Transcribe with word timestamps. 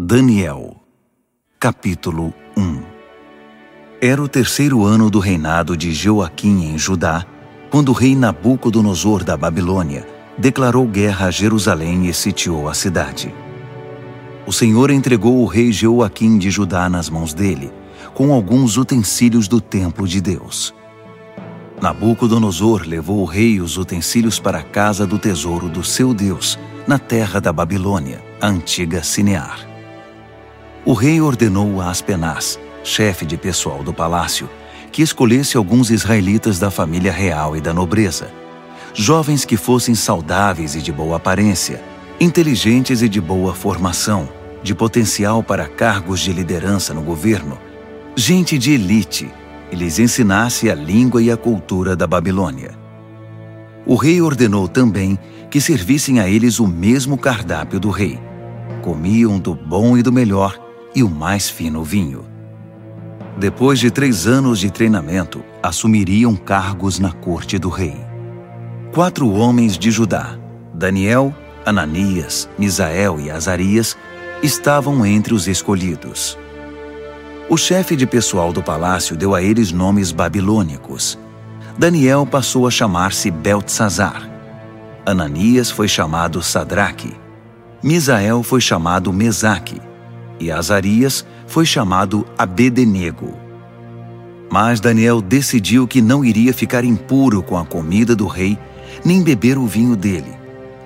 Daniel, 0.00 0.76
capítulo 1.58 2.32
1 2.56 2.82
Era 4.00 4.22
o 4.22 4.28
terceiro 4.28 4.84
ano 4.84 5.10
do 5.10 5.18
reinado 5.18 5.76
de 5.76 5.92
Joaquim 5.92 6.66
em 6.66 6.78
Judá, 6.78 7.26
quando 7.68 7.88
o 7.88 7.92
rei 7.92 8.14
Nabucodonosor 8.14 9.24
da 9.24 9.36
Babilônia 9.36 10.06
declarou 10.38 10.86
guerra 10.86 11.26
a 11.26 11.30
Jerusalém 11.32 12.06
e 12.06 12.14
sitiou 12.14 12.68
a 12.68 12.74
cidade. 12.74 13.34
O 14.46 14.52
Senhor 14.52 14.92
entregou 14.92 15.42
o 15.42 15.46
rei 15.46 15.72
Joaquim 15.72 16.38
de 16.38 16.48
Judá 16.48 16.88
nas 16.88 17.10
mãos 17.10 17.34
dele, 17.34 17.72
com 18.14 18.32
alguns 18.32 18.76
utensílios 18.76 19.48
do 19.48 19.60
templo 19.60 20.06
de 20.06 20.20
Deus. 20.20 20.72
Nabucodonosor 21.82 22.84
levou 22.86 23.18
o 23.18 23.24
rei 23.24 23.60
os 23.60 23.76
utensílios 23.76 24.38
para 24.38 24.58
a 24.58 24.62
casa 24.62 25.04
do 25.04 25.18
tesouro 25.18 25.68
do 25.68 25.82
seu 25.82 26.14
Deus, 26.14 26.56
na 26.86 27.00
terra 27.00 27.40
da 27.40 27.52
Babilônia, 27.52 28.24
a 28.40 28.46
antiga 28.46 29.02
Sinear 29.02 29.67
o 30.84 30.92
rei 30.92 31.20
ordenou 31.20 31.80
a 31.80 31.90
Aspenaz, 31.90 32.58
chefe 32.82 33.26
de 33.26 33.36
pessoal 33.36 33.82
do 33.82 33.92
palácio, 33.92 34.48
que 34.90 35.02
escolhesse 35.02 35.56
alguns 35.56 35.90
israelitas 35.90 36.58
da 36.58 36.70
família 36.70 37.12
real 37.12 37.56
e 37.56 37.60
da 37.60 37.74
nobreza, 37.74 38.30
jovens 38.94 39.44
que 39.44 39.56
fossem 39.56 39.94
saudáveis 39.94 40.74
e 40.74 40.80
de 40.80 40.92
boa 40.92 41.16
aparência, 41.16 41.82
inteligentes 42.18 43.02
e 43.02 43.08
de 43.08 43.20
boa 43.20 43.54
formação, 43.54 44.28
de 44.62 44.74
potencial 44.74 45.42
para 45.42 45.68
cargos 45.68 46.20
de 46.20 46.32
liderança 46.32 46.94
no 46.94 47.02
governo, 47.02 47.58
gente 48.16 48.58
de 48.58 48.72
elite, 48.72 49.30
e 49.70 49.76
lhes 49.76 49.98
ensinasse 49.98 50.70
a 50.70 50.74
língua 50.74 51.22
e 51.22 51.30
a 51.30 51.36
cultura 51.36 51.94
da 51.94 52.06
Babilônia. 52.06 52.70
O 53.84 53.94
rei 53.94 54.20
ordenou 54.22 54.66
também 54.66 55.18
que 55.50 55.60
servissem 55.60 56.18
a 56.18 56.28
eles 56.28 56.58
o 56.58 56.66
mesmo 56.66 57.18
cardápio 57.18 57.78
do 57.78 57.90
rei. 57.90 58.18
Comiam 58.82 59.38
do 59.38 59.54
bom 59.54 59.96
e 59.96 60.02
do 60.02 60.12
melhor 60.12 60.67
e 60.98 61.02
o 61.02 61.08
mais 61.08 61.48
fino 61.48 61.84
vinho. 61.84 62.24
Depois 63.36 63.78
de 63.78 63.88
três 63.88 64.26
anos 64.26 64.58
de 64.58 64.68
treinamento, 64.68 65.44
assumiriam 65.62 66.34
cargos 66.34 66.98
na 66.98 67.12
corte 67.12 67.56
do 67.56 67.68
rei. 67.68 67.96
Quatro 68.92 69.30
homens 69.30 69.78
de 69.78 69.92
Judá, 69.92 70.36
Daniel, 70.74 71.32
Ananias, 71.64 72.48
Misael 72.58 73.20
e 73.20 73.30
Azarias, 73.30 73.96
estavam 74.42 75.06
entre 75.06 75.32
os 75.34 75.46
escolhidos. 75.46 76.36
O 77.48 77.56
chefe 77.56 77.94
de 77.94 78.04
pessoal 78.04 78.52
do 78.52 78.60
palácio 78.60 79.16
deu 79.16 79.36
a 79.36 79.40
eles 79.40 79.70
nomes 79.70 80.10
babilônicos. 80.10 81.16
Daniel 81.78 82.26
passou 82.26 82.66
a 82.66 82.72
chamar-se 82.72 83.30
Beltzazar. 83.30 84.28
Ananias 85.06 85.70
foi 85.70 85.86
chamado 85.86 86.42
Sadraque. 86.42 87.14
Misael 87.80 88.42
foi 88.42 88.60
chamado 88.60 89.12
Mesaque 89.12 89.87
e 90.40 90.50
Azarias 90.50 91.24
foi 91.46 91.66
chamado 91.66 92.26
Abedenego. 92.36 93.34
Mas 94.50 94.80
Daniel 94.80 95.20
decidiu 95.20 95.86
que 95.86 96.00
não 96.00 96.24
iria 96.24 96.54
ficar 96.54 96.84
impuro 96.84 97.42
com 97.42 97.56
a 97.58 97.64
comida 97.64 98.16
do 98.16 98.26
rei, 98.26 98.58
nem 99.04 99.22
beber 99.22 99.58
o 99.58 99.66
vinho 99.66 99.94
dele. 99.94 100.36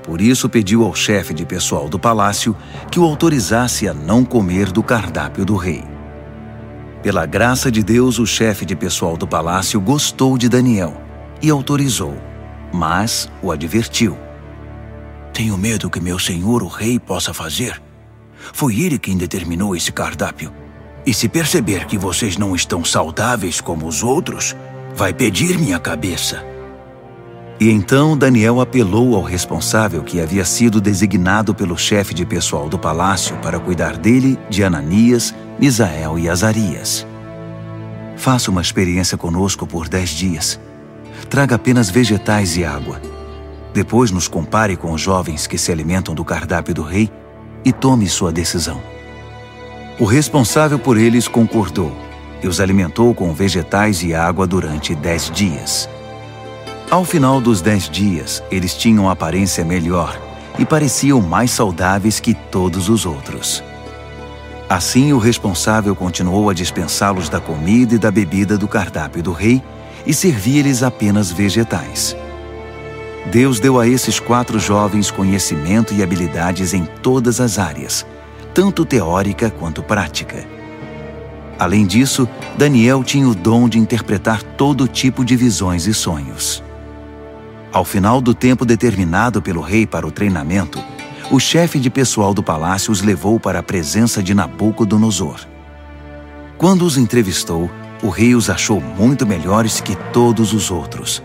Por 0.03 0.21
isso 0.21 0.49
pediu 0.49 0.85
ao 0.85 0.95
chefe 0.95 1.33
de 1.33 1.47
pessoal 1.47 1.89
do 1.89 1.99
palácio 1.99 2.57
que 2.91 2.99
o 2.99 3.05
autorizasse 3.05 3.89
a 3.89 3.95
não 3.95 4.25
comer 4.25 4.73
do 4.73 4.83
cardápio 4.83 5.45
do 5.45 5.55
rei. 5.55 5.85
Pela 7.03 7.25
graça 7.25 7.71
de 7.71 7.83
Deus, 7.83 8.19
o 8.19 8.27
chefe 8.27 8.65
de 8.65 8.75
pessoal 8.75 9.17
do 9.17 9.27
palácio 9.27 9.81
gostou 9.81 10.37
de 10.37 10.49
Daniel 10.49 11.01
e 11.41 11.51
autorizou, 11.51 12.17
mas 12.73 13.29
o 13.41 13.53
advertiu. 13.53 14.17
Tenho 15.33 15.57
medo 15.57 15.89
que 15.89 16.01
meu 16.01 16.19
senhor 16.19 16.63
o 16.63 16.69
rei 16.69 16.99
possa 16.99 17.33
fazer 17.33 17.81
foi 18.53 18.81
ele 18.81 18.99
quem 18.99 19.17
determinou 19.17 19.75
esse 19.75 19.91
cardápio. 19.91 20.53
E 21.05 21.13
se 21.13 21.29
perceber 21.29 21.87
que 21.87 21.99
vocês 21.99 22.37
não 22.37 22.55
estão 22.55 22.85
saudáveis 22.85 23.61
como 23.61 23.87
os 23.87 24.03
outros, 24.03 24.55
vai 24.95 25.13
pedir 25.13 25.59
minha 25.59 25.79
cabeça. 25.79 26.45
E 27.59 27.71
então 27.71 28.17
Daniel 28.17 28.61
apelou 28.61 29.17
ao 29.17 29.23
responsável 29.23 30.03
que 30.03 30.21
havia 30.21 30.45
sido 30.45 30.81
designado 30.81 31.55
pelo 31.55 31.77
chefe 31.77 32.15
de 32.15 32.25
pessoal 32.25 32.69
do 32.69 32.79
palácio 32.79 33.37
para 33.37 33.59
cuidar 33.59 33.97
dele, 33.97 34.39
de 34.49 34.63
Ananias, 34.63 35.35
Misael 35.59 36.19
e 36.19 36.29
Azarias. 36.29 37.07
Faça 38.17 38.51
uma 38.51 38.61
experiência 38.61 39.17
conosco 39.17 39.67
por 39.67 39.89
dez 39.89 40.11
dias. 40.11 40.61
Traga 41.29 41.57
apenas 41.57 41.89
vegetais 41.89 42.57
e 42.57 42.65
água. 42.65 43.01
Depois 43.73 44.11
nos 44.11 44.29
compare 44.29 44.77
com 44.77 44.93
os 44.93 45.01
jovens 45.01 45.47
que 45.47 45.57
se 45.57 45.73
alimentam 45.73 46.15
do 46.15 46.25
cardápio 46.25 46.75
do 46.75 46.83
rei 46.83 47.11
e 47.65 47.73
tome 47.73 48.09
sua 48.09 48.33
decisão. 48.33 48.81
O 49.99 50.05
responsável 50.05 50.79
por 50.79 50.97
eles 50.97 51.29
concordou 51.29 51.97
e 52.43 52.49
os 52.49 52.61
alimentou 52.61 53.15
com 53.15 53.33
vegetais 53.33 54.03
e 54.03 54.15
água 54.15 54.47
durante 54.47 54.95
dez 54.95 55.31
dias. 55.31 55.89
Ao 56.91 57.05
final 57.05 57.41
dos 57.41 57.61
dez 57.61 57.89
dias, 57.89 58.43
eles 58.51 58.75
tinham 58.75 59.09
aparência 59.09 59.65
melhor 59.65 60.21
e 60.59 60.65
pareciam 60.65 61.21
mais 61.21 61.51
saudáveis 61.51 62.21
que 62.21 62.35
todos 62.35 62.89
os 62.89 63.07
outros. 63.07 63.63
Assim, 64.69 65.13
o 65.13 65.19
responsável 65.19 65.95
continuou 65.95 66.51
a 66.51 66.55
dispensá-los 66.55 67.29
da 67.29 67.41
comida 67.41 67.95
e 67.95 67.99
da 67.99 68.11
bebida 68.11 68.57
do 68.57 68.67
cardápio 68.67 69.23
do 69.23 69.33
rei 69.33 69.63
e 70.07 70.13
servia-lhes 70.13 70.83
apenas 70.83 71.31
vegetais. 71.31 72.17
Deus 73.31 73.61
deu 73.61 73.79
a 73.79 73.87
esses 73.87 74.19
quatro 74.19 74.59
jovens 74.59 75.11
conhecimento 75.11 75.95
e 75.95 76.03
habilidades 76.03 76.75
em 76.75 76.85
todas 76.85 77.41
as 77.41 77.59
áreas, 77.59 78.05
tanto 78.53 78.85
teórica 78.85 79.49
quanto 79.51 79.83
prática. 79.83 80.45
Além 81.59 81.87
disso, 81.87 82.29
Daniel 82.59 83.05
tinha 83.05 83.29
o 83.29 83.35
dom 83.35 83.69
de 83.69 83.79
interpretar 83.79 84.43
todo 84.43 84.89
tipo 84.89 85.25
de 85.25 85.37
visões 85.37 85.87
e 85.87 85.95
sonhos. 85.95 86.63
Ao 87.73 87.85
final 87.85 88.21
do 88.21 88.35
tempo 88.35 88.65
determinado 88.65 89.41
pelo 89.41 89.61
rei 89.61 89.87
para 89.87 90.07
o 90.07 90.11
treinamento, 90.11 90.83
o 91.31 91.39
chefe 91.39 91.79
de 91.79 91.89
pessoal 91.89 92.35
do 92.35 92.43
palácio 92.43 92.93
os 92.93 93.01
levou 93.01 93.39
para 93.39 93.61
a 93.61 93.63
presença 93.63 94.23
de 94.23 94.35
Nabucodonosor. 94.35 95.47
Quando 96.59 96.85
os 96.85 96.99
entrevistou, 96.99 97.71
o 98.03 98.09
rei 98.09 98.35
os 98.35 98.51
achou 98.51 98.81
muito 98.81 99.25
melhores 99.25 99.81
que 99.81 99.95
todos 100.13 100.53
os 100.53 100.71
outros 100.71 101.23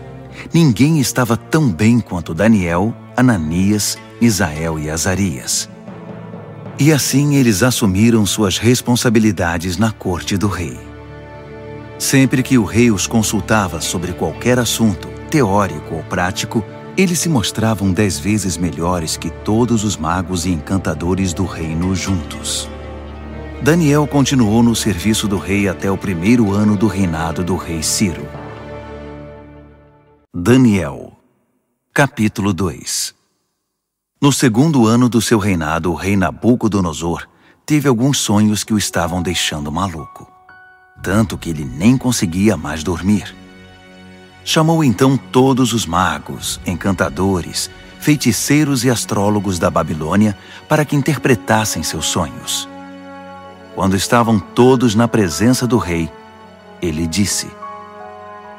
ninguém 0.52 1.00
estava 1.00 1.36
tão 1.36 1.70
bem 1.70 2.00
quanto 2.00 2.34
Daniel, 2.34 2.94
Ananias, 3.16 3.98
Misael 4.20 4.78
e 4.78 4.90
Azarias. 4.90 5.68
E 6.78 6.92
assim 6.92 7.34
eles 7.34 7.62
assumiram 7.62 8.24
suas 8.24 8.56
responsabilidades 8.58 9.76
na 9.76 9.90
corte 9.90 10.36
do 10.36 10.46
rei. 10.46 10.78
Sempre 11.98 12.42
que 12.42 12.56
o 12.56 12.64
rei 12.64 12.90
os 12.90 13.06
consultava 13.06 13.80
sobre 13.80 14.12
qualquer 14.12 14.58
assunto, 14.58 15.08
teórico 15.28 15.96
ou 15.96 16.02
prático, 16.04 16.64
eles 16.96 17.18
se 17.18 17.28
mostravam 17.28 17.92
dez 17.92 18.18
vezes 18.18 18.56
melhores 18.56 19.16
que 19.16 19.30
todos 19.30 19.84
os 19.84 19.96
magos 19.96 20.46
e 20.46 20.50
encantadores 20.50 21.32
do 21.32 21.44
reino 21.44 21.94
juntos. 21.94 22.68
Daniel 23.60 24.06
continuou 24.06 24.62
no 24.62 24.74
serviço 24.74 25.26
do 25.26 25.36
rei 25.36 25.68
até 25.68 25.90
o 25.90 25.98
primeiro 25.98 26.52
ano 26.52 26.76
do 26.76 26.86
reinado 26.86 27.42
do 27.42 27.56
rei 27.56 27.82
Ciro. 27.82 28.26
Daniel, 30.34 31.14
capítulo 31.90 32.52
2 32.52 33.14
No 34.20 34.30
segundo 34.30 34.86
ano 34.86 35.08
do 35.08 35.22
seu 35.22 35.38
reinado, 35.38 35.90
o 35.90 35.94
rei 35.94 36.18
Nabucodonosor 36.18 37.26
teve 37.64 37.88
alguns 37.88 38.18
sonhos 38.18 38.62
que 38.62 38.74
o 38.74 38.76
estavam 38.76 39.22
deixando 39.22 39.72
maluco, 39.72 40.30
tanto 41.02 41.38
que 41.38 41.48
ele 41.48 41.64
nem 41.64 41.96
conseguia 41.96 42.58
mais 42.58 42.84
dormir. 42.84 43.34
Chamou 44.44 44.84
então 44.84 45.16
todos 45.16 45.72
os 45.72 45.86
magos, 45.86 46.60
encantadores, 46.66 47.70
feiticeiros 47.98 48.84
e 48.84 48.90
astrólogos 48.90 49.58
da 49.58 49.70
Babilônia 49.70 50.36
para 50.68 50.84
que 50.84 50.94
interpretassem 50.94 51.82
seus 51.82 52.04
sonhos. 52.04 52.68
Quando 53.74 53.96
estavam 53.96 54.38
todos 54.38 54.94
na 54.94 55.08
presença 55.08 55.66
do 55.66 55.78
rei, 55.78 56.12
ele 56.82 57.06
disse: 57.06 57.50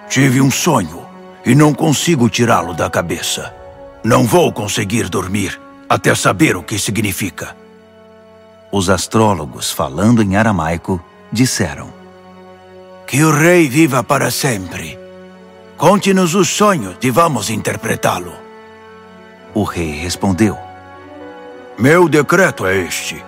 Tive 0.09 0.41
um 0.41 0.49
sonho 0.49 1.08
e 1.45 1.55
não 1.55 1.73
consigo 1.73 2.29
tirá-lo 2.29 2.73
da 2.73 2.89
cabeça. 2.89 3.53
Não 4.03 4.23
vou 4.23 4.51
conseguir 4.51 5.09
dormir 5.09 5.59
até 5.87 6.13
saber 6.15 6.55
o 6.55 6.63
que 6.63 6.77
significa. 6.77 7.55
Os 8.71 8.89
astrólogos, 8.89 9.71
falando 9.71 10.21
em 10.21 10.35
aramaico, 10.35 11.03
disseram: 11.31 11.91
Que 13.07 13.23
o 13.23 13.31
rei 13.31 13.67
viva 13.67 14.03
para 14.03 14.29
sempre. 14.29 14.97
Conte-nos 15.77 16.35
os 16.35 16.49
sonhos 16.49 16.95
e 17.01 17.09
vamos 17.09 17.49
interpretá-lo. 17.49 18.33
O 19.53 19.63
rei 19.63 19.91
respondeu: 19.91 20.57
Meu 21.77 22.07
decreto 22.07 22.65
é 22.65 22.77
este. 22.77 23.23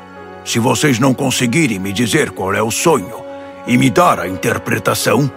Se 0.46 0.60
vocês 0.60 1.00
não 1.00 1.14
conseguirem 1.14 1.80
me 1.80 1.92
dizer 1.92 2.31
qual 2.31 2.54
é 2.54 2.62
o 2.62 2.72
sonho 2.72 3.16
e 3.68 3.78
me 3.78 3.90
dar 3.90 4.19
a 4.19 4.28
interpretação, 4.28 5.31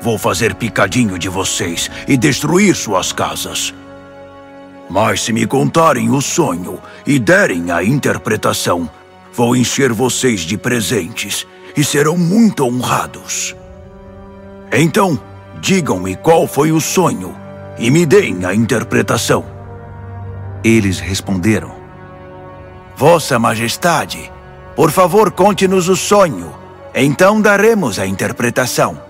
Vou 0.00 0.16
fazer 0.16 0.54
picadinho 0.54 1.18
de 1.18 1.28
vocês 1.28 1.90
e 2.06 2.16
destruir 2.16 2.74
suas 2.74 3.12
casas. 3.12 3.74
Mas 4.88 5.22
se 5.22 5.32
me 5.32 5.46
contarem 5.46 6.10
o 6.10 6.20
sonho 6.20 6.80
e 7.06 7.18
derem 7.18 7.70
a 7.70 7.82
interpretação, 7.82 8.88
vou 9.32 9.54
encher 9.54 9.92
vocês 9.92 10.40
de 10.40 10.56
presentes 10.56 11.46
e 11.76 11.84
serão 11.84 12.16
muito 12.16 12.64
honrados. 12.64 13.54
Então, 14.72 15.20
digam-me 15.60 16.16
qual 16.16 16.46
foi 16.46 16.72
o 16.72 16.80
sonho 16.80 17.34
e 17.78 17.90
me 17.90 18.06
deem 18.06 18.44
a 18.44 18.54
interpretação. 18.54 19.44
Eles 20.64 20.98
responderam: 21.00 21.72
Vossa 22.96 23.38
Majestade, 23.38 24.30
por 24.74 24.90
favor, 24.90 25.30
conte-nos 25.30 25.88
o 25.88 25.96
sonho. 25.96 26.54
Então 26.94 27.40
daremos 27.40 27.98
a 27.98 28.06
interpretação. 28.06 29.07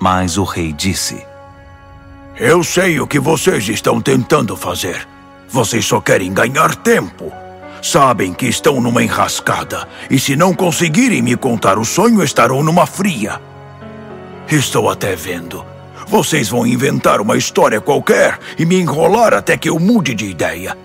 Mas 0.00 0.38
o 0.38 0.44
rei 0.44 0.72
disse: 0.72 1.24
Eu 2.36 2.62
sei 2.62 3.00
o 3.00 3.06
que 3.06 3.18
vocês 3.18 3.68
estão 3.68 4.00
tentando 4.00 4.56
fazer. 4.56 5.06
Vocês 5.48 5.84
só 5.84 6.00
querem 6.00 6.32
ganhar 6.32 6.74
tempo. 6.76 7.32
Sabem 7.82 8.34
que 8.34 8.46
estão 8.46 8.80
numa 8.80 9.02
enrascada 9.02 9.88
e, 10.10 10.18
se 10.18 10.36
não 10.36 10.52
conseguirem 10.52 11.22
me 11.22 11.36
contar 11.36 11.78
o 11.78 11.84
sonho, 11.84 12.22
estarão 12.22 12.62
numa 12.62 12.86
fria. 12.86 13.40
Estou 14.50 14.90
até 14.90 15.14
vendo. 15.14 15.64
Vocês 16.06 16.48
vão 16.48 16.66
inventar 16.66 17.20
uma 17.20 17.36
história 17.36 17.80
qualquer 17.80 18.38
e 18.58 18.64
me 18.64 18.80
enrolar 18.80 19.34
até 19.34 19.56
que 19.56 19.68
eu 19.68 19.78
mude 19.78 20.14
de 20.14 20.26
ideia. 20.26 20.76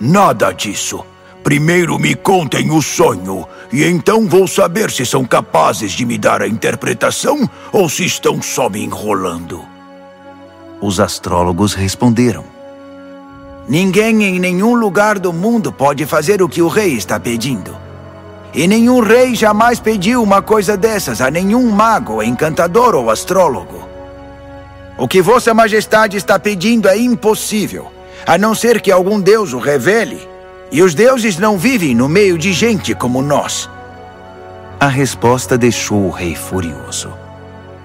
Nada 0.00 0.52
disso. 0.52 1.04
Primeiro 1.42 1.98
me 1.98 2.14
contem 2.14 2.70
o 2.70 2.80
sonho, 2.80 3.46
e 3.72 3.84
então 3.84 4.28
vou 4.28 4.46
saber 4.46 4.90
se 4.90 5.04
são 5.04 5.24
capazes 5.24 5.92
de 5.92 6.06
me 6.06 6.16
dar 6.16 6.40
a 6.40 6.46
interpretação 6.46 7.48
ou 7.72 7.88
se 7.88 8.04
estão 8.04 8.40
só 8.40 8.68
me 8.68 8.84
enrolando. 8.84 9.64
Os 10.80 11.00
astrólogos 11.00 11.74
responderam: 11.74 12.44
Ninguém 13.68 14.24
em 14.24 14.38
nenhum 14.38 14.74
lugar 14.74 15.18
do 15.18 15.32
mundo 15.32 15.72
pode 15.72 16.06
fazer 16.06 16.42
o 16.42 16.48
que 16.48 16.62
o 16.62 16.68
rei 16.68 16.94
está 16.94 17.18
pedindo. 17.18 17.76
E 18.54 18.68
nenhum 18.68 19.00
rei 19.00 19.34
jamais 19.34 19.80
pediu 19.80 20.22
uma 20.22 20.42
coisa 20.42 20.76
dessas 20.76 21.20
a 21.20 21.30
nenhum 21.30 21.70
mago, 21.70 22.22
encantador 22.22 22.94
ou 22.94 23.10
astrólogo. 23.10 23.88
O 24.98 25.08
que 25.08 25.22
Vossa 25.22 25.54
Majestade 25.54 26.16
está 26.16 26.38
pedindo 26.38 26.88
é 26.88 26.96
impossível, 26.96 27.90
a 28.26 28.36
não 28.36 28.54
ser 28.54 28.80
que 28.80 28.92
algum 28.92 29.20
deus 29.20 29.52
o 29.52 29.58
revele. 29.58 30.31
E 30.72 30.82
os 30.82 30.94
deuses 30.94 31.36
não 31.36 31.58
vivem 31.58 31.94
no 31.94 32.08
meio 32.08 32.38
de 32.38 32.50
gente 32.50 32.94
como 32.94 33.20
nós. 33.20 33.68
A 34.80 34.86
resposta 34.86 35.58
deixou 35.58 36.06
o 36.06 36.10
rei 36.10 36.34
furioso. 36.34 37.12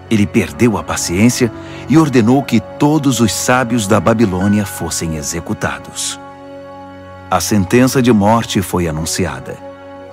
Ele 0.09 0.25
perdeu 0.25 0.77
a 0.77 0.83
paciência 0.83 1.51
e 1.89 1.97
ordenou 1.97 2.41
que 2.41 2.61
todos 2.61 3.19
os 3.19 3.33
sábios 3.33 3.87
da 3.87 3.99
Babilônia 3.99 4.65
fossem 4.65 5.17
executados. 5.17 6.17
A 7.29 7.41
sentença 7.41 8.01
de 8.01 8.13
morte 8.13 8.61
foi 8.61 8.87
anunciada, 8.87 9.57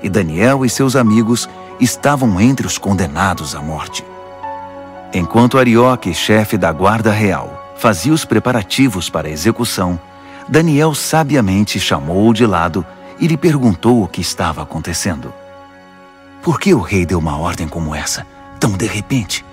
e 0.03 0.09
Daniel 0.09 0.65
e 0.65 0.69
seus 0.69 0.97
amigos 0.97 1.49
estavam 1.79 2.41
entre 2.41 2.67
os 2.67 2.77
condenados 2.77 3.55
à 3.55 3.63
morte. 3.63 4.05
Enquanto 5.13 5.59
Arioque, 5.59 6.13
chefe 6.13 6.59
da 6.59 6.73
guarda 6.73 7.13
real, 7.13 7.73
fazia 7.77 8.13
os 8.13 8.25
preparativos 8.25 9.09
para 9.09 9.29
a 9.29 9.31
execução, 9.31 9.97
Daniel 10.49 10.95
sabiamente 10.95 11.81
chamou-o 11.81 12.35
de 12.35 12.47
lado 12.47 12.85
e 13.19 13.27
lhe 13.27 13.37
perguntou 13.37 14.03
o 14.03 14.09
que 14.09 14.21
estava 14.21 14.63
acontecendo. 14.63 15.33
Por 16.43 16.61
que 16.61 16.75
o 16.75 16.81
rei 16.81 17.07
deu 17.07 17.19
uma 17.19 17.39
ordem 17.39 17.67
como 17.67 17.95
essa, 17.95 18.27
tão 18.61 18.73
de 18.73 18.87
repente? 18.87 19.45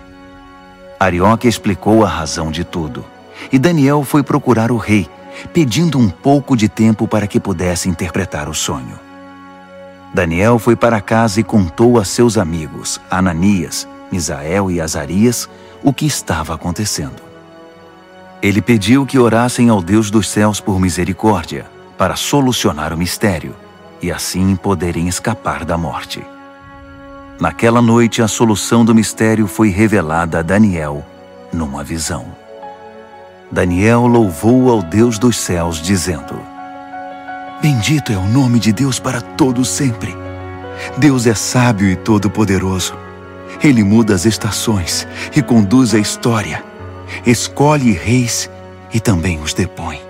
Arioque 0.99 1.47
explicou 1.47 2.05
a 2.05 2.09
razão 2.09 2.51
de 2.51 2.63
tudo, 2.63 3.05
e 3.51 3.57
Daniel 3.57 4.03
foi 4.03 4.21
procurar 4.21 4.71
o 4.71 4.77
rei, 4.77 5.09
pedindo 5.53 5.97
um 5.97 6.09
pouco 6.09 6.55
de 6.55 6.67
tempo 6.67 7.07
para 7.07 7.25
que 7.25 7.39
pudesse 7.39 7.87
interpretar 7.87 8.49
o 8.49 8.53
sonho. 8.53 8.99
Daniel 10.13 10.59
foi 10.59 10.75
para 10.75 10.99
casa 10.99 11.39
e 11.39 11.43
contou 11.43 11.97
a 11.97 12.03
seus 12.03 12.37
amigos, 12.37 12.99
Ananias, 13.09 13.87
Misael 14.11 14.69
e 14.69 14.81
Azarias, 14.81 15.49
o 15.81 15.93
que 15.93 16.05
estava 16.05 16.53
acontecendo. 16.53 17.30
Ele 18.41 18.61
pediu 18.61 19.05
que 19.05 19.19
orassem 19.19 19.69
ao 19.69 19.81
Deus 19.81 20.09
dos 20.09 20.27
céus 20.27 20.59
por 20.59 20.79
misericórdia, 20.79 21.65
para 21.97 22.15
solucionar 22.15 22.91
o 22.91 22.97
mistério, 22.97 23.55
e 24.01 24.11
assim 24.11 24.55
poderem 24.55 25.07
escapar 25.07 25.63
da 25.63 25.77
morte. 25.77 26.25
Naquela 27.39 27.81
noite, 27.81 28.21
a 28.21 28.27
solução 28.27 28.83
do 28.83 28.95
mistério 28.95 29.45
foi 29.45 29.69
revelada 29.69 30.39
a 30.39 30.41
Daniel 30.41 31.05
numa 31.53 31.83
visão. 31.83 32.25
Daniel 33.51 34.07
louvou 34.07 34.71
ao 34.71 34.81
Deus 34.81 35.19
dos 35.19 35.37
céus, 35.37 35.79
dizendo: 35.79 36.39
Bendito 37.61 38.11
é 38.11 38.17
o 38.17 38.25
nome 38.25 38.59
de 38.59 38.71
Deus 38.71 38.99
para 38.99 39.21
todo 39.21 39.63
sempre. 39.63 40.15
Deus 40.97 41.27
é 41.27 41.35
sábio 41.35 41.87
e 41.87 41.95
todo-poderoso. 41.95 42.95
Ele 43.63 43.83
muda 43.83 44.15
as 44.15 44.25
estações 44.25 45.07
e 45.35 45.43
conduz 45.43 45.93
a 45.93 45.99
história. 45.99 46.70
Escolhe 47.25 47.91
reis 47.91 48.49
e 48.93 48.99
também 48.99 49.39
os 49.39 49.53
depõe. 49.53 50.01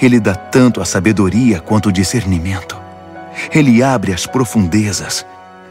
Ele 0.00 0.20
dá 0.20 0.34
tanto 0.34 0.80
a 0.80 0.84
sabedoria 0.84 1.60
quanto 1.60 1.88
o 1.88 1.92
discernimento. 1.92 2.76
Ele 3.52 3.82
abre 3.82 4.12
as 4.12 4.26
profundezas 4.26 5.24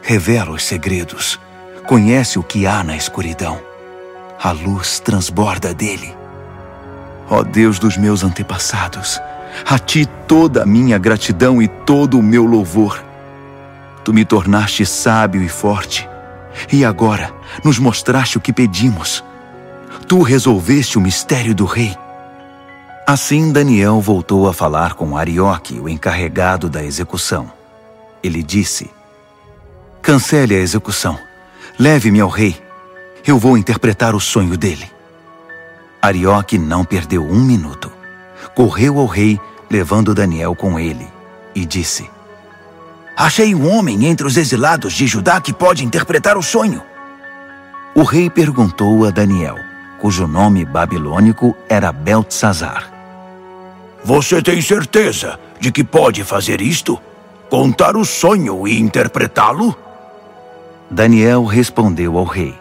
revela 0.03 0.51
os 0.51 0.63
segredos, 0.63 1.39
conhece 1.87 2.37
o 2.37 2.43
que 2.43 2.67
há 2.67 2.83
na 2.83 2.95
escuridão. 2.95 3.59
A 4.41 4.51
luz 4.51 4.99
transborda 4.99 5.73
dele. 5.73 6.13
Ó 7.29 7.41
Deus 7.41 7.79
dos 7.79 7.95
meus 7.95 8.21
antepassados, 8.21 9.19
a 9.65 9.79
ti 9.79 10.05
toda 10.27 10.63
a 10.63 10.65
minha 10.65 10.97
gratidão 10.97 11.61
e 11.61 11.69
todo 11.69 12.19
o 12.19 12.23
meu 12.23 12.45
louvor. 12.45 13.01
Tu 14.03 14.13
me 14.13 14.25
tornaste 14.25 14.85
sábio 14.85 15.41
e 15.41 15.47
forte, 15.47 16.07
e 16.71 16.83
agora 16.83 17.31
nos 17.63 17.79
mostraste 17.79 18.37
o 18.37 18.41
que 18.41 18.51
pedimos. 18.51 19.23
Tu 20.13 20.21
resolveste 20.21 20.95
o 20.95 21.01
mistério 21.01 21.55
do 21.55 21.65
rei. 21.65 21.97
Assim 23.07 23.51
Daniel 23.51 23.99
voltou 23.99 24.47
a 24.47 24.53
falar 24.53 24.93
com 24.93 25.17
Arioque, 25.17 25.79
o 25.79 25.89
encarregado 25.89 26.69
da 26.69 26.83
execução. 26.83 27.51
Ele 28.21 28.43
disse: 28.43 28.91
Cancele 30.03 30.53
a 30.53 30.59
execução. 30.59 31.17
Leve-me 31.79 32.19
ao 32.19 32.29
rei. 32.29 32.55
Eu 33.25 33.39
vou 33.39 33.57
interpretar 33.57 34.13
o 34.13 34.19
sonho 34.19 34.55
dele. 34.55 34.87
Arioque 35.99 36.59
não 36.59 36.85
perdeu 36.85 37.23
um 37.23 37.39
minuto. 37.43 37.91
Correu 38.53 38.99
ao 38.99 39.07
rei, 39.07 39.39
levando 39.67 40.13
Daniel 40.13 40.53
com 40.53 40.79
ele, 40.79 41.07
e 41.55 41.65
disse: 41.65 42.07
Achei 43.17 43.55
um 43.55 43.67
homem 43.67 44.05
entre 44.05 44.27
os 44.27 44.37
exilados 44.37 44.93
de 44.93 45.07
Judá 45.07 45.41
que 45.41 45.51
pode 45.51 45.83
interpretar 45.83 46.37
o 46.37 46.43
sonho. 46.43 46.83
O 47.95 48.03
rei 48.03 48.29
perguntou 48.29 49.07
a 49.07 49.09
Daniel, 49.09 49.72
cujo 50.03 50.27
nome 50.27 50.65
babilônico 50.65 51.55
era 51.69 51.93
Beltesazar: 51.93 52.91
Você 54.03 54.41
tem 54.41 54.61
certeza 54.61 55.39
de 55.61 55.71
que 55.71 55.81
pode 55.81 56.25
fazer 56.25 56.59
isto? 56.59 56.99
Contar 57.49 57.95
o 57.95 58.03
sonho 58.03 58.67
e 58.67 58.77
interpretá-lo? 58.77 59.73
Daniel 60.91 61.45
respondeu 61.45 62.17
ao 62.17 62.25
rei: 62.25 62.53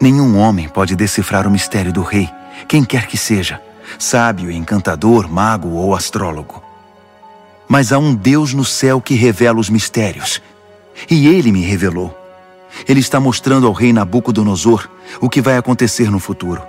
Nenhum 0.00 0.38
homem 0.38 0.68
pode 0.68 0.94
decifrar 0.94 1.48
o 1.48 1.50
mistério 1.50 1.92
do 1.92 2.02
rei, 2.02 2.30
quem 2.68 2.84
quer 2.84 3.08
que 3.08 3.18
seja, 3.18 3.60
sábio, 3.98 4.52
encantador, 4.52 5.28
mago 5.28 5.70
ou 5.70 5.96
astrólogo. 5.96 6.62
Mas 7.66 7.90
há 7.90 7.98
um 7.98 8.14
Deus 8.14 8.54
no 8.54 8.64
céu 8.64 9.00
que 9.00 9.14
revela 9.14 9.58
os 9.58 9.68
mistérios. 9.68 10.40
E 11.10 11.26
ele 11.26 11.50
me 11.50 11.62
revelou. 11.62 12.19
Ele 12.88 13.00
está 13.00 13.20
mostrando 13.20 13.66
ao 13.66 13.72
rei 13.72 13.92
Nabucodonosor 13.92 14.88
o 15.20 15.28
que 15.28 15.40
vai 15.40 15.56
acontecer 15.56 16.10
no 16.10 16.18
futuro. 16.18 16.62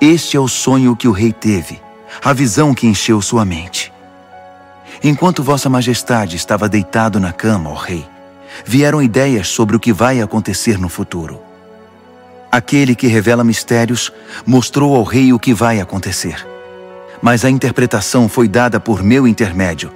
Este 0.00 0.36
é 0.36 0.40
o 0.40 0.48
sonho 0.48 0.96
que 0.96 1.06
o 1.06 1.12
rei 1.12 1.32
teve, 1.32 1.80
a 2.24 2.32
visão 2.32 2.74
que 2.74 2.86
encheu 2.86 3.20
sua 3.20 3.44
mente. 3.44 3.92
Enquanto 5.02 5.42
Vossa 5.42 5.68
Majestade 5.68 6.36
estava 6.36 6.68
deitado 6.68 7.20
na 7.20 7.32
cama, 7.32 7.70
ó 7.70 7.74
rei, 7.74 8.06
vieram 8.64 9.02
ideias 9.02 9.48
sobre 9.48 9.76
o 9.76 9.80
que 9.80 9.92
vai 9.92 10.20
acontecer 10.20 10.78
no 10.78 10.88
futuro. 10.88 11.40
Aquele 12.50 12.94
que 12.94 13.06
revela 13.06 13.44
mistérios 13.44 14.12
mostrou 14.44 14.96
ao 14.96 15.04
rei 15.04 15.32
o 15.32 15.38
que 15.38 15.54
vai 15.54 15.80
acontecer. 15.80 16.46
Mas 17.22 17.44
a 17.44 17.50
interpretação 17.50 18.28
foi 18.28 18.48
dada 18.48 18.80
por 18.80 19.02
meu 19.02 19.26
intermédio, 19.26 19.92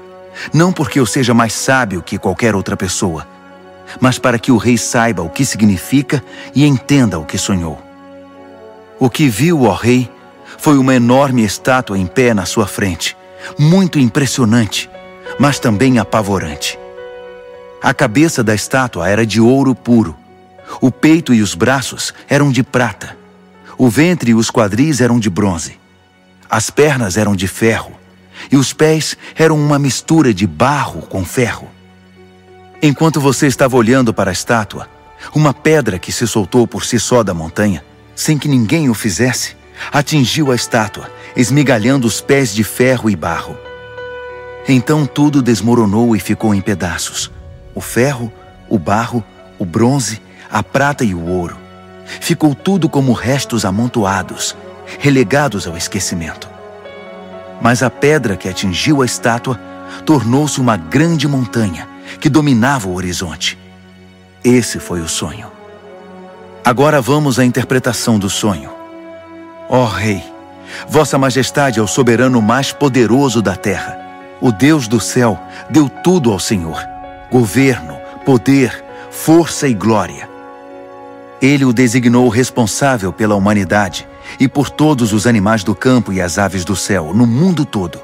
não 0.52 0.72
porque 0.72 1.00
eu 1.00 1.06
seja 1.06 1.34
mais 1.34 1.52
sábio 1.52 2.02
que 2.02 2.18
qualquer 2.18 2.54
outra 2.54 2.76
pessoa, 2.76 3.26
mas 4.00 4.18
para 4.18 4.38
que 4.38 4.52
o 4.52 4.56
rei 4.56 4.76
saiba 4.76 5.22
o 5.22 5.28
que 5.28 5.44
significa 5.44 6.22
e 6.54 6.64
entenda 6.64 7.18
o 7.18 7.24
que 7.24 7.38
sonhou. 7.38 7.80
O 8.98 9.10
que 9.10 9.28
viu, 9.28 9.62
ó 9.64 9.74
rei, 9.74 10.10
foi 10.58 10.78
uma 10.78 10.94
enorme 10.94 11.44
estátua 11.44 11.98
em 11.98 12.06
pé 12.06 12.32
na 12.32 12.46
sua 12.46 12.66
frente, 12.66 13.16
muito 13.58 13.98
impressionante, 13.98 14.88
mas 15.38 15.58
também 15.58 15.98
apavorante. 15.98 16.78
A 17.82 17.92
cabeça 17.92 18.42
da 18.42 18.54
estátua 18.54 19.08
era 19.08 19.26
de 19.26 19.40
ouro 19.40 19.74
puro. 19.74 20.16
O 20.80 20.90
peito 20.90 21.34
e 21.34 21.42
os 21.42 21.54
braços 21.54 22.14
eram 22.28 22.50
de 22.50 22.62
prata. 22.62 23.14
O 23.76 23.90
ventre 23.90 24.30
e 24.30 24.34
os 24.34 24.50
quadris 24.50 25.02
eram 25.02 25.18
de 25.18 25.28
bronze. 25.28 25.78
As 26.48 26.70
pernas 26.70 27.16
eram 27.18 27.36
de 27.36 27.46
ferro. 27.46 27.92
E 28.50 28.56
os 28.56 28.72
pés 28.72 29.16
eram 29.36 29.56
uma 29.56 29.78
mistura 29.78 30.32
de 30.32 30.46
barro 30.46 31.02
com 31.02 31.24
ferro. 31.24 31.68
Enquanto 32.86 33.18
você 33.18 33.46
estava 33.46 33.78
olhando 33.78 34.12
para 34.12 34.30
a 34.30 34.32
estátua, 34.34 34.86
uma 35.34 35.54
pedra 35.54 35.98
que 35.98 36.12
se 36.12 36.28
soltou 36.28 36.66
por 36.66 36.84
si 36.84 37.00
só 37.00 37.22
da 37.22 37.32
montanha, 37.32 37.82
sem 38.14 38.36
que 38.36 38.46
ninguém 38.46 38.90
o 38.90 38.94
fizesse, 38.94 39.56
atingiu 39.90 40.52
a 40.52 40.54
estátua, 40.54 41.10
esmigalhando 41.34 42.06
os 42.06 42.20
pés 42.20 42.54
de 42.54 42.62
ferro 42.62 43.08
e 43.08 43.16
barro. 43.16 43.56
Então 44.68 45.06
tudo 45.06 45.40
desmoronou 45.40 46.14
e 46.14 46.20
ficou 46.20 46.54
em 46.54 46.60
pedaços: 46.60 47.32
o 47.74 47.80
ferro, 47.80 48.30
o 48.68 48.78
barro, 48.78 49.24
o 49.58 49.64
bronze, 49.64 50.20
a 50.50 50.62
prata 50.62 51.04
e 51.04 51.14
o 51.14 51.26
ouro. 51.26 51.56
Ficou 52.20 52.54
tudo 52.54 52.86
como 52.86 53.14
restos 53.14 53.64
amontoados, 53.64 54.54
relegados 54.98 55.66
ao 55.66 55.74
esquecimento. 55.74 56.50
Mas 57.62 57.82
a 57.82 57.88
pedra 57.88 58.36
que 58.36 58.46
atingiu 58.46 59.00
a 59.00 59.06
estátua 59.06 59.58
tornou-se 60.04 60.60
uma 60.60 60.76
grande 60.76 61.26
montanha 61.26 61.93
que 62.20 62.28
dominava 62.28 62.88
o 62.88 62.94
horizonte. 62.94 63.58
Esse 64.42 64.78
foi 64.78 65.00
o 65.00 65.08
sonho. 65.08 65.50
Agora 66.64 67.00
vamos 67.00 67.38
à 67.38 67.44
interpretação 67.44 68.18
do 68.18 68.28
sonho. 68.28 68.70
Ó 69.68 69.82
oh, 69.82 69.86
Rei, 69.86 70.22
Vossa 70.88 71.16
Majestade 71.18 71.78
é 71.78 71.82
o 71.82 71.86
soberano 71.86 72.40
mais 72.42 72.72
poderoso 72.72 73.40
da 73.40 73.56
terra. 73.56 73.98
O 74.40 74.52
Deus 74.52 74.88
do 74.88 75.00
céu 75.00 75.38
deu 75.70 75.88
tudo 75.88 76.30
ao 76.30 76.38
Senhor: 76.38 76.78
governo, 77.30 77.96
poder, 78.24 78.84
força 79.10 79.66
e 79.68 79.74
glória. 79.74 80.28
Ele 81.40 81.64
o 81.64 81.72
designou 81.72 82.28
responsável 82.28 83.12
pela 83.12 83.34
humanidade 83.34 84.06
e 84.40 84.48
por 84.48 84.70
todos 84.70 85.12
os 85.12 85.26
animais 85.26 85.62
do 85.62 85.74
campo 85.74 86.12
e 86.12 86.20
as 86.20 86.38
aves 86.38 86.64
do 86.64 86.74
céu, 86.74 87.12
no 87.14 87.26
mundo 87.26 87.64
todo. 87.64 88.00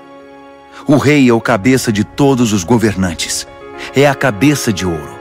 O 0.87 0.97
rei 0.97 1.28
é 1.28 1.33
o 1.33 1.40
cabeça 1.40 1.92
de 1.92 2.04
todos 2.04 2.52
os 2.52 2.64
governantes 2.64 3.47
é 3.95 4.07
a 4.07 4.15
cabeça 4.15 4.73
de 4.73 4.87
ouro. 4.87 5.19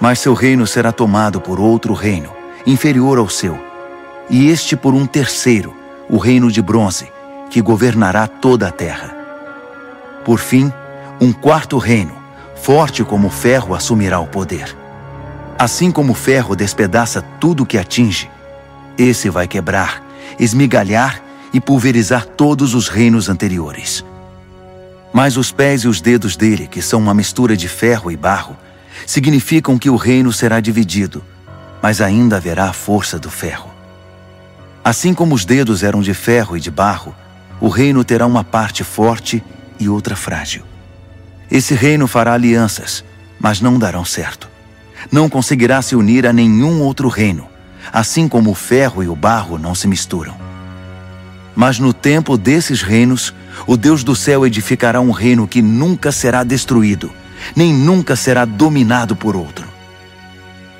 Mas 0.00 0.18
seu 0.18 0.34
reino 0.34 0.66
será 0.66 0.92
tomado 0.92 1.40
por 1.40 1.58
outro 1.58 1.92
reino, 1.92 2.30
inferior 2.66 3.18
ao 3.18 3.28
seu, 3.28 3.58
e 4.30 4.48
este 4.48 4.76
por 4.76 4.94
um 4.94 5.06
terceiro, 5.06 5.74
o 6.08 6.18
reino 6.18 6.50
de 6.50 6.62
bronze, 6.62 7.10
que 7.50 7.60
governará 7.60 8.26
toda 8.26 8.68
a 8.68 8.70
terra. 8.70 9.16
Por 10.24 10.38
fim, 10.38 10.72
um 11.20 11.32
quarto 11.32 11.78
reino, 11.78 12.14
forte 12.54 13.02
como 13.02 13.28
o 13.28 13.30
ferro, 13.30 13.74
assumirá 13.74 14.20
o 14.20 14.26
poder. 14.26 14.76
Assim 15.58 15.90
como 15.90 16.12
o 16.12 16.16
ferro 16.16 16.54
despedaça 16.54 17.22
tudo 17.40 17.66
que 17.66 17.78
atinge, 17.78 18.30
esse 18.96 19.30
vai 19.30 19.48
quebrar, 19.48 20.02
esmigalhar 20.38 21.22
e 21.52 21.60
pulverizar 21.60 22.24
todos 22.24 22.74
os 22.74 22.88
reinos 22.88 23.28
anteriores. 23.28 24.04
Mas 25.18 25.36
os 25.36 25.50
pés 25.50 25.80
e 25.80 25.88
os 25.88 26.00
dedos 26.00 26.36
dele, 26.36 26.68
que 26.68 26.80
são 26.80 27.00
uma 27.00 27.12
mistura 27.12 27.56
de 27.56 27.66
ferro 27.66 28.08
e 28.08 28.16
barro, 28.16 28.56
significam 29.04 29.76
que 29.76 29.90
o 29.90 29.96
reino 29.96 30.32
será 30.32 30.60
dividido, 30.60 31.24
mas 31.82 32.00
ainda 32.00 32.36
haverá 32.36 32.66
a 32.66 32.72
força 32.72 33.18
do 33.18 33.28
ferro. 33.28 33.68
Assim 34.84 35.12
como 35.12 35.34
os 35.34 35.44
dedos 35.44 35.82
eram 35.82 36.02
de 36.02 36.14
ferro 36.14 36.56
e 36.56 36.60
de 36.60 36.70
barro, 36.70 37.12
o 37.60 37.66
reino 37.66 38.04
terá 38.04 38.24
uma 38.26 38.44
parte 38.44 38.84
forte 38.84 39.42
e 39.80 39.88
outra 39.88 40.14
frágil. 40.14 40.62
Esse 41.50 41.74
reino 41.74 42.06
fará 42.06 42.34
alianças, 42.34 43.04
mas 43.40 43.60
não 43.60 43.76
darão 43.76 44.04
certo. 44.04 44.48
Não 45.10 45.28
conseguirá 45.28 45.82
se 45.82 45.96
unir 45.96 46.28
a 46.28 46.32
nenhum 46.32 46.80
outro 46.80 47.08
reino, 47.08 47.48
assim 47.92 48.28
como 48.28 48.52
o 48.52 48.54
ferro 48.54 49.02
e 49.02 49.08
o 49.08 49.16
barro 49.16 49.58
não 49.58 49.74
se 49.74 49.88
misturam. 49.88 50.36
Mas 51.56 51.80
no 51.80 51.92
tempo 51.92 52.38
desses 52.38 52.82
reinos, 52.82 53.34
o 53.66 53.76
Deus 53.76 54.04
do 54.04 54.14
céu 54.14 54.46
edificará 54.46 55.00
um 55.00 55.10
reino 55.10 55.46
que 55.46 55.60
nunca 55.62 56.12
será 56.12 56.44
destruído, 56.44 57.12
nem 57.54 57.72
nunca 57.72 58.16
será 58.16 58.44
dominado 58.44 59.14
por 59.16 59.36
outro. 59.36 59.66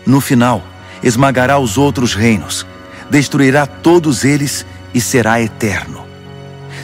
No 0.07 0.21
final, 0.21 0.63
esmagará 1.03 1.59
os 1.59 1.77
outros 1.77 2.15
reinos, 2.15 2.67
destruirá 3.11 3.67
todos 3.67 4.25
eles 4.25 4.65
e 4.95 5.01
será 5.01 5.41
eterno. 5.41 6.07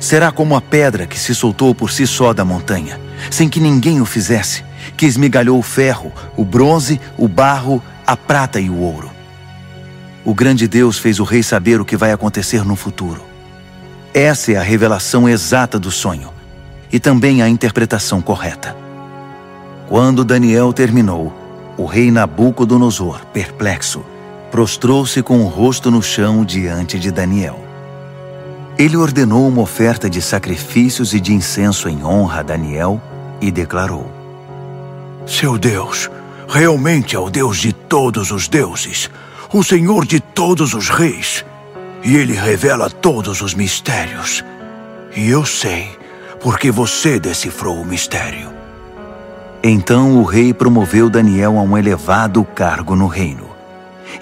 Será 0.01 0.31
como 0.31 0.57
a 0.57 0.61
pedra 0.61 1.07
que 1.07 1.19
se 1.19 1.35
soltou 1.35 1.75
por 1.75 1.91
si 1.91 2.07
só 2.07 2.33
da 2.33 2.45
montanha, 2.45 3.01
sem 3.31 3.49
que 3.49 3.61
ninguém 3.61 4.01
o 4.01 4.05
fizesse, 4.05 4.65
que 4.97 5.07
esmigalhou 5.07 5.59
o 5.59 5.63
ferro, 5.63 6.13
o 6.37 6.45
bronze, 6.45 7.01
o 7.17 7.27
barro, 7.27 7.83
a 8.07 8.17
prata 8.17 8.61
e 8.61 8.69
o 8.69 8.77
ouro. 8.77 9.11
O 10.25 10.35
grande 10.35 10.67
Deus 10.67 10.99
fez 10.99 11.21
o 11.21 11.25
rei 11.25 11.43
saber 11.43 11.81
o 11.81 11.85
que 11.85 11.97
vai 11.97 12.13
acontecer 12.13 12.65
no 12.65 12.77
futuro. 12.77 13.34
Essa 14.15 14.53
é 14.53 14.57
a 14.57 14.63
revelação 14.63 15.29
exata 15.29 15.77
do 15.77 15.91
sonho 15.91 16.31
e 16.93 17.01
também 17.01 17.43
a 17.43 17.49
interpretação 17.49 18.23
correta. 18.23 18.77
Quando 19.89 20.25
Daniel 20.25 20.73
terminou, 20.73 21.33
o 21.77 21.85
rei 21.85 22.13
Nabucodonosor, 22.13 23.27
perplexo, 23.33 24.05
prostrou-se 24.53 25.21
com 25.21 25.41
o 25.41 25.49
rosto 25.49 25.91
no 25.91 26.01
chão 26.01 26.45
diante 26.45 26.97
de 26.97 27.11
Daniel. 27.11 27.59
Ele 28.79 28.97
ordenou 28.97 29.49
uma 29.49 29.63
oferta 29.63 30.09
de 30.09 30.23
sacrifícios 30.23 31.13
e 31.13 31.19
de 31.19 31.35
incenso 31.35 31.89
em 31.89 32.05
honra 32.05 32.39
a 32.39 32.43
Daniel 32.45 33.03
e 33.41 33.51
declarou: 33.51 34.09
Seu 35.27 35.59
Deus 35.59 36.09
realmente 36.49 37.17
é 37.17 37.19
o 37.19 37.29
Deus 37.29 37.57
de 37.57 37.73
todos 37.73 38.31
os 38.31 38.47
deuses, 38.47 39.11
o 39.53 39.65
Senhor 39.65 40.07
de 40.07 40.21
todos 40.21 40.73
os 40.73 40.89
reis 40.89 41.45
e 42.05 42.17
ele 42.17 42.35
revela 42.35 42.91
todos 42.91 43.41
os 43.41 43.55
mistérios. 43.55 44.45
E 45.17 45.29
eu 45.31 45.45
sei, 45.45 45.89
porque 46.41 46.71
você 46.71 47.19
decifrou 47.19 47.81
o 47.81 47.87
mistério. 47.87 48.53
Então 49.63 50.19
o 50.19 50.25
rei 50.25 50.53
promoveu 50.53 51.09
Daniel 51.09 51.59
a 51.59 51.63
um 51.63 51.79
elevado 51.79 52.45
cargo 52.45 52.95
no 52.95 53.07
reino. 53.07 53.49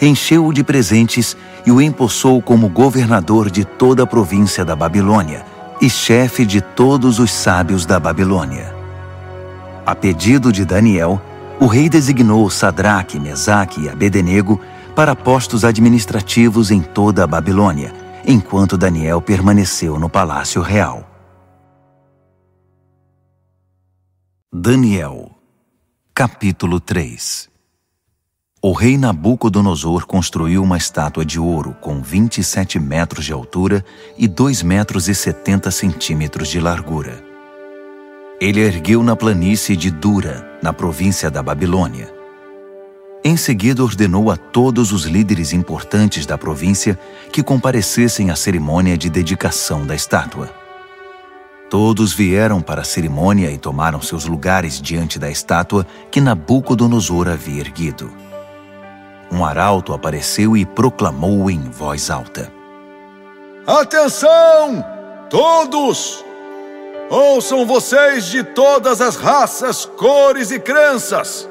Encheu-o 0.00 0.52
de 0.52 0.62
presentes 0.62 1.36
e 1.66 1.72
o 1.72 1.80
empossou 1.80 2.40
como 2.40 2.68
governador 2.68 3.50
de 3.50 3.64
toda 3.64 4.04
a 4.04 4.06
província 4.06 4.64
da 4.64 4.76
Babilônia 4.76 5.44
e 5.80 5.90
chefe 5.90 6.46
de 6.46 6.60
todos 6.60 7.18
os 7.18 7.32
sábios 7.32 7.84
da 7.84 7.98
Babilônia. 7.98 8.72
A 9.84 9.96
pedido 9.96 10.52
de 10.52 10.64
Daniel, 10.64 11.20
o 11.58 11.66
rei 11.66 11.88
designou 11.88 12.48
Sadraque, 12.48 13.18
Mesaque 13.18 13.82
e 13.82 13.88
Abednego 13.88 14.60
para 14.94 15.16
postos 15.16 15.64
administrativos 15.64 16.70
em 16.70 16.82
toda 16.82 17.24
a 17.24 17.26
Babilônia, 17.26 17.94
enquanto 18.26 18.76
Daniel 18.76 19.20
permaneceu 19.20 19.98
no 19.98 20.08
palácio 20.08 20.60
real. 20.60 21.08
Daniel, 24.52 25.30
capítulo 26.14 26.78
3 26.78 27.48
O 28.60 28.72
rei 28.72 28.98
Nabucodonosor 28.98 30.06
construiu 30.06 30.62
uma 30.62 30.76
estátua 30.76 31.24
de 31.24 31.40
ouro 31.40 31.74
com 31.80 32.02
27 32.02 32.78
metros 32.78 33.24
de 33.24 33.32
altura 33.32 33.82
e 34.18 34.28
2 34.28 34.62
metros 34.62 35.08
e 35.08 35.14
70 35.14 35.70
centímetros 35.70 36.48
de 36.48 36.60
largura. 36.60 37.24
Ele 38.38 38.60
ergueu 38.60 39.02
na 39.02 39.16
planície 39.16 39.74
de 39.74 39.90
Dura, 39.90 40.58
na 40.62 40.72
província 40.72 41.30
da 41.30 41.42
Babilônia 41.42 42.21
em 43.24 43.36
seguida, 43.36 43.84
ordenou 43.84 44.32
a 44.32 44.36
todos 44.36 44.90
os 44.90 45.04
líderes 45.04 45.52
importantes 45.52 46.26
da 46.26 46.36
província 46.36 46.98
que 47.30 47.40
comparecessem 47.40 48.30
à 48.30 48.36
cerimônia 48.36 48.98
de 48.98 49.08
dedicação 49.08 49.86
da 49.86 49.94
estátua. 49.94 50.50
Todos 51.70 52.12
vieram 52.12 52.60
para 52.60 52.80
a 52.82 52.84
cerimônia 52.84 53.50
e 53.50 53.56
tomaram 53.56 54.02
seus 54.02 54.26
lugares 54.26 54.80
diante 54.80 55.20
da 55.20 55.30
estátua 55.30 55.86
que 56.10 56.20
Nabucodonosor 56.20 57.28
havia 57.28 57.60
erguido. 57.60 58.12
Um 59.30 59.44
arauto 59.44 59.94
apareceu 59.94 60.56
e 60.56 60.66
proclamou 60.66 61.48
em 61.48 61.60
voz 61.70 62.10
alta: 62.10 62.52
Atenção, 63.66 64.84
todos! 65.30 66.24
Ouçam 67.08 67.64
vocês 67.64 68.26
de 68.26 68.42
todas 68.42 69.00
as 69.00 69.14
raças, 69.14 69.86
cores 69.86 70.50
e 70.50 70.58
crenças! 70.58 71.48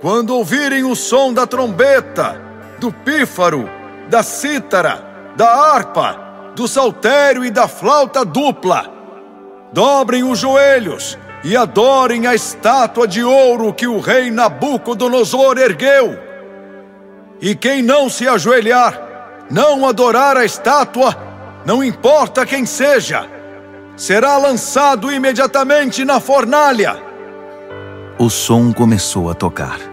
Quando 0.00 0.34
ouvirem 0.34 0.82
o 0.82 0.96
som 0.96 1.30
da 1.30 1.46
trombeta, 1.46 2.40
do 2.78 2.90
pífaro, 2.90 3.68
da 4.08 4.22
cítara, 4.22 5.04
da 5.36 5.46
harpa, 5.46 6.52
do 6.56 6.66
saltério 6.66 7.44
e 7.44 7.50
da 7.50 7.68
flauta 7.68 8.24
dupla, 8.24 8.90
dobrem 9.70 10.24
os 10.24 10.38
joelhos 10.38 11.18
e 11.44 11.54
adorem 11.54 12.26
a 12.26 12.34
estátua 12.34 13.06
de 13.06 13.22
ouro 13.22 13.74
que 13.74 13.86
o 13.86 14.00
rei 14.00 14.30
Nabucodonosor 14.30 15.58
ergueu. 15.58 16.18
E 17.38 17.54
quem 17.54 17.82
não 17.82 18.08
se 18.08 18.26
ajoelhar, 18.26 19.46
não 19.50 19.86
adorar 19.86 20.34
a 20.34 20.46
estátua, 20.46 21.14
não 21.66 21.84
importa 21.84 22.46
quem 22.46 22.64
seja, 22.64 23.26
será 23.98 24.38
lançado 24.38 25.12
imediatamente 25.12 26.06
na 26.06 26.20
fornalha. 26.20 26.96
O 28.18 28.30
som 28.30 28.72
começou 28.72 29.30
a 29.30 29.34
tocar 29.34 29.89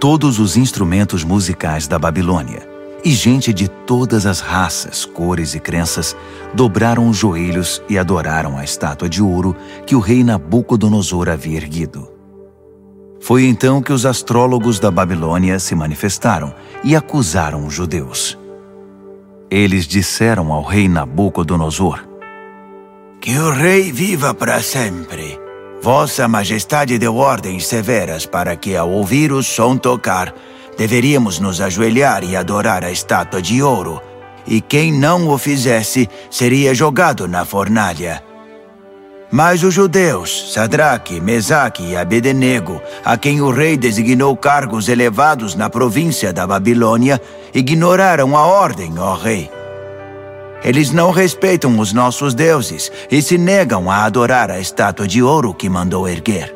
todos 0.00 0.38
os 0.38 0.56
instrumentos 0.56 1.24
musicais 1.24 1.86
da 1.88 1.98
Babilônia, 1.98 2.68
e 3.04 3.10
gente 3.10 3.52
de 3.52 3.68
todas 3.68 4.26
as 4.26 4.40
raças, 4.40 5.04
cores 5.04 5.54
e 5.54 5.60
crenças 5.60 6.16
dobraram 6.54 7.08
os 7.08 7.16
joelhos 7.16 7.82
e 7.88 7.98
adoraram 7.98 8.58
a 8.58 8.64
estátua 8.64 9.08
de 9.08 9.22
ouro 9.22 9.54
que 9.86 9.94
o 9.94 10.00
rei 10.00 10.24
Nabucodonosor 10.24 11.28
havia 11.28 11.56
erguido. 11.56 12.10
Foi 13.20 13.44
então 13.44 13.80
que 13.80 13.92
os 13.92 14.04
astrólogos 14.04 14.78
da 14.78 14.90
Babilônia 14.90 15.58
se 15.58 15.74
manifestaram 15.74 16.54
e 16.84 16.94
acusaram 16.94 17.64
os 17.66 17.72
judeus. 17.72 18.38
Eles 19.50 19.86
disseram 19.86 20.52
ao 20.52 20.62
rei 20.62 20.88
Nabucodonosor: 20.88 22.04
Que 23.20 23.38
o 23.38 23.50
rei 23.50 23.92
viva 23.92 24.34
para 24.34 24.60
sempre. 24.60 25.45
Vossa 25.86 26.26
Majestade 26.26 26.98
deu 26.98 27.14
ordens 27.14 27.64
severas 27.64 28.26
para 28.26 28.56
que, 28.56 28.74
ao 28.74 28.90
ouvir 28.90 29.30
o 29.30 29.40
som 29.40 29.76
tocar, 29.76 30.34
deveríamos 30.76 31.38
nos 31.38 31.60
ajoelhar 31.60 32.24
e 32.24 32.34
adorar 32.34 32.84
a 32.84 32.90
estátua 32.90 33.40
de 33.40 33.62
ouro, 33.62 34.02
e 34.48 34.60
quem 34.60 34.92
não 34.92 35.28
o 35.28 35.38
fizesse 35.38 36.10
seria 36.28 36.74
jogado 36.74 37.28
na 37.28 37.44
fornalha. 37.44 38.20
Mas 39.30 39.62
os 39.62 39.72
judeus, 39.72 40.52
Sadraque, 40.52 41.20
Mesaque 41.20 41.84
e 41.84 41.96
Abednego, 41.96 42.82
a 43.04 43.16
quem 43.16 43.40
o 43.40 43.52
rei 43.52 43.76
designou 43.76 44.36
cargos 44.36 44.88
elevados 44.88 45.54
na 45.54 45.70
província 45.70 46.32
da 46.32 46.48
Babilônia, 46.48 47.22
ignoraram 47.54 48.36
a 48.36 48.44
ordem, 48.44 48.92
ó 48.98 49.14
rei. 49.14 49.48
Eles 50.64 50.90
não 50.90 51.10
respeitam 51.10 51.78
os 51.78 51.92
nossos 51.92 52.34
deuses 52.34 52.90
e 53.10 53.22
se 53.22 53.38
negam 53.38 53.90
a 53.90 54.04
adorar 54.04 54.50
a 54.50 54.58
estátua 54.58 55.06
de 55.06 55.22
ouro 55.22 55.54
que 55.54 55.68
mandou 55.68 56.08
erguer. 56.08 56.54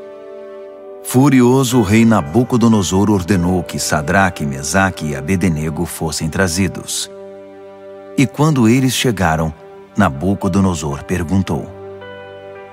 Furioso, 1.02 1.78
o 1.78 1.82
rei 1.82 2.04
Nabucodonosor 2.04 3.10
ordenou 3.10 3.62
que 3.62 3.78
Sadraque, 3.78 4.44
Mesaque 4.44 5.06
e 5.06 5.16
Abednego 5.16 5.84
fossem 5.84 6.28
trazidos. 6.28 7.10
E 8.16 8.26
quando 8.26 8.68
eles 8.68 8.92
chegaram, 8.92 9.52
Nabucodonosor 9.96 11.04
perguntou: 11.04 11.66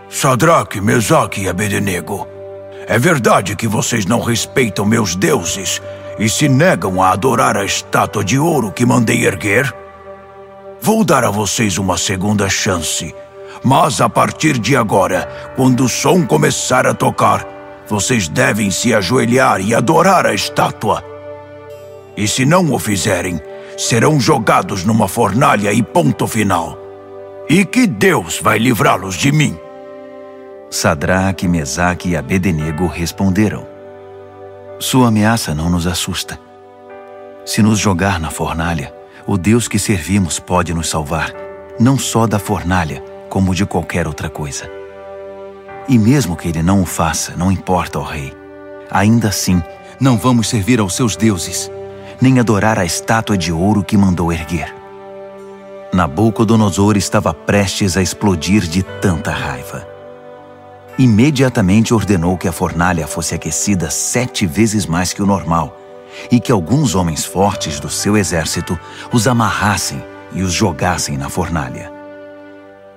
Sadraque, 0.10 0.80
Mesaque 0.80 1.42
e 1.42 1.50
Abednego, 1.50 2.28
é 2.88 2.98
verdade 2.98 3.56
que 3.56 3.68
vocês 3.68 4.06
não 4.06 4.22
respeitam 4.22 4.86
meus 4.86 5.16
deuses 5.16 5.82
e 6.20 6.30
se 6.30 6.48
negam 6.48 7.02
a 7.02 7.12
adorar 7.12 7.58
a 7.58 7.66
estátua 7.66 8.24
de 8.24 8.40
ouro 8.40 8.72
que 8.72 8.86
mandei 8.86 9.26
erguer? 9.26 9.74
Vou 10.82 11.04
dar 11.04 11.24
a 11.24 11.32
vocês 11.32 11.78
uma 11.78 11.98
segunda 11.98 12.48
chance, 12.50 13.14
mas 13.64 14.00
a 14.00 14.08
partir 14.08 14.58
de 14.58 14.76
agora, 14.76 15.28
quando 15.56 15.86
o 15.86 15.90
som 15.90 16.26
começar 16.26 16.86
a 16.86 16.94
tocar, 16.94 17.46
vocês 17.88 18.28
devem 18.28 18.70
se 18.70 18.94
ajoelhar 18.94 19.60
e 19.62 19.74
adorar 19.74 20.26
a 20.26 20.34
estátua. 20.34 21.04
E 22.16 22.28
se 22.28 22.46
não 22.46 22.72
o 22.72 22.80
fizerem, 22.80 23.40
serão 23.78 24.20
jogados 24.20 24.84
numa 24.84 25.08
fornalha 25.08 25.72
e 25.72 25.82
ponto 25.82 26.28
final. 26.28 26.78
E 27.50 27.64
que 27.64 27.88
Deus 27.88 28.40
vai 28.42 28.58
livrá-los 28.58 29.16
de 29.16 29.32
mim. 29.32 29.58
Sadraque, 30.70 31.48
Mesaque 31.48 32.10
e 32.10 32.18
Abednego 32.18 32.88
responderam: 32.88 33.66
Sua 34.80 35.08
ameaça 35.08 35.56
não 35.56 35.70
nos 35.70 35.88
assusta. 35.88 36.38
Se 37.46 37.62
nos 37.62 37.80
jogar 37.80 38.20
na 38.20 38.30
fornalha, 38.30 38.94
o 39.28 39.38
Deus 39.38 39.68
que 39.68 39.78
servimos 39.78 40.40
pode 40.40 40.74
nos 40.74 40.90
salvar, 40.90 41.34
não 41.80 42.00
só 42.00 42.26
da 42.26 42.40
fornalha, 42.40 43.04
como 43.30 43.54
de 43.54 43.66
qualquer 43.66 44.08
outra 44.08 44.30
coisa. 44.30 44.70
E 45.88 46.00
mesmo 46.00 46.36
que 46.36 46.48
ele 46.48 46.64
não 46.64 46.82
o 46.82 46.86
faça, 46.86 47.36
não 47.36 47.52
importa, 47.52 48.00
ó 48.00 48.04
rei. 48.04 48.34
Ainda 48.90 49.28
assim, 49.28 49.62
não 50.00 50.18
vamos 50.18 50.48
servir 50.48 50.80
aos 50.80 50.96
seus 50.96 51.16
deuses, 51.16 51.70
nem 52.22 52.40
adorar 52.40 52.80
a 52.80 52.86
estátua 52.86 53.38
de 53.38 53.52
ouro 53.52 53.84
que 53.84 53.98
mandou 53.98 54.32
erguer. 54.32 54.74
Nabucodonosor 55.94 56.98
estava 56.98 57.34
prestes 57.34 57.98
a 57.98 58.02
explodir 58.02 58.62
de 58.62 58.82
tanta 58.82 59.32
raiva 59.32 59.98
imediatamente 60.98 61.94
ordenou 61.94 62.38
que 62.38 62.48
a 62.48 62.52
fornalha 62.52 63.06
fosse 63.06 63.36
aquecida 63.36 63.90
sete 63.90 64.48
vezes 64.48 64.86
mais 64.86 65.14
que 65.14 65.22
o 65.22 65.26
normal 65.26 65.78
e 66.32 66.40
que 66.40 66.52
alguns 66.52 66.96
homens 66.96 67.26
fortes 67.26 67.80
do 67.80 67.90
seu 67.90 68.18
exército 68.18 68.80
os 69.12 69.28
amarrassem 69.28 70.04
e 70.34 70.41
os 70.41 70.54
jogassem 70.54 71.18
na 71.18 71.30
fornalha. 71.30 71.91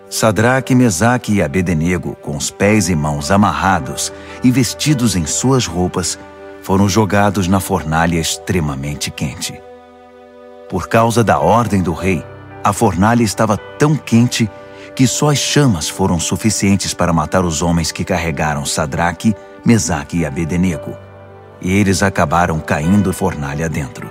Sadraque, 0.08 0.74
Mesaque 0.74 1.34
e 1.34 1.42
Abednego, 1.42 2.16
com 2.16 2.36
os 2.36 2.50
pés 2.50 2.88
e 2.88 2.96
mãos 2.96 3.30
amarrados 3.30 4.12
e 4.42 4.50
vestidos 4.50 5.14
em 5.14 5.24
suas 5.24 5.66
roupas, 5.66 6.18
foram 6.62 6.88
jogados 6.88 7.46
na 7.46 7.60
fornalha 7.60 8.18
extremamente 8.18 9.10
quente. 9.10 9.60
Por 10.68 10.88
causa 10.88 11.22
da 11.22 11.38
ordem 11.38 11.80
do 11.82 11.92
rei, 11.92 12.24
a 12.62 12.72
fornalha 12.72 13.22
estava 13.22 13.56
tão 13.56 13.96
quente 13.96 14.50
que 14.94 15.06
só 15.06 15.30
as 15.30 15.38
chamas 15.38 15.88
foram 15.88 16.18
suficientes 16.18 16.92
para 16.92 17.12
matar 17.12 17.44
os 17.44 17.62
homens 17.62 17.92
que 17.92 18.04
carregaram 18.04 18.66
Sadraque, 18.66 19.34
Mesaque 19.64 20.18
e 20.18 20.26
Abednego. 20.26 21.09
E 21.60 21.72
eles 21.72 22.02
acabaram 22.02 22.58
caindo 22.58 23.12
fornalha 23.12 23.68
dentro. 23.68 24.10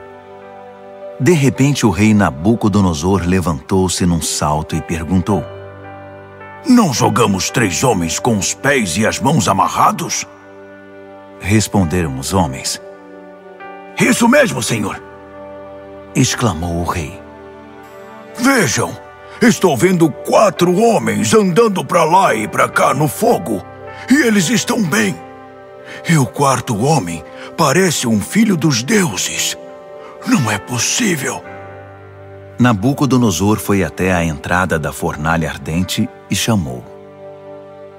De 1.19 1.33
repente, 1.33 1.85
o 1.85 1.89
rei 1.89 2.13
Nabucodonosor 2.13 3.23
levantou-se 3.25 4.05
num 4.05 4.21
salto 4.21 4.75
e 4.75 4.81
perguntou: 4.81 5.43
Não 6.67 6.93
jogamos 6.93 7.49
três 7.49 7.83
homens 7.83 8.19
com 8.19 8.37
os 8.37 8.53
pés 8.53 8.97
e 8.97 9.05
as 9.05 9.19
mãos 9.19 9.47
amarrados? 9.47 10.25
Responderam 11.39 12.17
os 12.17 12.33
homens: 12.33 12.81
Isso 13.99 14.27
mesmo, 14.27 14.63
senhor! 14.63 15.01
exclamou 16.15 16.81
o 16.81 16.83
rei. 16.83 17.19
Vejam! 18.37 18.95
Estou 19.41 19.77
vendo 19.77 20.09
quatro 20.09 20.75
homens 20.75 21.33
andando 21.33 21.83
para 21.85 22.03
lá 22.03 22.35
e 22.35 22.45
para 22.45 22.67
cá 22.67 22.93
no 22.93 23.07
fogo. 23.07 23.63
E 24.09 24.15
eles 24.23 24.49
estão 24.49 24.83
bem. 24.83 25.15
E 26.07 26.17
o 26.17 26.25
quarto 26.25 26.77
homem 26.83 27.23
parece 27.57 28.07
um 28.07 28.21
filho 28.21 28.55
dos 28.55 28.83
deuses. 28.83 29.57
Não 30.27 30.49
é 30.49 30.57
possível. 30.57 31.43
Nabucodonosor 32.59 33.57
foi 33.57 33.83
até 33.83 34.13
a 34.13 34.23
entrada 34.23 34.77
da 34.77 34.91
fornalha 34.91 35.49
ardente 35.49 36.09
e 36.29 36.35
chamou: 36.35 36.83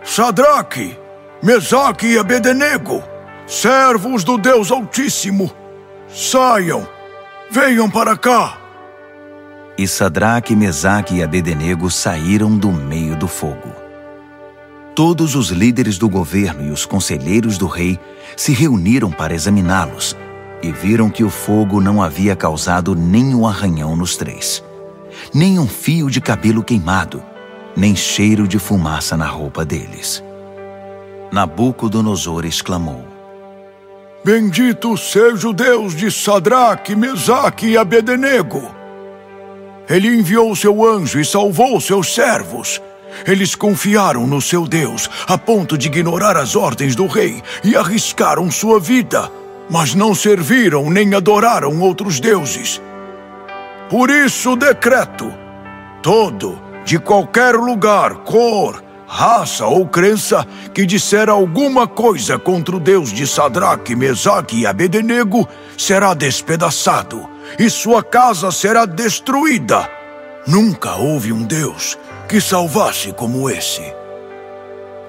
Sadraque, 0.04 0.96
Mesaque 1.42 2.06
e 2.06 2.18
Abednego, 2.18 3.02
servos 3.46 4.22
do 4.22 4.36
Deus 4.36 4.70
Altíssimo, 4.70 5.50
saiam, 6.08 6.86
venham 7.50 7.88
para 7.88 8.16
cá. 8.16 8.58
E 9.78 9.88
Sadraque, 9.88 10.54
Mesaque 10.54 11.16
e 11.16 11.22
Abednego 11.22 11.90
saíram 11.90 12.54
do 12.54 12.70
meio 12.70 13.16
do 13.16 13.26
fogo. 13.26 13.79
Todos 15.02 15.34
os 15.34 15.48
líderes 15.48 15.96
do 15.96 16.10
governo 16.10 16.62
e 16.62 16.70
os 16.70 16.84
conselheiros 16.84 17.56
do 17.56 17.66
rei 17.66 17.98
se 18.36 18.52
reuniram 18.52 19.10
para 19.10 19.32
examiná-los 19.32 20.14
e 20.62 20.70
viram 20.70 21.08
que 21.08 21.24
o 21.24 21.30
fogo 21.30 21.80
não 21.80 22.02
havia 22.02 22.36
causado 22.36 22.94
nenhum 22.94 23.46
arranhão 23.46 23.96
nos 23.96 24.14
três, 24.14 24.62
nem 25.32 25.58
um 25.58 25.66
fio 25.66 26.10
de 26.10 26.20
cabelo 26.20 26.62
queimado, 26.62 27.22
nem 27.74 27.96
cheiro 27.96 28.46
de 28.46 28.58
fumaça 28.58 29.16
na 29.16 29.26
roupa 29.26 29.64
deles. 29.64 30.22
Nabucodonosor 31.32 32.44
exclamou: 32.44 33.02
Bendito 34.22 34.98
seja 34.98 35.48
o 35.48 35.54
Deus 35.54 35.96
de 35.96 36.10
Sadraque, 36.10 36.94
Mesaque 36.94 37.68
e 37.68 37.78
Abednego! 37.78 38.70
Ele 39.88 40.14
enviou 40.14 40.54
seu 40.54 40.86
anjo 40.86 41.18
e 41.18 41.24
salvou 41.24 41.80
seus 41.80 42.14
servos. 42.14 42.82
Eles 43.26 43.54
confiaram 43.54 44.26
no 44.26 44.40
seu 44.40 44.66
Deus 44.66 45.08
a 45.26 45.36
ponto 45.36 45.76
de 45.76 45.88
ignorar 45.88 46.36
as 46.36 46.56
ordens 46.56 46.94
do 46.94 47.06
rei 47.06 47.42
e 47.62 47.76
arriscaram 47.76 48.50
sua 48.50 48.80
vida, 48.80 49.30
mas 49.68 49.94
não 49.94 50.14
serviram 50.14 50.90
nem 50.90 51.14
adoraram 51.14 51.80
outros 51.80 52.20
deuses. 52.20 52.80
Por 53.88 54.10
isso 54.10 54.56
decreto: 54.56 55.32
todo, 56.02 56.58
de 56.84 56.98
qualquer 56.98 57.54
lugar, 57.56 58.16
cor, 58.18 58.82
raça 59.06 59.66
ou 59.66 59.86
crença 59.86 60.46
que 60.72 60.86
disser 60.86 61.28
alguma 61.28 61.86
coisa 61.86 62.38
contra 62.38 62.76
o 62.76 62.80
Deus 62.80 63.12
de 63.12 63.26
Sadraque, 63.26 63.96
Mesaque 63.96 64.60
e 64.60 64.66
Abednego 64.66 65.48
será 65.76 66.14
despedaçado 66.14 67.28
e 67.58 67.68
sua 67.68 68.02
casa 68.02 68.52
será 68.52 68.86
destruída. 68.86 69.90
Nunca 70.46 70.94
houve 70.94 71.32
um 71.32 71.42
Deus 71.42 71.98
que 72.30 72.40
salvasse 72.40 73.12
como 73.12 73.50
esse. 73.50 73.82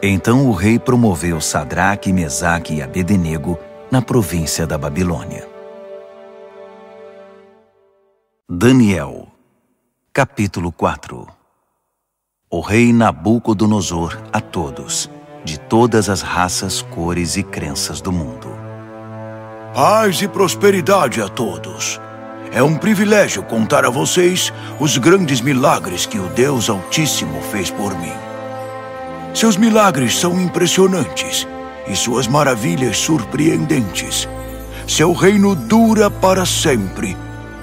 Então 0.01 0.49
o 0.49 0.53
rei 0.53 0.79
promoveu 0.79 1.39
Sadraque, 1.39 2.12
Mesaque 2.12 2.73
e 2.73 2.81
Abednego 2.81 3.60
na 3.91 4.01
província 4.01 4.65
da 4.65 4.75
Babilônia. 4.75 5.47
Daniel, 8.49 9.27
capítulo 10.12 10.71
4 10.71 11.27
O 12.49 12.60
rei 12.60 12.91
Nabucodonosor 12.91 14.19
a 14.34 14.41
todos, 14.41 15.07
de 15.45 15.60
todas 15.60 16.10
as 16.10 16.23
raças, 16.23 16.81
cores 16.81 17.38
e 17.38 17.43
crenças 17.43 18.01
do 18.01 18.12
mundo. 18.12 18.47
Paz 19.75 20.23
e 20.23 20.27
prosperidade 20.27 21.21
a 21.21 21.29
todos. 21.29 22.01
É 22.53 22.61
um 22.61 22.75
privilégio 22.75 23.41
contar 23.43 23.85
a 23.85 23.89
vocês 23.89 24.51
os 24.77 24.97
grandes 24.97 25.39
milagres 25.39 26.05
que 26.05 26.19
o 26.19 26.27
Deus 26.27 26.69
Altíssimo 26.69 27.41
fez 27.43 27.69
por 27.71 27.97
mim. 27.97 28.11
Seus 29.33 29.55
milagres 29.55 30.19
são 30.19 30.39
impressionantes 30.39 31.47
e 31.87 31.95
suas 31.95 32.27
maravilhas 32.27 32.97
surpreendentes. 32.97 34.27
Seu 34.85 35.13
reino 35.13 35.55
dura 35.55 36.11
para 36.11 36.45
sempre 36.45 37.15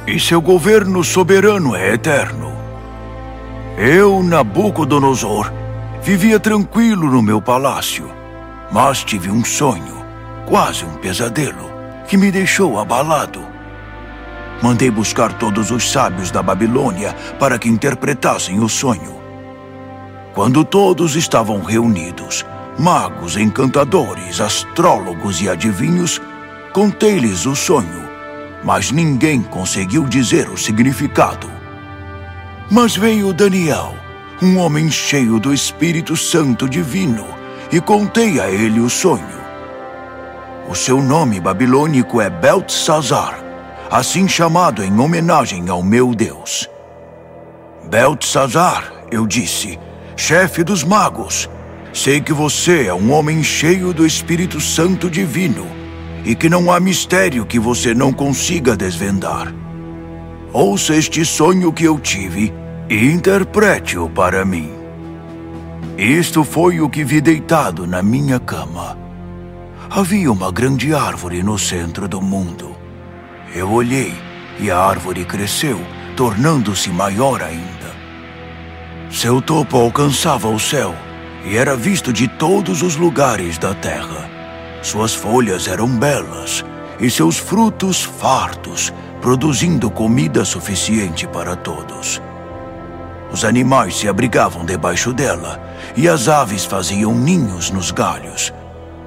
e 0.06 0.18
seu 0.18 0.40
governo 0.40 1.04
soberano 1.04 1.76
é 1.76 1.92
eterno. 1.92 2.50
Eu, 3.76 4.22
Nabucodonosor, 4.22 5.52
vivia 6.02 6.40
tranquilo 6.40 7.10
no 7.10 7.20
meu 7.20 7.42
palácio, 7.42 8.10
mas 8.72 9.04
tive 9.04 9.30
um 9.30 9.44
sonho, 9.44 10.02
quase 10.46 10.86
um 10.86 10.94
pesadelo, 10.94 11.70
que 12.08 12.16
me 12.16 12.30
deixou 12.30 12.80
abalado. 12.80 13.47
Mandei 14.62 14.90
buscar 14.90 15.32
todos 15.34 15.70
os 15.70 15.90
sábios 15.90 16.30
da 16.30 16.42
Babilônia 16.42 17.14
para 17.38 17.58
que 17.58 17.68
interpretassem 17.68 18.58
o 18.60 18.68
sonho. 18.68 19.16
Quando 20.34 20.64
todos 20.64 21.16
estavam 21.16 21.62
reunidos, 21.62 22.44
magos, 22.78 23.36
encantadores, 23.36 24.40
astrólogos 24.40 25.40
e 25.40 25.48
adivinhos, 25.48 26.20
contei-lhes 26.72 27.46
o 27.46 27.54
sonho, 27.54 28.08
mas 28.64 28.90
ninguém 28.90 29.42
conseguiu 29.42 30.04
dizer 30.04 30.48
o 30.48 30.56
significado. 30.56 31.50
Mas 32.70 32.96
veio 32.96 33.32
Daniel, 33.32 33.94
um 34.42 34.58
homem 34.58 34.90
cheio 34.90 35.40
do 35.40 35.54
Espírito 35.54 36.16
Santo 36.16 36.68
Divino, 36.68 37.26
e 37.72 37.80
contei 37.80 38.40
a 38.40 38.48
ele 38.50 38.80
o 38.80 38.90
sonho. 38.90 39.38
O 40.68 40.74
seu 40.74 41.02
nome 41.02 41.40
babilônico 41.40 42.20
é 42.20 42.28
Beltesazar, 42.28 43.47
assim 43.90 44.28
chamado 44.28 44.82
em 44.82 44.98
homenagem 44.98 45.68
ao 45.68 45.82
meu 45.82 46.14
Deus. 46.14 46.68
Beltesazar, 47.88 48.92
eu 49.10 49.26
disse, 49.26 49.78
chefe 50.16 50.62
dos 50.62 50.84
magos, 50.84 51.48
sei 51.92 52.20
que 52.20 52.32
você 52.32 52.86
é 52.86 52.94
um 52.94 53.12
homem 53.12 53.42
cheio 53.42 53.92
do 53.92 54.06
Espírito 54.06 54.60
Santo 54.60 55.10
Divino 55.10 55.66
e 56.24 56.34
que 56.34 56.48
não 56.48 56.70
há 56.70 56.78
mistério 56.78 57.46
que 57.46 57.58
você 57.58 57.94
não 57.94 58.12
consiga 58.12 58.76
desvendar. 58.76 59.54
Ouça 60.52 60.94
este 60.94 61.24
sonho 61.24 61.72
que 61.72 61.84
eu 61.84 61.98
tive 61.98 62.52
e 62.88 63.06
interprete-o 63.06 64.08
para 64.08 64.44
mim. 64.44 64.72
Isto 65.96 66.44
foi 66.44 66.80
o 66.80 66.88
que 66.88 67.04
vi 67.04 67.20
deitado 67.20 67.86
na 67.86 68.02
minha 68.02 68.38
cama. 68.38 68.96
Havia 69.90 70.30
uma 70.30 70.52
grande 70.52 70.94
árvore 70.94 71.42
no 71.42 71.58
centro 71.58 72.06
do 72.06 72.20
mundo. 72.20 72.77
Eu 73.54 73.70
olhei 73.70 74.14
e 74.58 74.70
a 74.70 74.78
árvore 74.78 75.24
cresceu, 75.24 75.80
tornando-se 76.16 76.90
maior 76.90 77.42
ainda. 77.42 77.88
Seu 79.10 79.40
topo 79.40 79.76
alcançava 79.76 80.48
o 80.48 80.58
céu 80.58 80.94
e 81.44 81.56
era 81.56 81.74
visto 81.74 82.12
de 82.12 82.28
todos 82.28 82.82
os 82.82 82.96
lugares 82.96 83.56
da 83.56 83.74
terra. 83.74 84.28
Suas 84.82 85.14
folhas 85.14 85.66
eram 85.66 85.88
belas 85.88 86.64
e 87.00 87.10
seus 87.10 87.38
frutos 87.38 88.02
fartos, 88.02 88.92
produzindo 89.20 89.90
comida 89.90 90.44
suficiente 90.44 91.26
para 91.26 91.56
todos. 91.56 92.20
Os 93.32 93.44
animais 93.44 93.96
se 93.96 94.08
abrigavam 94.08 94.64
debaixo 94.64 95.12
dela 95.12 95.60
e 95.96 96.08
as 96.08 96.28
aves 96.28 96.64
faziam 96.64 97.14
ninhos 97.14 97.70
nos 97.70 97.90
galhos. 97.90 98.52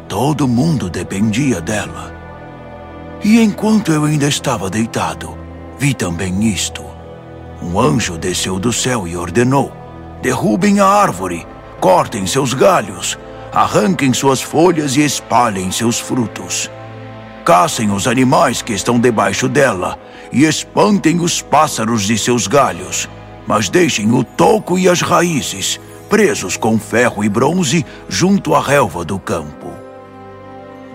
Todo 0.08 0.48
mundo 0.48 0.90
dependia 0.90 1.62
dela. 1.62 2.21
E 3.24 3.40
enquanto 3.40 3.92
eu 3.92 4.06
ainda 4.06 4.28
estava 4.28 4.70
deitado, 4.70 5.38
vi 5.78 5.94
também 5.94 6.44
isto. 6.48 6.84
Um 7.62 7.80
anjo 7.80 8.18
desceu 8.18 8.58
do 8.58 8.74
céu 8.74 9.08
e 9.08 9.16
ordenou: 9.16 9.72
derrubem 10.22 10.80
a 10.80 10.86
árvore, 10.86 11.46
cortem 11.80 12.26
seus 12.26 12.54
galhos, 12.54 13.18
arranquem 13.54 14.14
suas 14.14 14.42
folhas 14.42 14.96
e 14.96 15.02
espalhem 15.02 15.72
seus 15.72 16.00
frutos. 16.00 16.70
Caçem 17.46 17.92
os 17.92 18.08
animais 18.08 18.62
que 18.62 18.74
estão 18.74 19.00
debaixo 19.00 19.48
dela 19.48 20.00
e 20.32 20.46
espantem 20.46 21.20
os 21.20 21.42
pássaros 21.42 22.04
de 22.04 22.18
seus 22.18 22.48
galhos, 22.48 23.08
mas 23.48 23.70
deixem 23.70 24.12
o 24.12 24.24
toco 24.24 24.78
e 24.78 24.88
as 24.88 25.02
raízes 25.02 25.80
presos 26.12 26.58
com 26.58 26.78
ferro 26.78 27.24
e 27.24 27.30
bronze 27.30 27.86
junto 28.10 28.54
à 28.54 28.62
relva 28.62 29.06
do 29.06 29.18
campo. 29.18 29.81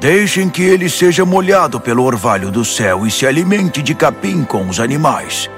Deixem 0.00 0.50
que 0.50 0.62
ele 0.62 0.90
seja 0.90 1.24
molhado 1.24 1.80
pelo 1.80 2.04
orvalho 2.04 2.50
do 2.50 2.64
céu 2.64 3.06
e 3.06 3.10
se 3.10 3.26
alimente 3.26 3.82
de 3.82 3.94
capim 3.94 4.44
com 4.44 4.68
os 4.68 4.78
animais. 4.78 5.50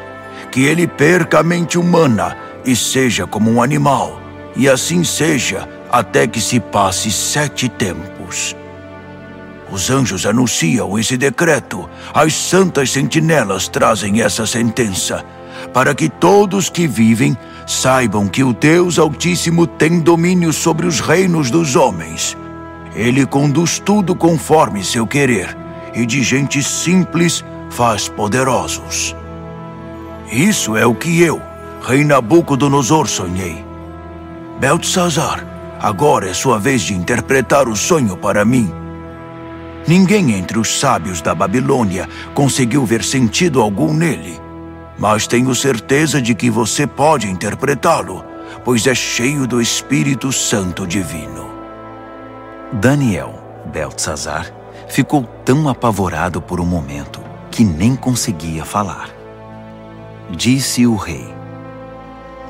Que 0.52 0.64
ele 0.64 0.86
perca 0.86 1.40
a 1.40 1.42
mente 1.42 1.76
humana 1.76 2.36
e 2.64 2.76
seja 2.76 3.26
como 3.26 3.50
um 3.50 3.62
animal, 3.62 4.20
e 4.54 4.68
assim 4.68 5.02
seja 5.02 5.68
até 5.90 6.26
que 6.26 6.40
se 6.40 6.60
passe 6.60 7.10
sete 7.10 7.68
tempos. 7.68 8.54
Os 9.70 9.90
anjos 9.90 10.24
anunciam 10.24 10.98
esse 10.98 11.16
decreto, 11.16 11.88
as 12.14 12.32
santas 12.32 12.90
sentinelas 12.90 13.68
trazem 13.68 14.22
essa 14.22 14.46
sentença, 14.46 15.24
para 15.74 15.94
que 15.94 16.08
todos 16.08 16.70
que 16.70 16.86
vivem 16.86 17.36
saibam 17.66 18.28
que 18.28 18.42
o 18.44 18.52
Deus 18.52 18.98
Altíssimo 18.98 19.66
tem 19.66 20.00
domínio 20.00 20.52
sobre 20.52 20.86
os 20.86 21.00
reinos 21.00 21.50
dos 21.50 21.76
homens. 21.76 22.36
Ele 22.94 23.26
conduz 23.26 23.78
tudo 23.78 24.14
conforme 24.14 24.84
seu 24.84 25.06
querer, 25.06 25.56
e 25.94 26.04
de 26.06 26.22
gente 26.22 26.62
simples 26.62 27.44
faz 27.70 28.08
poderosos. 28.08 29.14
Isso 30.30 30.76
é 30.76 30.84
o 30.86 30.94
que 30.94 31.22
eu, 31.22 31.40
Rei 31.86 32.04
Nabucodonosor, 32.04 33.06
sonhei. 33.06 33.64
Beltesazar, 34.60 35.46
agora 35.80 36.28
é 36.28 36.34
sua 36.34 36.58
vez 36.58 36.82
de 36.82 36.94
interpretar 36.94 37.68
o 37.68 37.76
sonho 37.76 38.16
para 38.16 38.44
mim. 38.44 38.72
Ninguém 39.86 40.32
entre 40.32 40.58
os 40.58 40.80
sábios 40.80 41.22
da 41.22 41.34
Babilônia 41.34 42.08
conseguiu 42.34 42.84
ver 42.84 43.02
sentido 43.02 43.62
algum 43.62 43.94
nele, 43.94 44.38
mas 44.98 45.26
tenho 45.26 45.54
certeza 45.54 46.20
de 46.20 46.34
que 46.34 46.50
você 46.50 46.86
pode 46.86 47.26
interpretá-lo, 47.26 48.24
pois 48.64 48.86
é 48.86 48.94
cheio 48.94 49.46
do 49.46 49.62
Espírito 49.62 50.30
Santo 50.32 50.86
Divino. 50.86 51.47
Daniel, 52.72 53.34
Beltesazar, 53.72 54.52
ficou 54.88 55.24
tão 55.42 55.70
apavorado 55.70 56.42
por 56.42 56.60
um 56.60 56.66
momento 56.66 57.18
que 57.50 57.64
nem 57.64 57.96
conseguia 57.96 58.62
falar. 58.62 59.08
Disse 60.30 60.86
o 60.86 60.94
rei: 60.94 61.34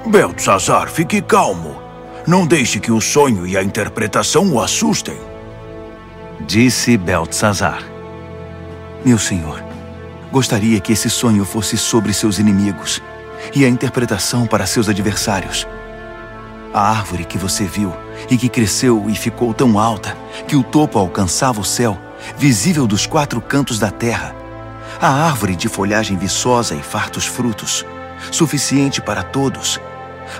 Beltesazar, 0.04 0.88
fique 0.88 1.22
calmo. 1.22 1.80
Não 2.26 2.44
deixe 2.44 2.80
que 2.80 2.90
o 2.90 3.00
sonho 3.00 3.46
e 3.46 3.56
a 3.56 3.62
interpretação 3.62 4.52
o 4.52 4.60
assustem. 4.60 5.16
Disse 6.40 6.96
Beltesazar: 6.96 7.84
Meu 9.04 9.18
senhor, 9.18 9.62
gostaria 10.32 10.80
que 10.80 10.94
esse 10.94 11.08
sonho 11.08 11.44
fosse 11.44 11.76
sobre 11.76 12.12
seus 12.12 12.40
inimigos 12.40 13.00
e 13.54 13.64
a 13.64 13.68
interpretação 13.68 14.48
para 14.48 14.66
seus 14.66 14.88
adversários. 14.88 15.64
A 16.74 16.90
árvore 16.90 17.24
que 17.24 17.38
você 17.38 17.64
viu 17.64 17.94
e 18.30 18.36
que 18.36 18.48
cresceu 18.48 19.08
e 19.08 19.14
ficou 19.14 19.54
tão 19.54 19.78
alta 19.78 20.16
que 20.46 20.56
o 20.56 20.62
topo 20.62 20.98
alcançava 20.98 21.60
o 21.60 21.64
céu, 21.64 21.98
visível 22.36 22.86
dos 22.86 23.06
quatro 23.06 23.40
cantos 23.40 23.78
da 23.78 23.90
terra. 23.90 24.34
A 25.00 25.08
árvore 25.08 25.54
de 25.54 25.68
folhagem 25.68 26.16
viçosa 26.16 26.74
e 26.74 26.82
fartos 26.82 27.24
frutos, 27.26 27.84
suficiente 28.30 29.00
para 29.00 29.22
todos. 29.22 29.80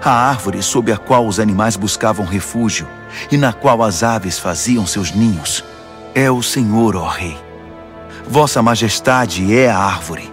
A 0.05 0.11
árvore 0.11 0.63
sob 0.63 0.93
a 0.93 0.99
qual 0.99 1.27
os 1.27 1.39
animais 1.39 1.77
buscavam 1.77 2.27
refúgio 2.27 2.87
e 3.31 3.37
na 3.37 3.53
qual 3.53 3.83
as 3.83 4.03
aves 4.03 4.39
faziam 4.39 4.87
seus 4.87 5.13
ninhos. 5.13 5.65
É 6.15 6.31
o 6.31 6.43
Senhor, 6.43 6.97
ó 6.97 7.07
Rei. 7.09 7.39
Vossa 8.27 8.61
Majestade 8.61 9.57
é 9.57 9.71
a 9.71 9.79
árvore. 9.79 10.31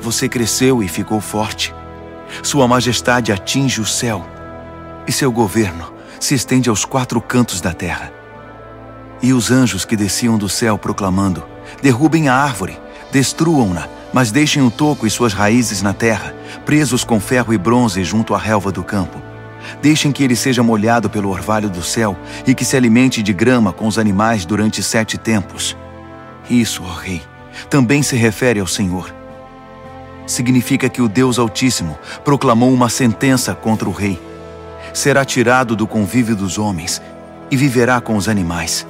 Você 0.00 0.28
cresceu 0.28 0.82
e 0.82 0.88
ficou 0.88 1.20
forte. 1.20 1.72
Sua 2.42 2.66
Majestade 2.66 3.30
atinge 3.30 3.80
o 3.80 3.86
céu 3.86 4.26
e 5.06 5.12
seu 5.12 5.30
governo 5.30 5.91
se 6.24 6.34
estende 6.34 6.70
aos 6.70 6.84
quatro 6.84 7.20
cantos 7.20 7.60
da 7.60 7.72
terra. 7.72 8.12
E 9.20 9.32
os 9.32 9.50
anjos 9.50 9.84
que 9.84 9.96
desciam 9.96 10.38
do 10.38 10.48
céu 10.48 10.78
proclamando: 10.78 11.42
derrubem 11.82 12.28
a 12.28 12.34
árvore, 12.34 12.78
destruam-na, 13.10 13.88
mas 14.12 14.30
deixem 14.30 14.62
o 14.62 14.70
toco 14.70 15.06
e 15.06 15.10
suas 15.10 15.32
raízes 15.32 15.82
na 15.82 15.92
terra, 15.92 16.34
presos 16.64 17.02
com 17.02 17.18
ferro 17.18 17.52
e 17.52 17.58
bronze 17.58 18.04
junto 18.04 18.34
à 18.34 18.38
relva 18.38 18.70
do 18.70 18.84
campo. 18.84 19.20
Deixem 19.80 20.12
que 20.12 20.22
ele 20.22 20.36
seja 20.36 20.62
molhado 20.62 21.08
pelo 21.10 21.28
orvalho 21.28 21.70
do 21.70 21.82
céu 21.82 22.16
e 22.46 22.54
que 22.54 22.64
se 22.64 22.76
alimente 22.76 23.22
de 23.22 23.32
grama 23.32 23.72
com 23.72 23.86
os 23.86 23.98
animais 23.98 24.44
durante 24.44 24.82
sete 24.82 25.18
tempos. 25.18 25.76
Isso, 26.48 26.82
ó 26.84 26.94
Rei, 26.94 27.22
também 27.70 28.02
se 28.02 28.16
refere 28.16 28.60
ao 28.60 28.66
Senhor. 28.66 29.12
Significa 30.26 30.88
que 30.88 31.02
o 31.02 31.08
Deus 31.08 31.38
Altíssimo 31.38 31.98
proclamou 32.24 32.72
uma 32.72 32.88
sentença 32.88 33.54
contra 33.54 33.88
o 33.88 33.92
Rei 33.92 34.31
será 34.92 35.24
tirado 35.24 35.74
do 35.74 35.86
convívio 35.86 36.36
dos 36.36 36.58
homens 36.58 37.00
e 37.50 37.56
viverá 37.56 38.00
com 38.00 38.16
os 38.16 38.28
animais. 38.28 38.86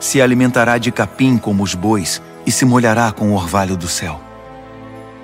Se 0.00 0.20
alimentará 0.20 0.78
de 0.78 0.90
capim 0.92 1.38
como 1.38 1.62
os 1.62 1.74
bois 1.74 2.20
e 2.46 2.52
se 2.52 2.64
molhará 2.64 3.10
com 3.12 3.30
o 3.30 3.34
orvalho 3.34 3.76
do 3.76 3.88
céu. 3.88 4.20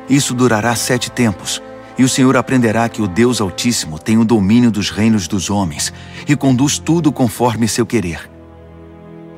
Isso 0.08 0.34
durará 0.34 0.74
sete 0.74 1.10
tempos, 1.10 1.62
e 1.98 2.02
o 2.02 2.08
Senhor 2.08 2.36
aprenderá 2.36 2.88
que 2.88 3.02
o 3.02 3.06
Deus 3.06 3.40
Altíssimo 3.40 3.98
tem 3.98 4.18
o 4.18 4.24
domínio 4.24 4.70
dos 4.70 4.90
reinos 4.90 5.28
dos 5.28 5.50
homens 5.50 5.92
e 6.26 6.34
conduz 6.34 6.78
tudo 6.78 7.12
conforme 7.12 7.68
seu 7.68 7.84
querer. 7.84 8.30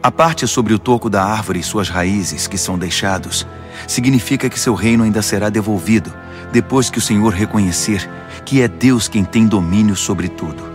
A 0.02 0.11
parte 0.11 0.46
sobre 0.46 0.72
o 0.72 0.78
toco 0.78 1.11
da 1.11 1.24
árvore 1.24 1.61
e 1.61 1.62
suas 1.62 1.88
raízes 1.88 2.46
que 2.46 2.59
são 2.59 2.78
deixados 2.78 3.46
significa 3.87 4.48
que 4.48 4.59
seu 4.59 4.74
reino 4.74 5.05
ainda 5.05 5.22
será 5.22 5.48
devolvido 5.48 6.12
depois 6.52 6.90
que 6.90 6.98
o 6.98 7.02
Senhor 7.02 7.33
reconhecer 7.33 8.09
que 8.44 8.62
é 8.62 8.68
Deus 8.68 9.09
quem 9.09 9.24
tem 9.24 9.46
domínio 9.46 9.96
sobre 9.96 10.28
tudo. 10.28 10.72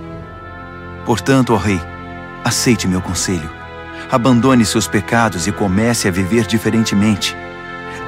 Portanto, 1.07 1.55
ó 1.55 1.57
Rei, 1.57 1.81
aceite 2.43 2.87
meu 2.87 3.01
conselho. 3.01 3.49
Abandone 4.11 4.63
seus 4.63 4.87
pecados 4.87 5.47
e 5.47 5.51
comece 5.51 6.07
a 6.07 6.11
viver 6.11 6.45
diferentemente. 6.45 7.35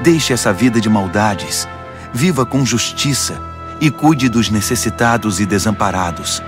Deixe 0.04 0.32
essa 0.32 0.52
vida 0.52 0.80
de 0.80 0.88
maldades, 0.88 1.66
viva 2.12 2.46
com 2.46 2.64
justiça 2.64 3.42
e 3.80 3.90
cuide 3.90 4.28
dos 4.28 4.50
necessitados 4.50 5.40
e 5.40 5.46
desamparados. 5.46 6.40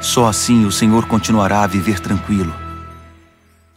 Só 0.00 0.26
assim 0.26 0.64
o 0.64 0.72
Senhor 0.72 1.04
continuará 1.04 1.62
a 1.62 1.66
viver 1.66 2.00
tranquilo 2.00 2.62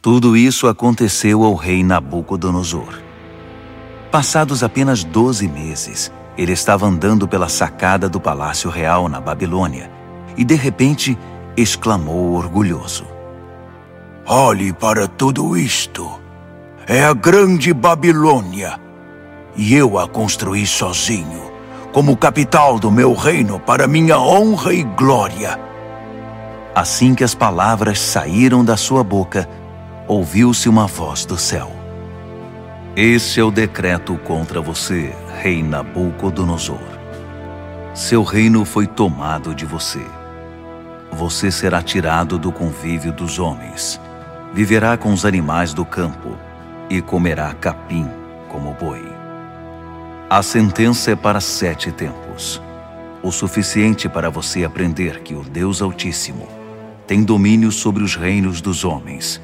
tudo 0.06 0.38
isso 0.38 0.68
aconteceu 0.68 1.44
ao 1.44 1.56
rei 1.56 1.84
Nabucodonosor. 1.84 3.02
Passados 4.12 4.62
apenas 4.62 5.04
doze 5.04 5.48
meses, 5.48 6.12
ele 6.38 6.52
estava 6.52 6.86
andando 6.86 7.28
pela 7.28 7.50
sacada 7.50 8.08
do 8.08 8.20
palácio 8.20 8.70
real 8.70 9.10
na 9.10 9.20
Babilônia 9.20 9.90
e, 10.38 10.46
de 10.46 10.54
repente, 10.54 11.18
exclamou 11.56 12.34
orgulhoso: 12.34 13.06
Olhe 14.26 14.74
para 14.74 15.08
tudo 15.08 15.56
isto. 15.58 16.20
É 16.88 17.04
a 17.04 17.14
grande 17.14 17.74
Babilônia. 17.74 18.80
E 19.56 19.74
eu 19.74 19.98
a 19.98 20.08
construí 20.08 20.68
sozinho, 20.68 21.52
como 21.94 22.18
capital 22.18 22.78
do 22.78 22.92
meu 22.92 23.14
reino 23.14 23.60
para 23.60 23.88
minha 23.88 24.20
honra 24.20 24.74
e 24.74 24.84
glória. 24.84 25.60
Assim 26.76 27.16
que 27.16 27.24
as 27.24 27.34
palavras 27.34 28.00
saíram 28.00 28.66
da 28.66 28.76
sua 28.76 29.04
boca, 29.04 29.48
ouviu-se 30.08 30.68
uma 30.68 30.88
voz 30.88 31.26
do 31.26 31.38
céu. 31.38 31.72
Esse 32.96 33.40
é 33.40 33.44
o 33.44 33.52
decreto 33.52 34.18
contra 34.18 34.62
você, 34.62 35.14
rei 35.42 35.64
Nabucodonosor. 35.64 36.96
Seu 37.94 38.24
reino 38.24 38.66
foi 38.66 38.88
tomado 38.88 39.56
de 39.56 39.66
você. 39.66 40.02
Você 41.18 41.50
será 41.50 41.82
tirado 41.82 42.38
do 42.38 42.52
convívio 42.52 43.14
dos 43.14 43.40
homens, 43.40 44.02
viverá 44.54 44.98
com 44.98 45.14
os 45.14 45.24
animais 45.24 45.74
do 45.74 45.86
campo 45.86 46.38
e 46.90 47.02
comerá 47.02 47.54
capim 47.54 48.06
como 48.50 48.74
boi. 48.74 49.02
A 50.30 50.44
sentença 50.44 51.12
é 51.12 51.16
para 51.16 51.40
sete 51.40 51.90
tempos, 51.90 52.62
o 53.24 53.32
suficiente 53.32 54.10
para 54.10 54.30
você 54.30 54.66
aprender 54.66 55.22
que 55.22 55.34
o 55.34 55.42
Deus 55.42 55.82
Altíssimo 55.82 56.50
tem 57.08 57.24
domínio 57.24 57.72
sobre 57.72 58.04
os 58.04 58.18
reinos 58.18 58.60
dos 58.60 58.84
homens 58.84 59.42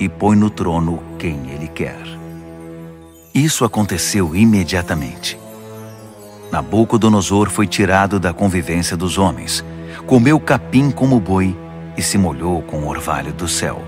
e 0.00 0.08
põe 0.08 0.34
no 0.36 0.50
trono 0.50 1.00
quem 1.20 1.50
ele 1.52 1.68
quer. 1.68 2.02
Isso 3.32 3.64
aconteceu 3.64 4.34
imediatamente. 4.34 5.38
Nabucodonosor 6.50 7.48
foi 7.48 7.68
tirado 7.68 8.18
da 8.18 8.32
convivência 8.32 8.96
dos 8.96 9.18
homens, 9.18 9.64
comeu 10.06 10.38
capim 10.38 10.90
como 10.90 11.18
boi 11.20 11.56
e 11.96 12.02
se 12.02 12.18
molhou 12.18 12.62
com 12.62 12.78
o 12.78 12.88
orvalho 12.88 13.32
do 13.32 13.48
céu. 13.48 13.82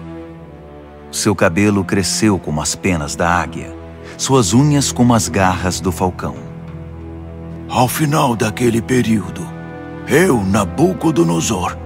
Seu 1.10 1.34
cabelo 1.34 1.84
cresceu 1.84 2.38
como 2.38 2.60
as 2.60 2.74
penas 2.74 3.14
da 3.14 3.28
águia, 3.28 3.74
suas 4.16 4.52
unhas 4.52 4.92
como 4.92 5.14
as 5.14 5.28
garras 5.28 5.80
do 5.80 5.92
falcão. 5.92 6.36
Ao 7.68 7.88
final 7.88 8.36
daquele 8.36 8.82
período, 8.82 9.46
eu, 10.08 10.42
Nabucodonosor, 10.44 11.76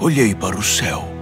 olhei 0.00 0.34
para 0.34 0.56
o 0.56 0.62
céu 0.62 1.16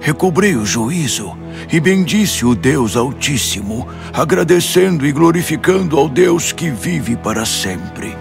recobrei 0.00 0.56
o 0.56 0.64
juízo 0.64 1.36
e 1.70 1.80
bendisse 1.80 2.44
o 2.44 2.54
Deus 2.54 2.96
Altíssimo, 2.96 3.86
agradecendo 4.12 5.06
e 5.06 5.12
glorificando 5.12 5.98
ao 5.98 6.08
Deus 6.08 6.52
que 6.52 6.70
vive 6.70 7.16
para 7.16 7.44
sempre. 7.44 8.16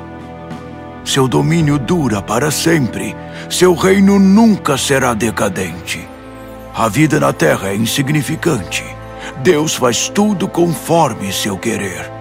Seu 1.04 1.28
domínio 1.28 1.80
dura 1.80 2.22
para 2.22 2.52
sempre, 2.52 3.16
seu 3.50 3.74
reino 3.74 4.20
nunca 4.20 4.78
será 4.78 5.14
decadente. 5.14 6.08
A 6.76 6.88
vida 6.88 7.20
na 7.20 7.34
terra 7.34 7.70
é 7.70 7.76
insignificante. 7.76 8.84
Deus 9.44 9.76
faz 9.76 10.10
tudo 10.10 10.48
conforme 10.48 11.32
seu 11.32 11.58
querer. 11.58 12.12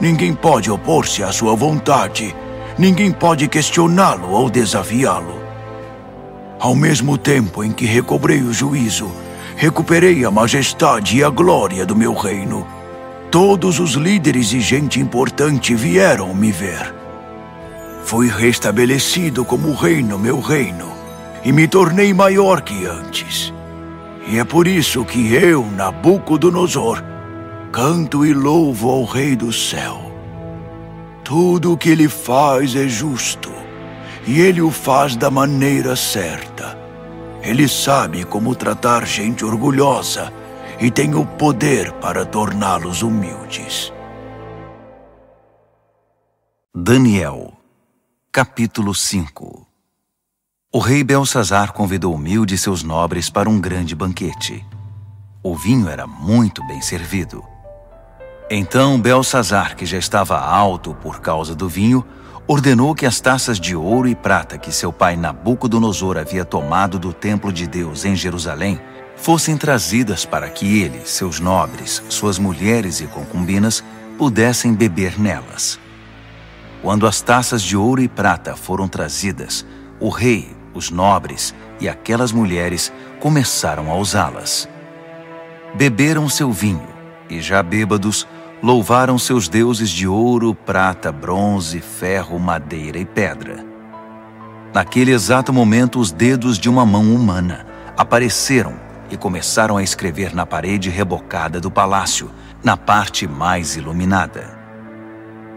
Ninguém 0.00 0.34
pode 0.34 0.70
opor-se 0.70 1.22
à 1.22 1.32
sua 1.32 1.54
vontade, 1.54 2.34
ninguém 2.78 3.10
pode 3.10 3.48
questioná-lo 3.48 4.30
ou 4.30 4.50
desafiá-lo. 4.50 5.40
Ao 6.58 6.74
mesmo 6.74 7.16
tempo 7.16 7.62
em 7.62 7.72
que 7.72 7.86
recobrei 7.86 8.42
o 8.42 8.52
juízo, 8.52 9.10
recuperei 9.56 10.24
a 10.24 10.30
majestade 10.30 11.18
e 11.18 11.24
a 11.24 11.30
glória 11.30 11.86
do 11.86 11.96
meu 11.96 12.12
reino. 12.12 12.66
Todos 13.30 13.80
os 13.80 13.92
líderes 13.92 14.52
e 14.52 14.60
gente 14.60 15.00
importante 15.00 15.74
vieram 15.74 16.34
me 16.34 16.52
ver. 16.52 16.95
Fui 18.06 18.28
restabelecido 18.28 19.44
como 19.44 19.74
rei 19.74 20.00
no 20.00 20.16
meu 20.16 20.38
reino 20.38 20.92
e 21.44 21.50
me 21.50 21.66
tornei 21.66 22.14
maior 22.14 22.60
que 22.60 22.86
antes. 22.86 23.52
E 24.28 24.38
é 24.38 24.44
por 24.44 24.68
isso 24.68 25.04
que 25.04 25.34
eu, 25.34 25.66
Nabucodonosor, 25.72 27.02
canto 27.72 28.24
e 28.24 28.32
louvo 28.32 28.90
ao 28.90 29.02
Rei 29.02 29.34
do 29.34 29.52
céu. 29.52 30.12
Tudo 31.24 31.72
o 31.72 31.76
que 31.76 31.88
ele 31.88 32.08
faz 32.08 32.76
é 32.76 32.86
justo 32.86 33.50
e 34.24 34.40
ele 34.40 34.62
o 34.62 34.70
faz 34.70 35.16
da 35.16 35.28
maneira 35.28 35.96
certa. 35.96 36.78
Ele 37.42 37.66
sabe 37.66 38.22
como 38.22 38.54
tratar 38.54 39.04
gente 39.04 39.44
orgulhosa 39.44 40.32
e 40.78 40.92
tem 40.92 41.12
o 41.16 41.26
poder 41.26 41.90
para 41.94 42.24
torná-los 42.24 43.02
humildes. 43.02 43.92
Daniel, 46.72 47.55
capítulo 48.36 48.94
5 48.94 49.66
O 50.70 50.78
rei 50.78 51.02
Belsazar 51.02 51.72
convidou 51.72 52.14
Humilde 52.14 52.54
e 52.54 52.58
seus 52.58 52.82
nobres 52.82 53.30
para 53.30 53.48
um 53.48 53.58
grande 53.58 53.94
banquete. 53.94 54.62
O 55.42 55.56
vinho 55.56 55.88
era 55.88 56.06
muito 56.06 56.62
bem 56.66 56.82
servido. 56.82 57.42
Então 58.50 59.00
Belsazar, 59.00 59.74
que 59.74 59.86
já 59.86 59.96
estava 59.96 60.38
alto 60.38 60.94
por 60.96 61.22
causa 61.22 61.54
do 61.54 61.66
vinho, 61.66 62.04
ordenou 62.46 62.94
que 62.94 63.06
as 63.06 63.22
taças 63.22 63.58
de 63.58 63.74
ouro 63.74 64.06
e 64.06 64.14
prata 64.14 64.58
que 64.58 64.70
seu 64.70 64.92
pai 64.92 65.16
Nabucodonosor 65.16 66.18
havia 66.18 66.44
tomado 66.44 66.98
do 66.98 67.14
templo 67.14 67.50
de 67.50 67.66
Deus 67.66 68.04
em 68.04 68.14
Jerusalém 68.14 68.78
fossem 69.16 69.56
trazidas 69.56 70.26
para 70.26 70.50
que 70.50 70.82
ele, 70.82 71.00
seus 71.06 71.40
nobres, 71.40 72.02
suas 72.10 72.38
mulheres 72.38 73.00
e 73.00 73.06
concubinas 73.06 73.82
pudessem 74.18 74.74
beber 74.74 75.18
nelas. 75.18 75.80
Quando 76.82 77.06
as 77.06 77.20
taças 77.20 77.62
de 77.62 77.76
ouro 77.76 78.02
e 78.02 78.08
prata 78.08 78.54
foram 78.54 78.86
trazidas, 78.86 79.66
o 79.98 80.08
rei, 80.08 80.54
os 80.74 80.90
nobres 80.90 81.54
e 81.80 81.88
aquelas 81.88 82.32
mulheres 82.32 82.92
começaram 83.20 83.90
a 83.90 83.96
usá-las. 83.96 84.68
Beberam 85.74 86.28
seu 86.28 86.52
vinho 86.52 86.86
e, 87.28 87.40
já 87.40 87.62
bêbados, 87.62 88.26
louvaram 88.62 89.18
seus 89.18 89.48
deuses 89.48 89.90
de 89.90 90.06
ouro, 90.06 90.54
prata, 90.54 91.10
bronze, 91.10 91.80
ferro, 91.80 92.38
madeira 92.38 92.98
e 92.98 93.04
pedra. 93.04 93.64
Naquele 94.72 95.12
exato 95.12 95.52
momento, 95.52 95.98
os 95.98 96.10
dedos 96.10 96.58
de 96.58 96.68
uma 96.68 96.84
mão 96.84 97.14
humana 97.14 97.66
apareceram 97.96 98.74
e 99.10 99.16
começaram 99.16 99.76
a 99.76 99.82
escrever 99.82 100.34
na 100.34 100.44
parede 100.44 100.90
rebocada 100.90 101.60
do 101.60 101.70
palácio, 101.70 102.30
na 102.62 102.76
parte 102.76 103.26
mais 103.26 103.76
iluminada. 103.76 104.55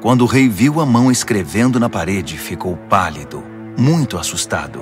Quando 0.02 0.22
o 0.22 0.26
rei 0.26 0.48
viu 0.48 0.80
a 0.80 0.86
mão 0.86 1.12
escrevendo 1.12 1.78
na 1.78 1.90
parede, 1.90 2.38
ficou 2.38 2.78
pálido, 2.78 3.44
muito 3.78 4.18
assustado. 4.18 4.82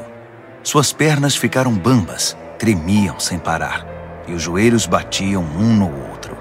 Suas 0.61 0.93
pernas 0.93 1.35
ficaram 1.35 1.73
bambas, 1.73 2.37
tremiam 2.59 3.19
sem 3.19 3.39
parar, 3.39 3.83
e 4.27 4.33
os 4.33 4.43
joelhos 4.43 4.85
batiam 4.85 5.41
um 5.41 5.73
no 5.73 5.85
outro. 6.09 6.37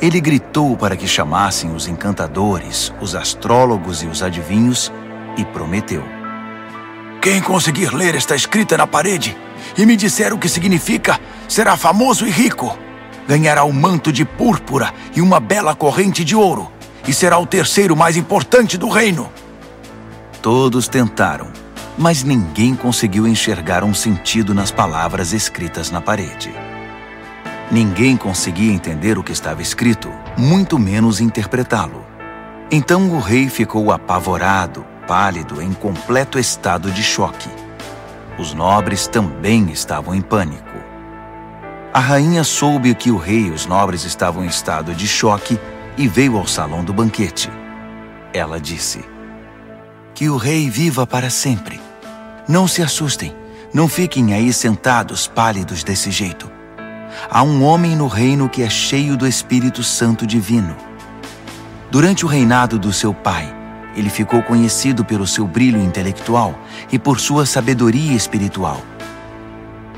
Ele 0.00 0.18
gritou 0.18 0.78
para 0.78 0.96
que 0.96 1.06
chamassem 1.06 1.74
os 1.74 1.86
encantadores, 1.86 2.90
os 3.02 3.14
astrólogos 3.14 4.02
e 4.02 4.06
os 4.06 4.22
adivinhos 4.22 4.90
e 5.36 5.44
prometeu: 5.44 6.02
Quem 7.20 7.42
conseguir 7.42 7.92
ler 7.92 8.14
esta 8.14 8.34
escrita 8.34 8.78
na 8.78 8.86
parede 8.86 9.36
e 9.76 9.84
me 9.84 9.94
disser 9.94 10.32
o 10.32 10.38
que 10.38 10.48
significa, 10.48 11.20
será 11.46 11.76
famoso 11.76 12.26
e 12.26 12.30
rico. 12.30 12.78
Ganhará 13.28 13.62
um 13.66 13.72
manto 13.72 14.10
de 14.10 14.24
púrpura 14.24 14.90
e 15.14 15.20
uma 15.20 15.38
bela 15.38 15.74
corrente 15.74 16.24
de 16.24 16.34
ouro, 16.34 16.72
e 17.08 17.12
será 17.14 17.38
o 17.38 17.46
terceiro 17.46 17.96
mais 17.96 18.18
importante 18.18 18.76
do 18.76 18.90
reino. 18.90 19.32
Todos 20.42 20.88
tentaram, 20.88 21.48
mas 21.96 22.22
ninguém 22.22 22.74
conseguiu 22.74 23.26
enxergar 23.26 23.82
um 23.82 23.94
sentido 23.94 24.54
nas 24.54 24.70
palavras 24.70 25.32
escritas 25.32 25.90
na 25.90 26.02
parede. 26.02 26.54
Ninguém 27.70 28.14
conseguia 28.14 28.70
entender 28.70 29.16
o 29.16 29.22
que 29.22 29.32
estava 29.32 29.62
escrito, 29.62 30.12
muito 30.36 30.78
menos 30.78 31.18
interpretá-lo. 31.18 32.04
Então 32.70 33.10
o 33.10 33.20
rei 33.20 33.48
ficou 33.48 33.90
apavorado, 33.90 34.84
pálido, 35.06 35.62
em 35.62 35.72
completo 35.72 36.38
estado 36.38 36.90
de 36.90 37.02
choque. 37.02 37.48
Os 38.38 38.52
nobres 38.52 39.06
também 39.06 39.70
estavam 39.70 40.14
em 40.14 40.20
pânico. 40.20 40.76
A 41.90 42.00
rainha 42.00 42.44
soube 42.44 42.94
que 42.94 43.10
o 43.10 43.16
rei 43.16 43.46
e 43.46 43.50
os 43.50 43.64
nobres 43.64 44.04
estavam 44.04 44.44
em 44.44 44.48
estado 44.48 44.94
de 44.94 45.08
choque 45.08 45.58
e 45.98 46.06
veio 46.06 46.38
ao 46.38 46.46
salão 46.46 46.84
do 46.84 46.94
banquete. 46.94 47.50
Ela 48.32 48.60
disse: 48.60 49.04
Que 50.14 50.30
o 50.30 50.36
rei 50.36 50.70
viva 50.70 51.06
para 51.06 51.28
sempre. 51.28 51.80
Não 52.48 52.66
se 52.66 52.80
assustem, 52.80 53.34
não 53.74 53.88
fiquem 53.88 54.32
aí 54.32 54.52
sentados 54.52 55.26
pálidos 55.26 55.82
desse 55.82 56.10
jeito. 56.10 56.50
Há 57.28 57.42
um 57.42 57.62
homem 57.64 57.96
no 57.96 58.06
reino 58.06 58.48
que 58.48 58.62
é 58.62 58.70
cheio 58.70 59.16
do 59.16 59.26
Espírito 59.26 59.82
Santo 59.82 60.26
Divino. 60.26 60.74
Durante 61.90 62.24
o 62.24 62.28
reinado 62.28 62.78
do 62.78 62.92
seu 62.92 63.12
pai, 63.12 63.54
ele 63.96 64.08
ficou 64.08 64.42
conhecido 64.42 65.04
pelo 65.04 65.26
seu 65.26 65.46
brilho 65.46 65.80
intelectual 65.80 66.54
e 66.92 66.98
por 66.98 67.18
sua 67.18 67.44
sabedoria 67.44 68.12
espiritual. 68.12 68.80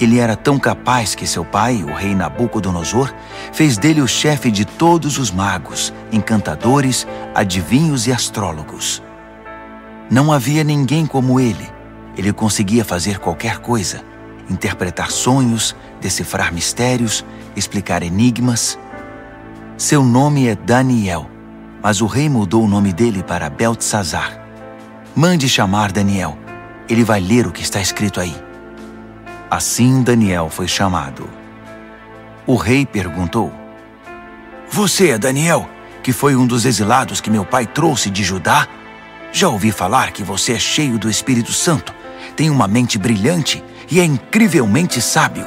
Ele 0.00 0.18
era 0.18 0.34
tão 0.34 0.58
capaz 0.58 1.14
que 1.14 1.26
seu 1.26 1.44
pai, 1.44 1.84
o 1.84 1.92
rei 1.92 2.14
Nabucodonosor, 2.14 3.12
fez 3.52 3.76
dele 3.76 4.00
o 4.00 4.08
chefe 4.08 4.50
de 4.50 4.64
todos 4.64 5.18
os 5.18 5.30
magos, 5.30 5.92
encantadores, 6.10 7.06
adivinhos 7.34 8.06
e 8.06 8.12
astrólogos. 8.12 9.02
Não 10.10 10.32
havia 10.32 10.64
ninguém 10.64 11.04
como 11.04 11.38
ele. 11.38 11.68
Ele 12.16 12.32
conseguia 12.32 12.82
fazer 12.82 13.18
qualquer 13.18 13.58
coisa: 13.58 14.02
interpretar 14.48 15.10
sonhos, 15.10 15.76
decifrar 16.00 16.50
mistérios, 16.50 17.22
explicar 17.54 18.02
enigmas. 18.02 18.78
Seu 19.76 20.02
nome 20.02 20.48
é 20.48 20.54
Daniel, 20.54 21.28
mas 21.82 22.00
o 22.00 22.06
rei 22.06 22.28
mudou 22.28 22.64
o 22.64 22.68
nome 22.68 22.92
dele 22.92 23.22
para 23.22 23.50
Beltesazar. 23.50 24.40
Mande 25.14 25.46
chamar 25.46 25.92
Daniel. 25.92 26.38
Ele 26.88 27.04
vai 27.04 27.20
ler 27.20 27.46
o 27.46 27.52
que 27.52 27.62
está 27.62 27.80
escrito 27.80 28.18
aí. 28.18 28.49
Assim 29.50 30.00
Daniel 30.00 30.48
foi 30.48 30.68
chamado. 30.68 31.28
O 32.46 32.54
rei 32.54 32.86
perguntou: 32.86 33.52
Você 34.70 35.10
é 35.10 35.18
Daniel, 35.18 35.68
que 36.04 36.12
foi 36.12 36.36
um 36.36 36.46
dos 36.46 36.64
exilados 36.64 37.20
que 37.20 37.28
meu 37.28 37.44
pai 37.44 37.66
trouxe 37.66 38.10
de 38.10 38.22
Judá? 38.22 38.68
Já 39.32 39.48
ouvi 39.48 39.72
falar 39.72 40.12
que 40.12 40.22
você 40.22 40.52
é 40.52 40.58
cheio 40.58 40.98
do 40.98 41.10
Espírito 41.10 41.52
Santo, 41.52 41.92
tem 42.36 42.48
uma 42.48 42.68
mente 42.68 42.96
brilhante 42.96 43.62
e 43.90 43.98
é 43.98 44.04
incrivelmente 44.04 45.02
sábio. 45.02 45.46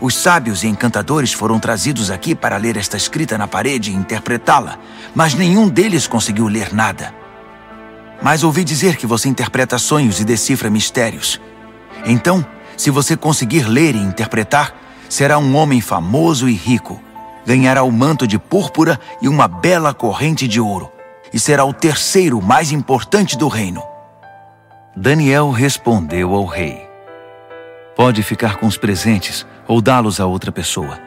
Os 0.00 0.14
sábios 0.14 0.62
e 0.62 0.68
encantadores 0.68 1.32
foram 1.32 1.58
trazidos 1.58 2.08
aqui 2.08 2.36
para 2.36 2.56
ler 2.56 2.76
esta 2.76 2.96
escrita 2.96 3.36
na 3.36 3.48
parede 3.48 3.90
e 3.90 3.94
interpretá-la, 3.94 4.78
mas 5.12 5.34
nenhum 5.34 5.68
deles 5.68 6.06
conseguiu 6.06 6.46
ler 6.46 6.72
nada. 6.72 7.12
Mas 8.22 8.44
ouvi 8.44 8.62
dizer 8.62 8.96
que 8.96 9.08
você 9.08 9.28
interpreta 9.28 9.76
sonhos 9.76 10.20
e 10.20 10.24
decifra 10.24 10.70
mistérios. 10.70 11.40
Então, 12.04 12.46
se 12.76 12.90
você 12.90 13.16
conseguir 13.16 13.66
ler 13.66 13.94
e 13.94 13.98
interpretar, 13.98 14.74
será 15.08 15.38
um 15.38 15.56
homem 15.56 15.80
famoso 15.80 16.48
e 16.48 16.52
rico. 16.52 17.00
Ganhará 17.46 17.82
o 17.82 17.92
manto 17.92 18.26
de 18.26 18.38
púrpura 18.38 19.00
e 19.22 19.28
uma 19.28 19.48
bela 19.48 19.94
corrente 19.94 20.46
de 20.46 20.60
ouro. 20.60 20.90
E 21.32 21.38
será 21.38 21.64
o 21.64 21.72
terceiro 21.72 22.40
mais 22.42 22.72
importante 22.72 23.36
do 23.36 23.48
reino. 23.48 23.82
Daniel 24.96 25.50
respondeu 25.50 26.34
ao 26.34 26.44
rei: 26.44 26.86
Pode 27.96 28.22
ficar 28.22 28.56
com 28.56 28.66
os 28.66 28.76
presentes 28.76 29.46
ou 29.66 29.80
dá-los 29.80 30.20
a 30.20 30.26
outra 30.26 30.52
pessoa. 30.52 30.98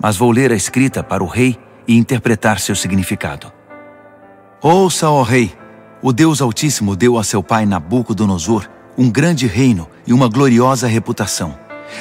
Mas 0.00 0.16
vou 0.16 0.30
ler 0.30 0.52
a 0.52 0.56
escrita 0.56 1.02
para 1.02 1.22
o 1.22 1.26
rei 1.26 1.58
e 1.86 1.96
interpretar 1.96 2.60
seu 2.60 2.74
significado. 2.74 3.52
Ouça, 4.60 5.08
ó 5.10 5.22
rei, 5.22 5.56
o 6.02 6.12
Deus 6.12 6.40
Altíssimo 6.40 6.94
deu 6.96 7.18
a 7.18 7.24
seu 7.24 7.42
pai 7.42 7.66
Nabucodonosor 7.66 8.68
um 8.98 9.08
grande 9.08 9.46
reino 9.46 9.88
e 10.04 10.12
uma 10.12 10.28
gloriosa 10.28 10.88
reputação. 10.88 11.56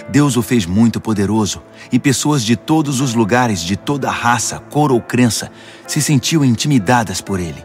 Deus 0.10 0.36
o 0.36 0.42
fez 0.42 0.66
muito 0.66 1.00
poderoso 1.00 1.62
e 1.92 2.00
pessoas 2.00 2.44
de 2.44 2.56
todos 2.56 3.00
os 3.00 3.14
lugares, 3.14 3.62
de 3.62 3.78
toda 3.78 4.10
raça, 4.10 4.58
cor 4.72 4.92
ou 4.92 5.00
crença, 5.00 5.52
se 5.86 6.02
sentiam 6.02 6.44
intimidadas 6.44 7.22
por 7.22 7.40
ele. 7.40 7.64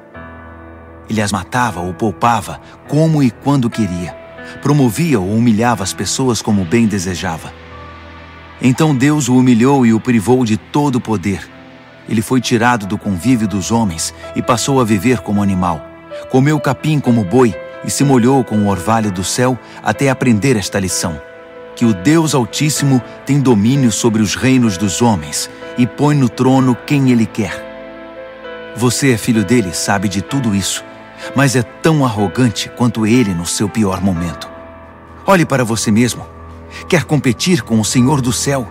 Ele 1.09 1.23
as 1.23 1.33
matava 1.33 1.81
ou 1.81 1.95
poupava 1.95 2.61
como 2.87 3.23
e 3.23 3.31
quando 3.31 3.71
queria. 3.71 4.14
Promovia 4.61 5.18
ou 5.18 5.35
humilhava 5.35 5.83
as 5.83 5.95
pessoas 5.95 6.42
como 6.42 6.62
bem 6.62 6.87
desejava. 6.87 7.53
Então 8.61 8.95
Deus 8.95 9.29
o 9.29 9.37
humilhou 9.37 9.87
e 9.87 9.95
o 9.95 9.99
privou 9.99 10.45
de 10.45 10.59
todo 10.59 10.97
o 10.97 11.01
poder. 11.01 11.49
Ele 12.07 12.21
foi 12.21 12.40
tirado 12.40 12.87
do 12.87 12.99
convívio 12.99 13.49
dos 13.49 13.71
homens 13.71 14.12
e 14.37 14.42
passou 14.42 14.79
a 14.79 14.85
viver 14.85 15.21
como 15.21 15.42
animal. 15.42 15.81
Comeu 16.31 16.61
capim 16.61 17.01
como 17.01 17.25
boi 17.25 17.55
e 17.85 17.90
se 17.90 18.05
molhou 18.05 18.45
com 18.45 18.57
o 18.59 18.68
orvalho 18.68 19.11
do 19.11 19.25
céu 19.25 19.59
até 19.83 20.09
aprender 20.09 20.57
esta 20.57 20.79
lição: 20.79 21.21
que 21.75 21.85
o 21.85 21.95
Deus 21.95 22.35
Altíssimo 22.35 23.03
tem 23.27 23.40
domínio 23.40 23.90
sobre 23.90 24.23
os 24.23 24.35
reinos 24.35 24.77
dos 24.77 25.03
homens 25.03 25.51
e 25.77 25.87
põe 25.87 26.14
no 26.14 26.29
trono 26.29 26.77
quem 26.87 27.11
ele 27.11 27.27
quer. 27.27 27.71
Você 28.77 29.12
é 29.12 29.16
filho 29.18 29.45
dele, 29.45 29.75
sabe 29.75 30.09
de 30.09 30.23
tudo 30.23 30.55
isso, 30.55 30.85
mas 31.35 31.57
é 31.57 31.62
tão 31.62 32.05
arrogante 32.05 32.71
quanto 32.71 33.07
ele 33.07 33.35
no 33.35 33.47
seu 33.47 33.68
pior 33.68 34.01
momento. 34.01 34.51
Olhe 35.27 35.45
para 35.45 35.64
você 35.64 35.90
mesmo. 35.90 36.27
Quer 36.88 37.05
competir 37.05 37.62
com 37.62 37.79
o 37.79 37.85
Senhor 37.85 38.21
do 38.21 38.33
céu? 38.33 38.66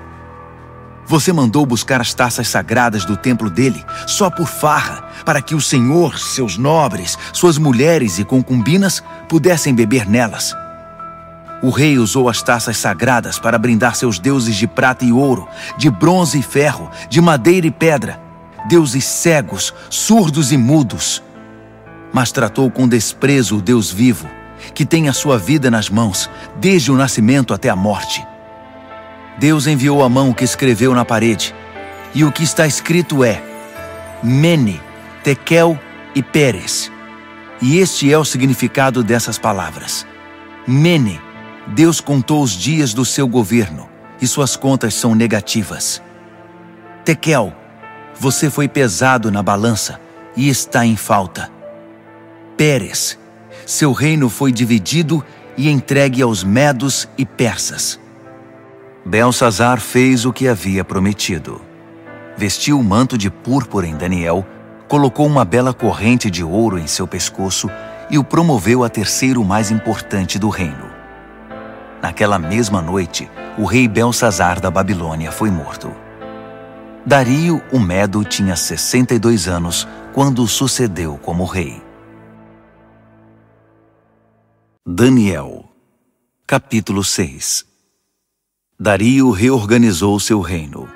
Você 1.08 1.34
mandou 1.34 1.66
buscar 1.66 2.00
as 2.00 2.14
taças 2.14 2.48
sagradas 2.48 3.04
do 3.04 3.18
templo 3.18 3.50
dele 3.50 3.84
só 4.08 4.30
por 4.30 4.48
farra, 4.48 5.04
para 5.26 5.42
que 5.42 5.56
o 5.56 5.62
Senhor, 5.62 6.18
seus 6.18 6.58
nobres, 6.58 7.18
suas 7.34 7.58
mulheres 7.58 8.20
e 8.20 8.24
concubinas 8.24 9.04
pudessem 9.28 9.74
beber 9.74 10.08
nelas. 10.08 10.56
O 11.62 11.70
rei 11.70 12.00
usou 12.00 12.28
as 12.28 12.42
taças 12.42 12.78
sagradas 12.78 13.38
para 13.38 13.58
brindar 13.58 13.96
seus 13.96 14.18
deuses 14.18 14.56
de 14.56 14.66
prata 14.66 15.06
e 15.06 15.12
ouro, 15.12 15.48
de 15.78 15.92
bronze 15.92 16.40
e 16.40 16.42
ferro, 16.42 16.90
de 17.08 17.22
madeira 17.22 17.68
e 17.68 17.72
pedra, 17.72 18.20
deuses 18.68 19.06
cegos, 19.06 19.74
surdos 19.90 20.52
e 20.52 20.58
mudos. 20.58 21.22
Mas 22.12 22.32
tratou 22.32 22.72
com 22.72 22.88
desprezo 22.88 23.58
o 23.58 23.62
Deus 23.62 23.92
vivo, 23.92 24.28
que 24.74 24.86
tem 24.86 25.08
a 25.08 25.14
sua 25.14 25.38
vida 25.38 25.70
nas 25.70 25.90
mãos, 25.90 26.30
desde 26.60 26.92
o 26.92 26.96
nascimento 26.96 27.54
até 27.54 27.70
a 27.70 27.76
morte. 27.76 28.26
Deus 29.38 29.68
enviou 29.68 30.04
a 30.04 30.10
mão 30.10 30.34
que 30.34 30.44
escreveu 30.44 30.94
na 30.94 31.06
parede, 31.06 31.56
e 32.14 32.24
o 32.24 32.32
que 32.32 32.44
está 32.44 32.68
escrito 32.68 33.24
é 33.24 33.42
Mene, 34.22 34.82
Tekel 35.24 35.80
e 36.14 36.22
Pérez. 36.22 36.92
E 37.62 37.78
este 37.80 38.12
é 38.12 38.18
o 38.18 38.26
significado 38.26 39.04
dessas 39.04 39.38
palavras. 39.38 40.06
Mene, 40.68 41.20
Deus 41.68 42.02
contou 42.02 42.42
os 42.42 42.52
dias 42.52 42.94
do 42.94 43.06
seu 43.06 43.28
governo, 43.28 43.90
e 44.22 44.28
suas 44.28 44.56
contas 44.56 44.94
são 44.94 45.16
negativas. 45.16 46.02
Tekel, 47.04 47.54
você 48.20 48.50
foi 48.50 48.68
pesado 48.68 49.32
na 49.32 49.42
balança 49.42 50.00
e 50.36 50.50
está 50.50 50.86
em 50.86 50.96
falta. 50.96 51.52
Pérez, 52.56 53.18
seu 53.66 53.92
reino 53.92 54.30
foi 54.30 54.52
dividido 54.52 55.24
e 55.58 55.70
entregue 55.70 56.22
aos 56.22 56.44
medos 56.44 57.08
e 57.18 57.26
persas. 57.26 58.00
Belsazar 59.06 59.80
fez 59.80 60.26
o 60.26 60.34
que 60.34 60.48
havia 60.48 60.86
prometido. 60.86 61.60
Vestiu 62.38 62.80
o 62.80 62.84
manto 62.84 63.18
de 63.18 63.32
púrpura 63.32 63.88
em 63.88 63.96
Daniel, 63.96 64.46
colocou 64.88 65.26
uma 65.26 65.44
bela 65.44 65.74
corrente 65.74 66.30
de 66.30 66.44
ouro 66.44 66.78
em 66.78 66.86
seu 66.86 67.08
pescoço 67.08 67.70
e 68.12 68.18
o 68.20 68.24
promoveu 68.24 68.84
a 68.84 68.90
terceiro 68.90 69.44
mais 69.44 69.72
importante 69.72 70.38
do 70.38 70.50
reino. 70.50 70.90
Naquela 72.02 72.38
mesma 72.38 72.82
noite, 72.82 73.30
o 73.58 73.66
rei 73.66 73.88
Belsazar 73.88 74.60
da 74.62 74.70
Babilônia 74.70 75.32
foi 75.32 75.50
morto. 75.50 75.92
Dario, 77.04 77.62
o 77.72 77.80
Medo, 77.80 78.24
tinha 78.24 78.56
62 78.56 79.48
anos 79.48 79.88
quando 80.14 80.48
sucedeu 80.48 81.18
como 81.18 81.44
rei. 81.46 81.82
Daniel, 84.86 85.66
capítulo 86.46 87.04
6 87.04 87.71
Dario 88.84 89.30
reorganizou 89.30 90.20
seu 90.20 90.42
reino. 90.42 90.90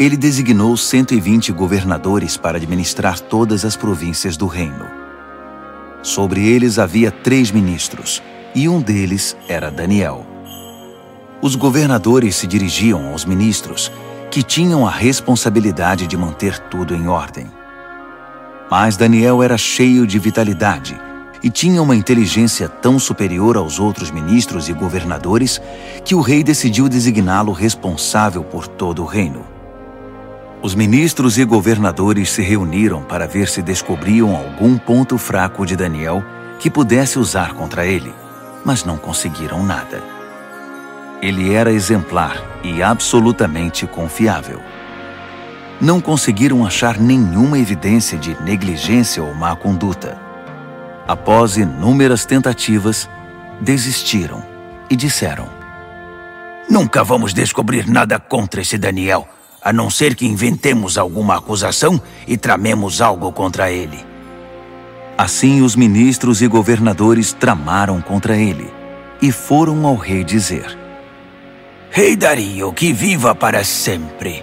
Ele 0.00 0.16
designou 0.16 0.76
120 0.76 1.52
governadores 1.52 2.36
para 2.36 2.56
administrar 2.56 3.20
todas 3.20 3.64
as 3.64 3.76
províncias 3.76 4.36
do 4.36 4.48
reino. 4.48 4.84
Sobre 6.02 6.44
eles 6.44 6.76
havia 6.76 7.12
três 7.12 7.52
ministros, 7.52 8.20
e 8.52 8.68
um 8.68 8.80
deles 8.80 9.36
era 9.48 9.70
Daniel. 9.70 10.26
Os 11.40 11.54
governadores 11.54 12.34
se 12.34 12.48
dirigiam 12.48 13.06
aos 13.12 13.24
ministros, 13.24 13.92
que 14.28 14.42
tinham 14.42 14.84
a 14.84 14.90
responsabilidade 14.90 16.08
de 16.08 16.16
manter 16.16 16.58
tudo 16.58 16.96
em 16.96 17.06
ordem. 17.06 17.46
Mas 18.68 18.96
Daniel 18.96 19.40
era 19.40 19.56
cheio 19.56 20.04
de 20.04 20.18
vitalidade 20.18 21.00
e 21.44 21.50
tinha 21.50 21.82
uma 21.82 21.94
inteligência 21.94 22.70
tão 22.70 22.98
superior 22.98 23.58
aos 23.58 23.78
outros 23.78 24.10
ministros 24.10 24.70
e 24.70 24.72
governadores 24.72 25.60
que 26.02 26.14
o 26.14 26.22
rei 26.22 26.42
decidiu 26.42 26.88
designá-lo 26.88 27.52
responsável 27.52 28.42
por 28.42 28.66
todo 28.66 29.02
o 29.02 29.04
reino. 29.04 29.44
Os 30.62 30.74
ministros 30.74 31.36
e 31.36 31.44
governadores 31.44 32.30
se 32.30 32.40
reuniram 32.40 33.02
para 33.02 33.26
ver 33.26 33.46
se 33.46 33.60
descobriam 33.60 34.34
algum 34.34 34.78
ponto 34.78 35.18
fraco 35.18 35.66
de 35.66 35.76
Daniel 35.76 36.24
que 36.58 36.70
pudesse 36.70 37.18
usar 37.18 37.52
contra 37.52 37.84
ele, 37.84 38.14
mas 38.64 38.82
não 38.82 38.96
conseguiram 38.96 39.62
nada. 39.62 40.02
Ele 41.20 41.52
era 41.52 41.70
exemplar 41.70 42.42
e 42.62 42.82
absolutamente 42.82 43.86
confiável. 43.86 44.62
Não 45.78 46.00
conseguiram 46.00 46.64
achar 46.64 46.98
nenhuma 46.98 47.58
evidência 47.58 48.16
de 48.16 48.34
negligência 48.42 49.22
ou 49.22 49.34
má 49.34 49.54
conduta. 49.54 50.23
Após 51.06 51.58
inúmeras 51.58 52.24
tentativas, 52.24 53.08
desistiram 53.60 54.42
e 54.88 54.96
disseram: 54.96 55.46
Nunca 56.68 57.04
vamos 57.04 57.34
descobrir 57.34 57.86
nada 57.86 58.18
contra 58.18 58.62
esse 58.62 58.78
Daniel, 58.78 59.28
a 59.62 59.72
não 59.72 59.90
ser 59.90 60.14
que 60.14 60.26
inventemos 60.26 60.96
alguma 60.96 61.36
acusação 61.36 62.00
e 62.26 62.38
tramemos 62.38 63.02
algo 63.02 63.30
contra 63.32 63.70
ele. 63.70 64.04
Assim, 65.16 65.60
os 65.60 65.76
ministros 65.76 66.40
e 66.40 66.48
governadores 66.48 67.32
tramaram 67.32 68.00
contra 68.00 68.36
ele 68.36 68.72
e 69.20 69.30
foram 69.30 69.86
ao 69.86 69.96
rei 69.96 70.24
dizer: 70.24 70.76
Rei 71.90 72.16
Dario, 72.16 72.72
que 72.72 72.94
viva 72.94 73.34
para 73.34 73.62
sempre! 73.62 74.42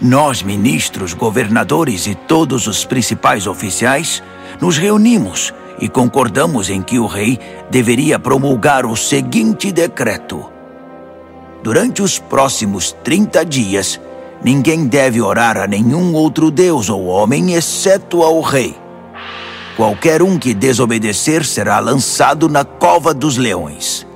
Nós, 0.00 0.42
ministros, 0.42 1.14
governadores 1.14 2.08
e 2.08 2.14
todos 2.16 2.66
os 2.66 2.84
principais 2.84 3.46
oficiais, 3.46 4.20
nos 4.60 4.76
reunimos 4.76 5.54
e 5.82 5.88
concordamos 5.88 6.70
em 6.70 6.80
que 6.80 6.96
o 7.00 7.06
rei 7.08 7.40
deveria 7.68 8.16
promulgar 8.16 8.86
o 8.86 8.94
seguinte 8.94 9.72
decreto. 9.72 10.48
Durante 11.60 12.00
os 12.00 12.20
próximos 12.20 12.92
30 13.02 13.44
dias, 13.44 14.00
ninguém 14.44 14.86
deve 14.86 15.20
orar 15.20 15.58
a 15.58 15.66
nenhum 15.66 16.14
outro 16.14 16.52
deus 16.52 16.88
ou 16.88 17.06
homem 17.06 17.54
exceto 17.54 18.22
ao 18.22 18.40
rei. 18.40 18.76
Qualquer 19.76 20.22
um 20.22 20.38
que 20.38 20.54
desobedecer 20.54 21.44
será 21.44 21.80
lançado 21.80 22.48
na 22.48 22.64
cova 22.64 23.12
dos 23.12 23.36
leões. 23.36 24.06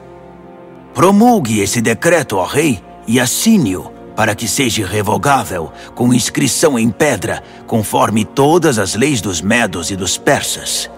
Promulgue 0.94 1.58
esse 1.58 1.80
decreto 1.80 2.38
ao 2.38 2.46
rei 2.46 2.80
e 3.08 3.18
assine-o 3.18 3.90
para 4.14 4.36
que 4.36 4.46
seja 4.46 4.86
revogável, 4.86 5.72
com 5.96 6.14
inscrição 6.14 6.78
em 6.78 6.90
pedra, 6.90 7.42
conforme 7.66 8.24
todas 8.24 8.78
as 8.78 8.94
leis 8.94 9.20
dos 9.20 9.40
medos 9.42 9.90
e 9.90 9.96
dos 9.96 10.16
persas. 10.16 10.88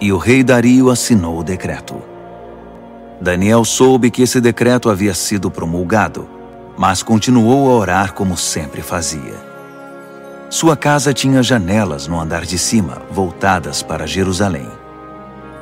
E 0.00 0.12
o 0.12 0.18
rei 0.18 0.44
Dario 0.44 0.90
assinou 0.90 1.38
o 1.38 1.44
decreto. 1.44 2.00
Daniel 3.20 3.64
soube 3.64 4.10
que 4.10 4.22
esse 4.22 4.40
decreto 4.40 4.88
havia 4.88 5.12
sido 5.12 5.50
promulgado, 5.50 6.28
mas 6.76 7.02
continuou 7.02 7.68
a 7.70 7.74
orar 7.74 8.14
como 8.14 8.36
sempre 8.36 8.80
fazia. 8.80 9.34
Sua 10.48 10.76
casa 10.76 11.12
tinha 11.12 11.42
janelas 11.42 12.06
no 12.06 12.18
andar 12.18 12.46
de 12.46 12.56
cima, 12.56 13.02
voltadas 13.10 13.82
para 13.82 14.06
Jerusalém. 14.06 14.68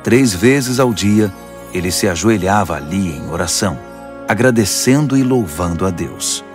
Três 0.03 0.33
vezes 0.33 0.79
ao 0.79 0.93
dia, 0.93 1.33
ele 1.73 1.91
se 1.91 2.07
ajoelhava 2.07 2.75
ali 2.75 3.17
em 3.17 3.29
oração, 3.29 3.77
agradecendo 4.27 5.17
e 5.17 5.23
louvando 5.23 5.85
a 5.85 5.89
Deus. 5.89 6.45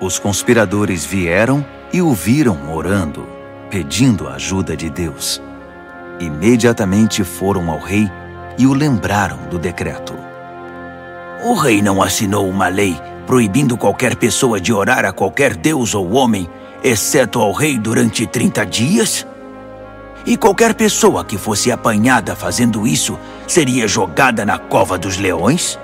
Os 0.00 0.18
conspiradores 0.18 1.04
vieram 1.04 1.66
e 1.92 2.00
o 2.00 2.14
viram 2.14 2.72
orando, 2.72 3.26
pedindo 3.70 4.28
a 4.28 4.34
ajuda 4.34 4.76
de 4.76 4.88
Deus. 4.88 5.42
Imediatamente 6.20 7.22
foram 7.24 7.70
ao 7.70 7.78
rei 7.78 8.10
e 8.58 8.66
o 8.66 8.72
lembraram 8.72 9.38
do 9.50 9.58
decreto. 9.58 10.14
O 11.44 11.54
rei 11.54 11.82
não 11.82 12.02
assinou 12.02 12.48
uma 12.48 12.68
lei 12.68 12.98
proibindo 13.26 13.76
qualquer 13.76 14.14
pessoa 14.14 14.60
de 14.60 14.72
orar 14.72 15.04
a 15.04 15.12
qualquer 15.12 15.56
deus 15.56 15.94
ou 15.94 16.12
homem, 16.12 16.48
exceto 16.82 17.40
ao 17.40 17.52
rei 17.52 17.76
durante 17.76 18.26
30 18.26 18.64
dias? 18.64 19.26
E 20.24 20.36
qualquer 20.36 20.74
pessoa 20.74 21.24
que 21.24 21.36
fosse 21.36 21.70
apanhada 21.70 22.34
fazendo 22.34 22.86
isso 22.86 23.18
seria 23.46 23.86
jogada 23.86 24.46
na 24.46 24.58
cova 24.58 24.96
dos 24.96 25.18
leões? 25.18 25.78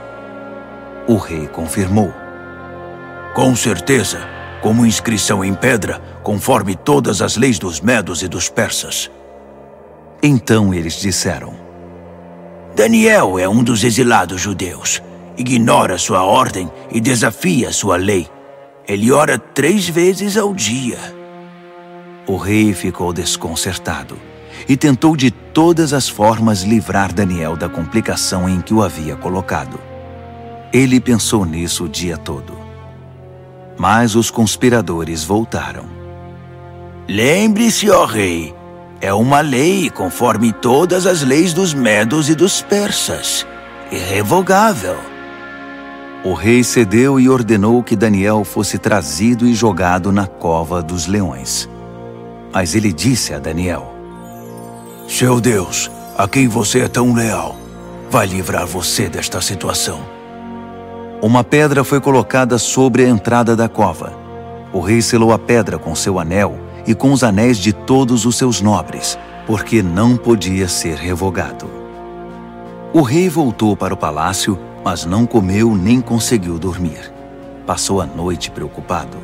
O 1.07 1.17
rei 1.17 1.49
confirmou. 1.49 2.15
Com 3.35 3.55
certeza, 3.57 4.21
como 4.61 4.87
inscrição 4.87 5.45
em 5.45 5.55
pedra, 5.55 6.01
conforme 6.23 6.77
todas 6.77 7.21
as 7.21 7.37
leis 7.37 7.59
dos 7.59 7.81
medos 7.81 8.23
e 8.23 8.29
dos 8.29 8.49
persas. 8.49 9.11
Então 10.23 10.73
eles 10.73 10.95
disseram: 11.01 11.53
Daniel 12.77 13.39
é 13.39 13.49
um 13.49 13.63
dos 13.63 13.83
exilados 13.83 14.41
judeus. 14.41 15.03
Ignora 15.37 15.99
sua 15.99 16.23
ordem 16.23 16.71
e 16.91 17.01
desafia 17.01 17.73
sua 17.73 17.97
lei. 17.97 18.29
Ele 18.87 19.11
ora 19.11 19.39
três 19.39 19.89
vezes 19.89 20.37
ao 20.37 20.55
dia. 20.55 20.99
O 22.27 22.37
rei 22.37 22.73
ficou 22.73 23.13
desconcertado 23.13 24.17
e 24.69 24.77
tentou 24.77 25.17
de 25.17 25.31
todas 25.31 25.93
as 25.93 26.09
formas 26.09 26.63
livrar 26.63 27.13
Daniel 27.13 27.57
da 27.57 27.69
complicação 27.69 28.49
em 28.49 28.61
que 28.61 28.73
o 28.73 28.83
havia 28.83 29.17
colocado. 29.17 29.81
Ele 30.73 31.01
pensou 31.01 31.45
nisso 31.45 31.85
o 31.85 31.89
dia 31.89 32.17
todo. 32.17 32.57
Mas 33.77 34.15
os 34.15 34.31
conspiradores 34.31 35.25
voltaram. 35.25 35.85
Lembre-se, 37.09 37.91
ó 37.91 38.05
rei, 38.05 38.55
é 39.03 39.13
uma 39.13 39.41
lei 39.41 39.91
conforme 39.91 40.53
todas 40.53 41.09
as 41.09 41.23
leis 41.23 41.53
dos 41.53 41.75
medos 41.75 42.31
e 42.31 42.37
dos 42.37 42.63
persas. 42.63 43.45
Irrevogável. 43.91 44.97
O 46.25 46.35
rei 46.35 46.63
cedeu 46.63 47.19
e 47.19 47.29
ordenou 47.29 47.83
que 47.83 47.97
Daniel 47.97 48.45
fosse 48.45 48.79
trazido 48.79 49.45
e 49.45 49.55
jogado 49.55 50.13
na 50.13 50.29
cova 50.29 50.81
dos 50.81 51.09
leões. 51.09 51.69
Mas 52.55 52.77
ele 52.77 52.93
disse 52.93 53.35
a 53.35 53.41
Daniel: 53.41 53.93
seu 55.09 55.41
Deus, 55.41 55.91
a 56.17 56.29
quem 56.29 56.47
você 56.47 56.83
é 56.83 56.89
tão 56.89 57.13
leal, 57.13 57.57
vai 58.09 58.25
livrar 58.25 58.69
você 58.69 59.09
desta 59.09 59.41
situação. 59.41 60.01
Uma 61.21 61.43
pedra 61.43 61.83
foi 61.83 62.01
colocada 62.01 62.57
sobre 62.57 63.05
a 63.05 63.09
entrada 63.09 63.57
da 63.57 63.69
cova. 63.69 64.13
O 64.73 64.79
rei 64.79 65.03
selou 65.03 65.33
a 65.33 65.39
pedra 65.41 65.77
com 65.77 65.93
seu 65.93 66.21
anel 66.21 66.62
e 66.87 66.95
com 66.95 67.13
os 67.13 67.23
anéis 67.23 67.59
de 67.59 67.73
todos 67.73 68.25
os 68.25 68.37
seus 68.37 68.61
nobres, 68.61 69.19
porque 69.47 69.83
não 69.83 70.17
podia 70.17 70.69
ser 70.69 70.97
revogado. 70.97 71.71
O 72.93 73.03
rei 73.03 73.29
voltou 73.29 73.77
para 73.77 73.95
o 73.95 73.97
palácio, 73.97 74.59
mas 74.85 75.05
não 75.05 75.27
comeu 75.27 75.75
nem 75.75 76.01
conseguiu 76.01 76.59
dormir. 76.59 77.13
Passou 77.67 78.01
a 78.01 78.07
noite 78.07 78.51
preocupado. 78.51 79.17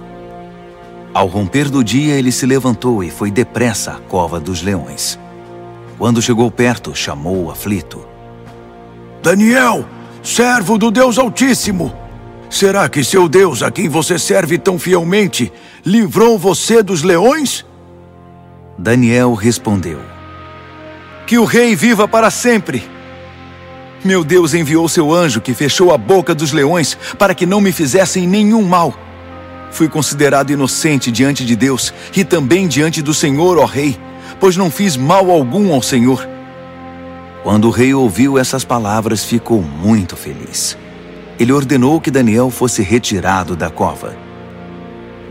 Ao 1.12 1.26
romper 1.26 1.68
do 1.68 1.82
dia, 1.82 2.14
ele 2.14 2.30
se 2.30 2.46
levantou 2.46 3.02
e 3.02 3.10
foi 3.10 3.30
depressa 3.30 3.92
à 3.92 3.98
cova 3.98 4.38
dos 4.38 4.62
leões. 4.62 5.18
Quando 5.98 6.22
chegou 6.22 6.50
perto, 6.50 6.94
chamou 6.94 7.44
o 7.44 7.50
aflito. 7.50 8.06
Daniel, 9.22 9.84
servo 10.22 10.78
do 10.78 10.90
Deus 10.90 11.18
Altíssimo! 11.18 12.07
Será 12.50 12.88
que 12.88 13.04
seu 13.04 13.28
Deus, 13.28 13.62
a 13.62 13.70
quem 13.70 13.88
você 13.88 14.18
serve 14.18 14.58
tão 14.58 14.78
fielmente, 14.78 15.52
livrou 15.84 16.38
você 16.38 16.82
dos 16.82 17.02
leões? 17.02 17.64
Daniel 18.78 19.34
respondeu: 19.34 20.00
Que 21.26 21.38
o 21.38 21.44
rei 21.44 21.76
viva 21.76 22.08
para 22.08 22.30
sempre! 22.30 22.82
Meu 24.04 24.22
Deus 24.22 24.54
enviou 24.54 24.88
seu 24.88 25.12
anjo 25.12 25.40
que 25.40 25.52
fechou 25.52 25.92
a 25.92 25.98
boca 25.98 26.34
dos 26.34 26.52
leões 26.52 26.96
para 27.18 27.34
que 27.34 27.44
não 27.44 27.60
me 27.60 27.72
fizessem 27.72 28.26
nenhum 28.26 28.62
mal. 28.62 28.94
Fui 29.70 29.88
considerado 29.88 30.50
inocente 30.50 31.10
diante 31.10 31.44
de 31.44 31.56
Deus 31.56 31.92
e 32.16 32.24
também 32.24 32.68
diante 32.68 33.02
do 33.02 33.12
Senhor, 33.12 33.58
ó 33.58 33.64
Rei 33.64 33.98
pois 34.40 34.56
não 34.56 34.70
fiz 34.70 34.96
mal 34.96 35.30
algum 35.30 35.72
ao 35.72 35.82
Senhor. 35.82 36.26
Quando 37.42 37.68
o 37.68 37.70
rei 37.70 37.94
ouviu 37.94 38.38
essas 38.38 38.64
palavras, 38.64 39.24
ficou 39.24 39.62
muito 39.62 40.16
feliz. 40.16 40.76
Ele 41.38 41.52
ordenou 41.52 42.00
que 42.00 42.10
Daniel 42.10 42.50
fosse 42.50 42.82
retirado 42.82 43.54
da 43.54 43.70
cova. 43.70 44.16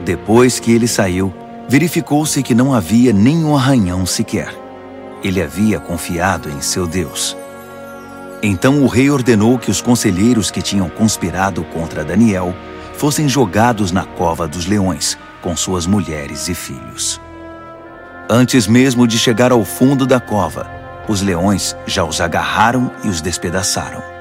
Depois 0.05 0.57
que 0.59 0.71
ele 0.71 0.87
saiu, 0.87 1.33
verificou-se 1.67 2.41
que 2.41 2.55
não 2.55 2.73
havia 2.73 3.11
nenhum 3.11 3.55
arranhão 3.57 4.05
sequer. 4.05 4.53
Ele 5.21 5.41
havia 5.41 5.79
confiado 5.79 6.49
em 6.49 6.61
seu 6.61 6.87
Deus. 6.87 7.35
Então 8.41 8.83
o 8.83 8.87
rei 8.87 9.09
ordenou 9.09 9.57
que 9.57 9.69
os 9.69 9.81
conselheiros 9.81 10.49
que 10.49 10.61
tinham 10.61 10.89
conspirado 10.89 11.63
contra 11.65 12.05
Daniel 12.05 12.55
fossem 12.93 13.27
jogados 13.27 13.91
na 13.91 14.05
cova 14.05 14.47
dos 14.47 14.65
leões, 14.65 15.17
com 15.41 15.57
suas 15.57 15.85
mulheres 15.85 16.47
e 16.47 16.53
filhos. 16.53 17.19
Antes 18.29 18.67
mesmo 18.67 19.07
de 19.07 19.17
chegar 19.17 19.51
ao 19.51 19.65
fundo 19.65 20.05
da 20.05 20.19
cova, 20.19 20.69
os 21.07 21.21
leões 21.21 21.75
já 21.85 22.03
os 22.03 22.21
agarraram 22.21 22.91
e 23.03 23.07
os 23.07 23.21
despedaçaram. 23.21 24.16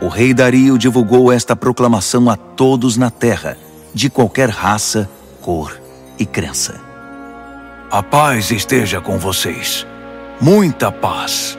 O 0.00 0.08
rei 0.08 0.32
Dario 0.32 0.78
divulgou 0.78 1.30
esta 1.30 1.54
proclamação 1.54 2.30
a 2.30 2.36
todos 2.36 2.96
na 2.96 3.10
terra, 3.10 3.58
de 3.92 4.08
qualquer 4.08 4.48
raça, 4.48 5.10
cor 5.42 5.78
e 6.18 6.24
crença. 6.24 6.80
A 7.90 8.02
paz 8.02 8.50
esteja 8.50 8.98
com 8.98 9.18
vocês. 9.18 9.86
Muita 10.40 10.90
paz. 10.90 11.58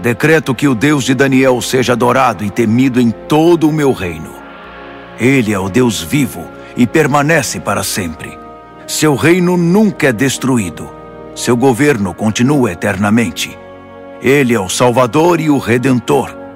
Decreto 0.00 0.54
que 0.54 0.68
o 0.68 0.74
Deus 0.74 1.02
de 1.02 1.14
Daniel 1.14 1.60
seja 1.60 1.94
adorado 1.94 2.44
e 2.44 2.50
temido 2.50 3.00
em 3.00 3.10
todo 3.10 3.68
o 3.68 3.72
meu 3.72 3.92
reino. 3.92 4.30
Ele 5.18 5.52
é 5.52 5.58
o 5.58 5.68
Deus 5.68 6.00
vivo 6.00 6.46
e 6.76 6.86
permanece 6.86 7.58
para 7.58 7.82
sempre. 7.82 8.38
Seu 8.86 9.16
reino 9.16 9.56
nunca 9.56 10.08
é 10.08 10.12
destruído. 10.12 10.88
Seu 11.34 11.56
governo 11.56 12.14
continua 12.14 12.70
eternamente. 12.70 13.58
Ele 14.22 14.54
é 14.54 14.60
o 14.60 14.68
Salvador 14.68 15.40
e 15.40 15.50
o 15.50 15.58
Redentor. 15.58 16.47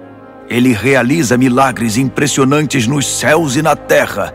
Ele 0.52 0.74
realiza 0.74 1.38
milagres 1.38 1.96
impressionantes 1.96 2.86
nos 2.86 3.06
céus 3.06 3.56
e 3.56 3.62
na 3.62 3.74
terra. 3.74 4.34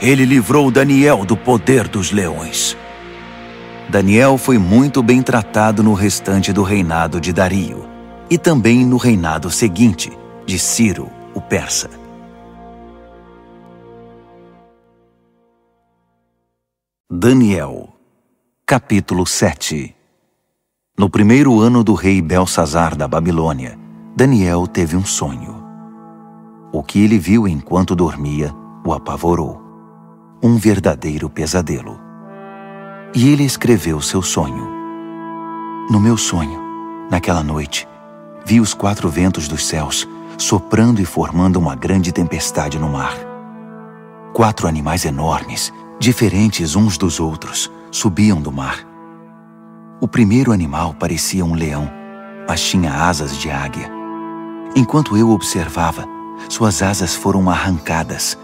Ele 0.00 0.24
livrou 0.24 0.70
Daniel 0.70 1.24
do 1.24 1.36
poder 1.36 1.88
dos 1.88 2.12
leões. 2.12 2.76
Daniel 3.88 4.38
foi 4.38 4.58
muito 4.58 5.02
bem 5.02 5.20
tratado 5.20 5.82
no 5.82 5.92
restante 5.92 6.52
do 6.52 6.62
reinado 6.62 7.20
de 7.20 7.32
Dario 7.32 7.84
e 8.30 8.38
também 8.38 8.86
no 8.86 8.96
reinado 8.96 9.50
seguinte, 9.50 10.12
de 10.46 10.56
Ciro, 10.56 11.10
o 11.34 11.40
persa. 11.40 11.90
Daniel, 17.10 17.88
capítulo 18.64 19.26
7 19.26 19.96
No 20.96 21.10
primeiro 21.10 21.58
ano 21.58 21.82
do 21.82 21.94
rei 21.94 22.22
Belsazar 22.22 22.96
da 22.96 23.08
Babilônia, 23.08 23.89
Daniel 24.16 24.66
teve 24.66 24.96
um 24.96 25.04
sonho. 25.04 25.62
O 26.72 26.82
que 26.82 27.02
ele 27.02 27.18
viu 27.18 27.46
enquanto 27.46 27.94
dormia 27.94 28.54
o 28.84 28.92
apavorou. 28.92 29.60
Um 30.42 30.56
verdadeiro 30.56 31.28
pesadelo. 31.30 31.98
E 33.14 33.28
ele 33.28 33.44
escreveu 33.44 34.00
seu 34.00 34.22
sonho. 34.22 34.68
No 35.90 36.00
meu 36.00 36.16
sonho, 36.16 36.60
naquela 37.10 37.42
noite, 37.42 37.86
vi 38.44 38.60
os 38.60 38.74
quatro 38.74 39.08
ventos 39.08 39.48
dos 39.48 39.66
céus 39.66 40.08
soprando 40.38 41.00
e 41.00 41.04
formando 41.04 41.58
uma 41.58 41.74
grande 41.74 42.12
tempestade 42.12 42.78
no 42.78 42.88
mar. 42.88 43.14
Quatro 44.32 44.66
animais 44.66 45.04
enormes, 45.04 45.72
diferentes 45.98 46.74
uns 46.74 46.96
dos 46.96 47.20
outros, 47.20 47.70
subiam 47.90 48.40
do 48.40 48.50
mar. 48.50 48.78
O 50.00 50.08
primeiro 50.08 50.50
animal 50.50 50.94
parecia 50.94 51.44
um 51.44 51.54
leão, 51.54 51.90
mas 52.48 52.62
tinha 52.62 52.92
asas 52.92 53.36
de 53.36 53.50
águia. 53.50 53.99
Enquanto 54.74 55.16
eu 55.16 55.30
observava, 55.30 56.04
suas 56.48 56.80
asas 56.80 57.14
foram 57.14 57.50
arrancadas. 57.50 58.38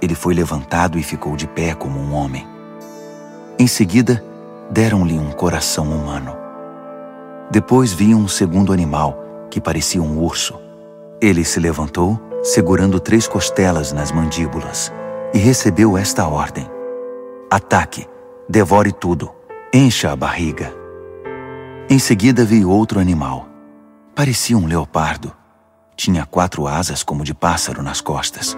Ele 0.00 0.14
foi 0.14 0.32
levantado 0.32 0.98
e 0.98 1.02
ficou 1.02 1.36
de 1.36 1.48
pé 1.48 1.74
como 1.74 1.98
um 1.98 2.14
homem. 2.14 2.46
Em 3.58 3.66
seguida, 3.66 4.24
deram-lhe 4.70 5.18
um 5.18 5.30
coração 5.32 5.86
humano. 5.86 6.36
Depois 7.50 7.92
vi 7.92 8.14
um 8.14 8.28
segundo 8.28 8.72
animal, 8.72 9.18
que 9.50 9.60
parecia 9.60 10.02
um 10.02 10.22
urso. 10.22 10.58
Ele 11.20 11.44
se 11.44 11.58
levantou, 11.58 12.20
segurando 12.42 13.00
três 13.00 13.26
costelas 13.26 13.92
nas 13.92 14.12
mandíbulas, 14.12 14.92
e 15.32 15.38
recebeu 15.38 15.98
esta 15.98 16.26
ordem: 16.26 16.68
Ataque, 17.50 18.06
devore 18.48 18.92
tudo, 18.92 19.30
encha 19.72 20.12
a 20.12 20.16
barriga. 20.16 20.72
Em 21.90 21.98
seguida 21.98 22.44
vi 22.44 22.64
outro 22.64 23.00
animal. 23.00 23.48
Parecia 24.14 24.56
um 24.56 24.66
leopardo. 24.66 25.32
Tinha 25.96 26.26
quatro 26.26 26.66
asas 26.66 27.02
como 27.02 27.24
de 27.24 27.32
pássaro 27.32 27.82
nas 27.82 28.00
costas. 28.00 28.56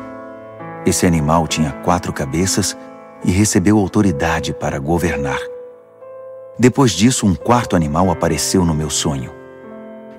Esse 0.87 1.07
animal 1.07 1.47
tinha 1.47 1.72
quatro 1.84 2.12
cabeças 2.12 2.76
e 3.24 3.30
recebeu 3.30 3.78
autoridade 3.78 4.55
para 4.55 4.78
governar. 4.78 5.39
Depois 6.59 6.93
disso, 6.93 7.26
um 7.26 7.34
quarto 7.34 7.76
animal 7.76 8.11
apareceu 8.11 8.64
no 8.64 8.72
meu 8.72 8.89
sonho. 8.89 9.32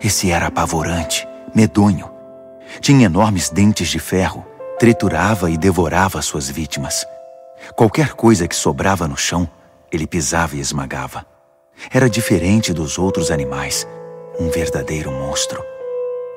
Esse 0.04 0.30
era 0.30 0.48
apavorante, 0.48 1.28
medonho. 1.56 2.10
Tinha 2.82 3.06
enormes 3.06 3.50
dentes 3.50 3.88
de 3.88 3.98
ferro, 3.98 4.46
triturava 4.78 5.50
e 5.50 5.58
devorava 5.58 6.22
suas 6.22 6.48
vítimas. 6.48 7.06
Qualquer 7.76 8.14
coisa 8.14 8.48
que 8.48 8.56
sobrava 8.56 9.08
no 9.08 9.18
chão, 9.18 9.50
ele 9.92 10.06
pisava 10.06 10.56
e 10.56 10.60
esmagava. 10.60 11.26
Era 11.92 12.10
diferente 12.10 12.74
dos 12.74 13.00
outros 13.00 13.32
animais, 13.32 13.88
um 14.40 14.50
verdadeiro 14.50 15.12
monstro. 15.12 15.64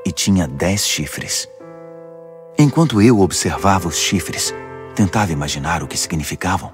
E 0.05 0.13
tinha 0.13 0.49
dez 0.49 0.87
chifres. 0.87 1.49
Enquanto 2.59 3.01
eu 3.01 3.21
observava 3.21 3.89
os 3.89 3.97
chifres, 3.97 4.55
tentava 4.95 5.33
imaginar 5.33 5.83
o 5.83 5.87
que 5.87 5.97
significavam. 5.97 6.73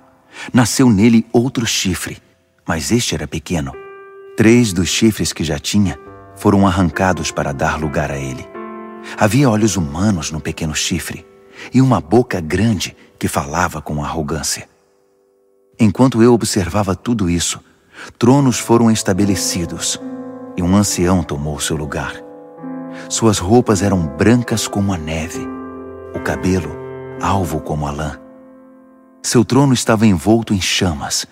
Nasceu 0.53 0.91
nele 0.91 1.27
outro 1.33 1.67
chifre, 1.67 2.19
mas 2.67 2.91
este 2.91 3.15
era 3.15 3.27
pequeno. 3.27 3.73
Três 4.37 4.73
dos 4.73 4.89
chifres 4.89 5.33
que 5.33 5.45
já 5.45 5.59
tinha 5.59 5.99
foram 6.37 6.67
arrancados 6.67 7.31
para 7.31 7.53
dar 7.53 7.81
lugar 7.81 8.11
a 8.11 8.19
ele. 8.19 8.47
Havia 9.17 9.49
olhos 9.49 9.77
humanos 9.77 10.31
no 10.31 10.41
pequeno 10.41 10.75
chifre 10.75 11.25
e 11.73 11.81
uma 11.81 12.01
boca 12.01 12.41
grande 12.41 12.97
que 13.19 13.29
falava 13.29 13.81
com 13.81 14.05
arrogância. 14.05 14.69
Enquanto 15.79 16.23
eu 16.23 16.33
observava 16.33 16.95
tudo 16.95 17.31
isso, 17.31 17.61
tronos 18.19 18.59
foram 18.59 18.91
estabelecidos 18.91 20.01
e 20.57 20.63
um 20.63 20.77
ancião 20.77 21.23
tomou 21.23 21.61
seu 21.61 21.77
lugar. 21.77 22.26
Suas 23.09 23.39
roupas 23.39 23.83
eram 23.83 24.07
brancas 24.07 24.67
como 24.67 24.93
a 24.93 24.99
neve, 24.99 25.47
o 26.15 26.21
cabelo 26.21 26.87
alvo 27.21 27.61
como 27.61 27.87
a 27.87 27.91
lã. 27.91 28.21
Seu 29.23 29.45
trono 29.45 29.73
estava 29.73 30.07
envolto 30.07 30.55
em 30.55 30.61
chamas. 30.61 31.27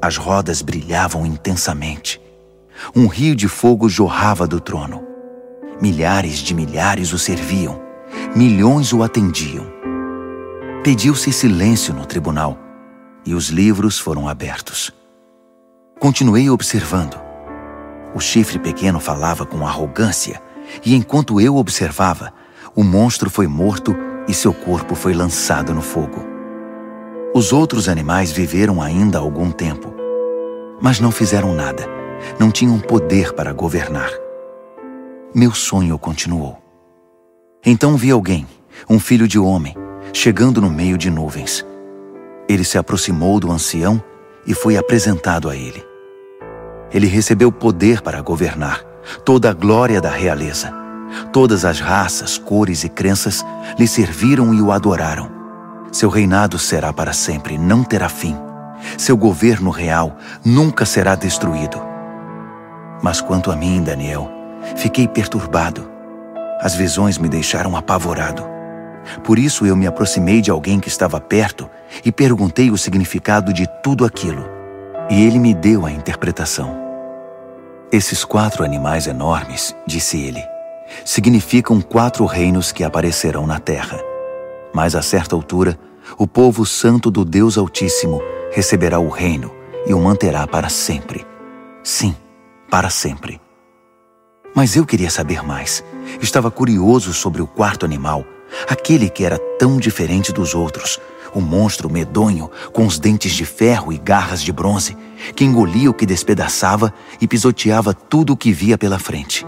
As 0.00 0.16
rodas 0.16 0.62
brilhavam 0.62 1.26
intensamente. 1.26 2.20
Um 2.94 3.06
rio 3.06 3.34
de 3.34 3.48
fogo 3.48 3.88
jorrava 3.88 4.46
do 4.46 4.60
trono. 4.60 5.04
Milhares 5.80 6.38
de 6.38 6.54
milhares 6.54 7.12
o 7.12 7.18
serviam. 7.18 7.80
Milhões 8.34 8.92
o 8.92 9.02
atendiam. 9.02 9.66
Pediu-se 10.82 11.32
silêncio 11.32 11.92
no 11.92 12.06
tribunal 12.06 12.56
e 13.24 13.34
os 13.34 13.48
livros 13.48 13.98
foram 13.98 14.28
abertos. 14.28 14.92
Continuei 15.98 16.48
observando. 16.48 17.20
O 18.14 18.20
chifre 18.20 18.58
pequeno 18.58 19.00
falava 19.00 19.44
com 19.44 19.66
arrogância 19.66 20.40
e 20.84 20.94
enquanto 20.94 21.40
eu 21.40 21.56
observava, 21.56 22.32
o 22.74 22.82
monstro 22.82 23.30
foi 23.30 23.46
morto 23.46 23.96
e 24.28 24.34
seu 24.34 24.52
corpo 24.52 24.94
foi 24.94 25.14
lançado 25.14 25.72
no 25.74 25.82
fogo. 25.82 26.24
Os 27.34 27.52
outros 27.52 27.88
animais 27.88 28.32
viveram 28.32 28.80
ainda 28.80 29.18
algum 29.18 29.50
tempo, 29.50 29.94
mas 30.80 31.00
não 31.00 31.10
fizeram 31.10 31.54
nada, 31.54 31.86
não 32.38 32.50
tinham 32.50 32.78
poder 32.78 33.32
para 33.32 33.52
governar. 33.52 34.10
Meu 35.34 35.52
sonho 35.52 35.98
continuou. 35.98 36.58
Então 37.64 37.96
vi 37.96 38.10
alguém, 38.10 38.46
um 38.88 38.98
filho 38.98 39.28
de 39.28 39.38
homem, 39.38 39.74
chegando 40.12 40.60
no 40.60 40.70
meio 40.70 40.96
de 40.96 41.10
nuvens. 41.10 41.64
Ele 42.48 42.64
se 42.64 42.78
aproximou 42.78 43.40
do 43.40 43.50
ancião 43.50 44.02
e 44.46 44.54
foi 44.54 44.76
apresentado 44.76 45.48
a 45.48 45.56
ele. 45.56 45.84
Ele 46.92 47.06
recebeu 47.06 47.50
poder 47.50 48.00
para 48.00 48.22
governar, 48.22 48.82
toda 49.24 49.50
a 49.50 49.52
glória 49.52 50.00
da 50.00 50.10
realeza 50.10 50.86
Todas 51.32 51.64
as 51.64 51.80
raças, 51.80 52.38
cores 52.38 52.84
e 52.84 52.88
crenças 52.88 53.44
lhe 53.78 53.86
serviram 53.86 54.52
e 54.54 54.60
o 54.60 54.72
adoraram. 54.72 55.30
Seu 55.92 56.08
reinado 56.08 56.58
será 56.58 56.92
para 56.92 57.12
sempre, 57.12 57.56
não 57.56 57.82
terá 57.82 58.08
fim. 58.08 58.36
Seu 58.98 59.16
governo 59.16 59.70
real 59.70 60.16
nunca 60.44 60.84
será 60.84 61.14
destruído. 61.14 61.80
Mas 63.02 63.20
quanto 63.20 63.50
a 63.50 63.56
mim, 63.56 63.82
Daniel, 63.82 64.30
fiquei 64.76 65.06
perturbado. 65.06 65.88
As 66.60 66.74
visões 66.74 67.18
me 67.18 67.28
deixaram 67.28 67.76
apavorado. 67.76 68.44
Por 69.22 69.38
isso 69.38 69.64
eu 69.66 69.76
me 69.76 69.86
aproximei 69.86 70.40
de 70.40 70.50
alguém 70.50 70.80
que 70.80 70.88
estava 70.88 71.20
perto 71.20 71.68
e 72.04 72.10
perguntei 72.10 72.70
o 72.70 72.78
significado 72.78 73.52
de 73.52 73.66
tudo 73.82 74.04
aquilo. 74.04 74.44
E 75.08 75.24
ele 75.24 75.38
me 75.38 75.54
deu 75.54 75.86
a 75.86 75.92
interpretação. 75.92 76.85
Esses 77.92 78.24
quatro 78.24 78.64
animais 78.64 79.06
enormes, 79.06 79.74
disse 79.86 80.20
ele, 80.20 80.42
significam 81.04 81.80
quatro 81.80 82.24
reinos 82.26 82.72
que 82.72 82.82
aparecerão 82.82 83.46
na 83.46 83.60
terra. 83.60 84.00
Mas 84.74 84.96
a 84.96 85.02
certa 85.02 85.36
altura, 85.36 85.78
o 86.18 86.26
povo 86.26 86.66
santo 86.66 87.12
do 87.12 87.24
Deus 87.24 87.56
Altíssimo 87.56 88.20
receberá 88.52 88.98
o 88.98 89.08
reino 89.08 89.54
e 89.86 89.94
o 89.94 90.00
manterá 90.00 90.46
para 90.48 90.68
sempre. 90.68 91.24
Sim, 91.84 92.16
para 92.68 92.90
sempre. 92.90 93.40
Mas 94.52 94.74
eu 94.74 94.84
queria 94.84 95.10
saber 95.10 95.44
mais. 95.44 95.84
Estava 96.20 96.50
curioso 96.50 97.14
sobre 97.14 97.40
o 97.40 97.46
quarto 97.46 97.86
animal, 97.86 98.24
aquele 98.68 99.08
que 99.08 99.24
era 99.24 99.38
tão 99.58 99.76
diferente 99.76 100.32
dos 100.32 100.56
outros, 100.56 100.98
o 101.36 101.40
monstro 101.42 101.90
medonho 101.90 102.50
com 102.72 102.86
os 102.86 102.98
dentes 102.98 103.34
de 103.34 103.44
ferro 103.44 103.92
e 103.92 103.98
garras 103.98 104.40
de 104.42 104.50
bronze, 104.50 104.96
que 105.34 105.44
engolia 105.44 105.90
o 105.90 105.94
que 105.94 106.06
despedaçava 106.06 106.92
e 107.20 107.28
pisoteava 107.28 107.92
tudo 107.92 108.32
o 108.32 108.36
que 108.36 108.52
via 108.52 108.78
pela 108.78 108.98
frente. 108.98 109.44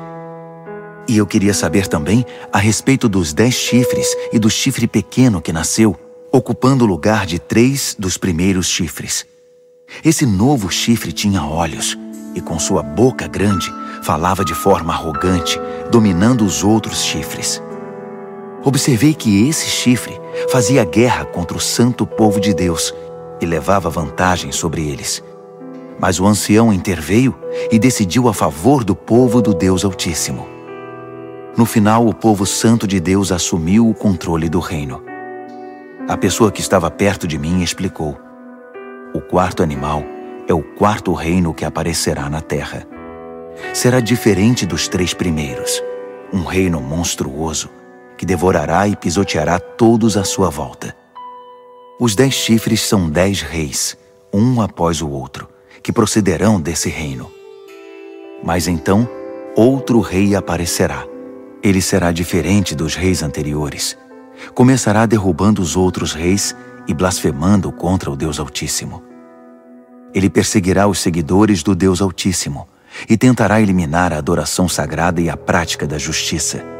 E 1.09 1.16
eu 1.16 1.26
queria 1.26 1.55
saber 1.55 1.86
também 1.86 2.26
a 2.53 2.59
respeito 2.59 3.09
dos 3.09 3.32
dez 3.32 3.55
chifres 3.55 4.07
e 4.30 4.39
do 4.39 4.51
chifre 4.51 4.86
pequeno 4.86 5.41
que 5.41 5.51
nasceu, 5.51 5.99
ocupando 6.30 6.84
o 6.84 6.86
lugar 6.86 7.24
de 7.24 7.39
três 7.39 7.97
dos 7.99 8.18
primeiros 8.18 8.66
chifres. 8.66 9.24
Esse 10.05 10.26
novo 10.26 10.70
chifre 10.70 11.11
tinha 11.11 11.43
olhos 11.43 11.97
e, 12.34 12.41
com 12.43 12.59
sua 12.59 12.82
boca 12.82 13.26
grande, 13.26 13.72
falava 14.03 14.45
de 14.45 14.53
forma 14.53 14.93
arrogante, 14.93 15.59
dominando 15.91 16.45
os 16.45 16.62
outros 16.62 17.03
chifres. 17.03 17.62
Observei 18.64 19.14
que 19.14 19.48
esse 19.48 19.68
chifre 19.68 20.20
fazia 20.50 20.84
guerra 20.84 21.24
contra 21.24 21.56
o 21.56 21.61
santo 21.61 22.06
povo 22.06 22.40
de 22.40 22.52
Deus 22.52 22.92
e 23.40 23.46
levava 23.46 23.88
vantagem 23.88 24.50
sobre 24.50 24.88
eles. 24.88 25.22
Mas 25.98 26.18
o 26.18 26.26
ancião 26.26 26.72
interveio 26.72 27.34
e 27.70 27.78
decidiu 27.78 28.28
a 28.28 28.34
favor 28.34 28.82
do 28.82 28.96
povo 28.96 29.40
do 29.40 29.54
Deus 29.54 29.84
Altíssimo. 29.84 30.46
No 31.56 31.64
final, 31.64 32.06
o 32.06 32.14
povo 32.14 32.46
santo 32.46 32.86
de 32.86 33.00
Deus 33.00 33.32
assumiu 33.32 33.88
o 33.88 33.94
controle 33.94 34.48
do 34.48 34.61
reino. 34.61 35.02
A 36.09 36.16
pessoa 36.16 36.50
que 36.50 36.61
estava 36.61 36.90
perto 36.90 37.26
de 37.26 37.38
mim 37.38 37.62
explicou: 37.62 38.16
O 39.14 39.20
quarto 39.20 39.62
animal 39.62 40.02
é 40.48 40.54
o 40.54 40.62
quarto 40.62 41.12
reino 41.12 41.54
que 41.54 41.64
aparecerá 41.64 42.28
na 42.28 42.40
terra. 42.40 42.86
Será 43.72 44.00
diferente 44.00 44.64
dos 44.66 44.88
três 44.88 45.12
primeiros, 45.12 45.82
um 46.32 46.44
reino 46.44 46.80
monstruoso 46.80 47.68
que 48.18 48.26
devorará 48.26 48.88
e 48.88 48.96
pisoteará 48.96 49.60
todos 49.60 50.16
à 50.16 50.24
sua 50.24 50.50
volta. 50.50 50.94
Os 52.00 52.16
dez 52.16 52.34
chifres 52.34 52.82
são 52.82 53.08
dez 53.08 53.40
reis, 53.40 53.96
um 54.32 54.60
após 54.60 55.00
o 55.00 55.08
outro, 55.08 55.48
que 55.80 55.92
procederão 55.92 56.60
desse 56.60 56.88
reino. 56.88 57.30
Mas 58.42 58.66
então, 58.66 59.08
outro 59.56 60.00
rei 60.00 60.34
aparecerá. 60.34 61.06
Ele 61.62 61.80
será 61.80 62.10
diferente 62.10 62.74
dos 62.74 62.96
reis 62.96 63.22
anteriores. 63.22 63.96
Começará 64.52 65.06
derrubando 65.06 65.62
os 65.62 65.76
outros 65.76 66.12
reis 66.12 66.54
e 66.88 66.94
blasfemando 66.94 67.70
contra 67.70 68.10
o 68.10 68.16
Deus 68.16 68.40
Altíssimo. 68.40 69.02
Ele 70.12 70.28
perseguirá 70.28 70.88
os 70.88 70.98
seguidores 70.98 71.62
do 71.62 71.74
Deus 71.74 72.00
Altíssimo 72.00 72.68
e 73.08 73.16
tentará 73.16 73.60
eliminar 73.60 74.12
a 74.12 74.18
adoração 74.18 74.68
sagrada 74.68 75.20
e 75.20 75.30
a 75.30 75.36
prática 75.36 75.86
da 75.86 75.98
justiça. 75.98 76.77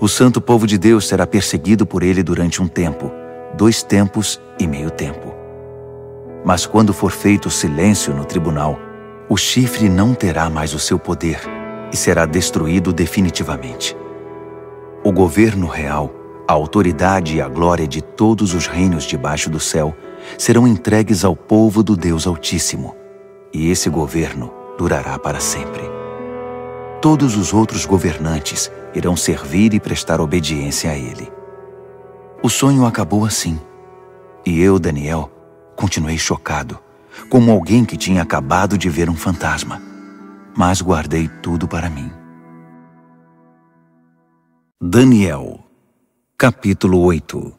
O 0.00 0.08
santo 0.08 0.40
povo 0.40 0.66
de 0.66 0.76
Deus 0.76 1.06
será 1.06 1.26
perseguido 1.26 1.86
por 1.86 2.02
ele 2.02 2.22
durante 2.22 2.60
um 2.60 2.66
tempo, 2.66 3.12
dois 3.56 3.82
tempos 3.82 4.40
e 4.58 4.66
meio 4.66 4.90
tempo. 4.90 5.32
Mas 6.44 6.66
quando 6.66 6.92
for 6.92 7.10
feito 7.10 7.50
silêncio 7.50 8.12
no 8.14 8.24
tribunal, 8.24 8.78
o 9.28 9.36
chifre 9.36 9.88
não 9.88 10.12
terá 10.12 10.50
mais 10.50 10.74
o 10.74 10.78
seu 10.78 10.98
poder 10.98 11.40
e 11.92 11.96
será 11.96 12.26
destruído 12.26 12.92
definitivamente. 12.92 13.96
O 15.02 15.12
governo 15.12 15.66
real, 15.66 16.12
a 16.46 16.52
autoridade 16.52 17.36
e 17.36 17.40
a 17.40 17.48
glória 17.48 17.86
de 17.86 18.02
todos 18.02 18.52
os 18.52 18.66
reinos 18.66 19.04
debaixo 19.04 19.48
do 19.48 19.60
céu 19.60 19.94
serão 20.36 20.66
entregues 20.66 21.24
ao 21.24 21.36
povo 21.36 21.82
do 21.82 21.96
Deus 21.96 22.26
Altíssimo, 22.26 22.94
e 23.52 23.70
esse 23.70 23.88
governo 23.88 24.52
durará 24.76 25.18
para 25.18 25.40
sempre. 25.40 26.03
Todos 27.04 27.36
os 27.36 27.52
outros 27.52 27.84
governantes 27.84 28.72
irão 28.94 29.14
servir 29.14 29.74
e 29.74 29.78
prestar 29.78 30.22
obediência 30.22 30.90
a 30.90 30.96
ele. 30.96 31.30
O 32.42 32.48
sonho 32.48 32.86
acabou 32.86 33.26
assim, 33.26 33.60
e 34.46 34.58
eu, 34.58 34.78
Daniel, 34.78 35.30
continuei 35.76 36.16
chocado, 36.16 36.80
como 37.28 37.52
alguém 37.52 37.84
que 37.84 37.98
tinha 37.98 38.22
acabado 38.22 38.78
de 38.78 38.88
ver 38.88 39.10
um 39.10 39.14
fantasma, 39.14 39.82
mas 40.56 40.80
guardei 40.80 41.28
tudo 41.42 41.68
para 41.68 41.90
mim. 41.90 42.10
Daniel, 44.80 45.62
capítulo 46.38 47.02
8 47.02 47.52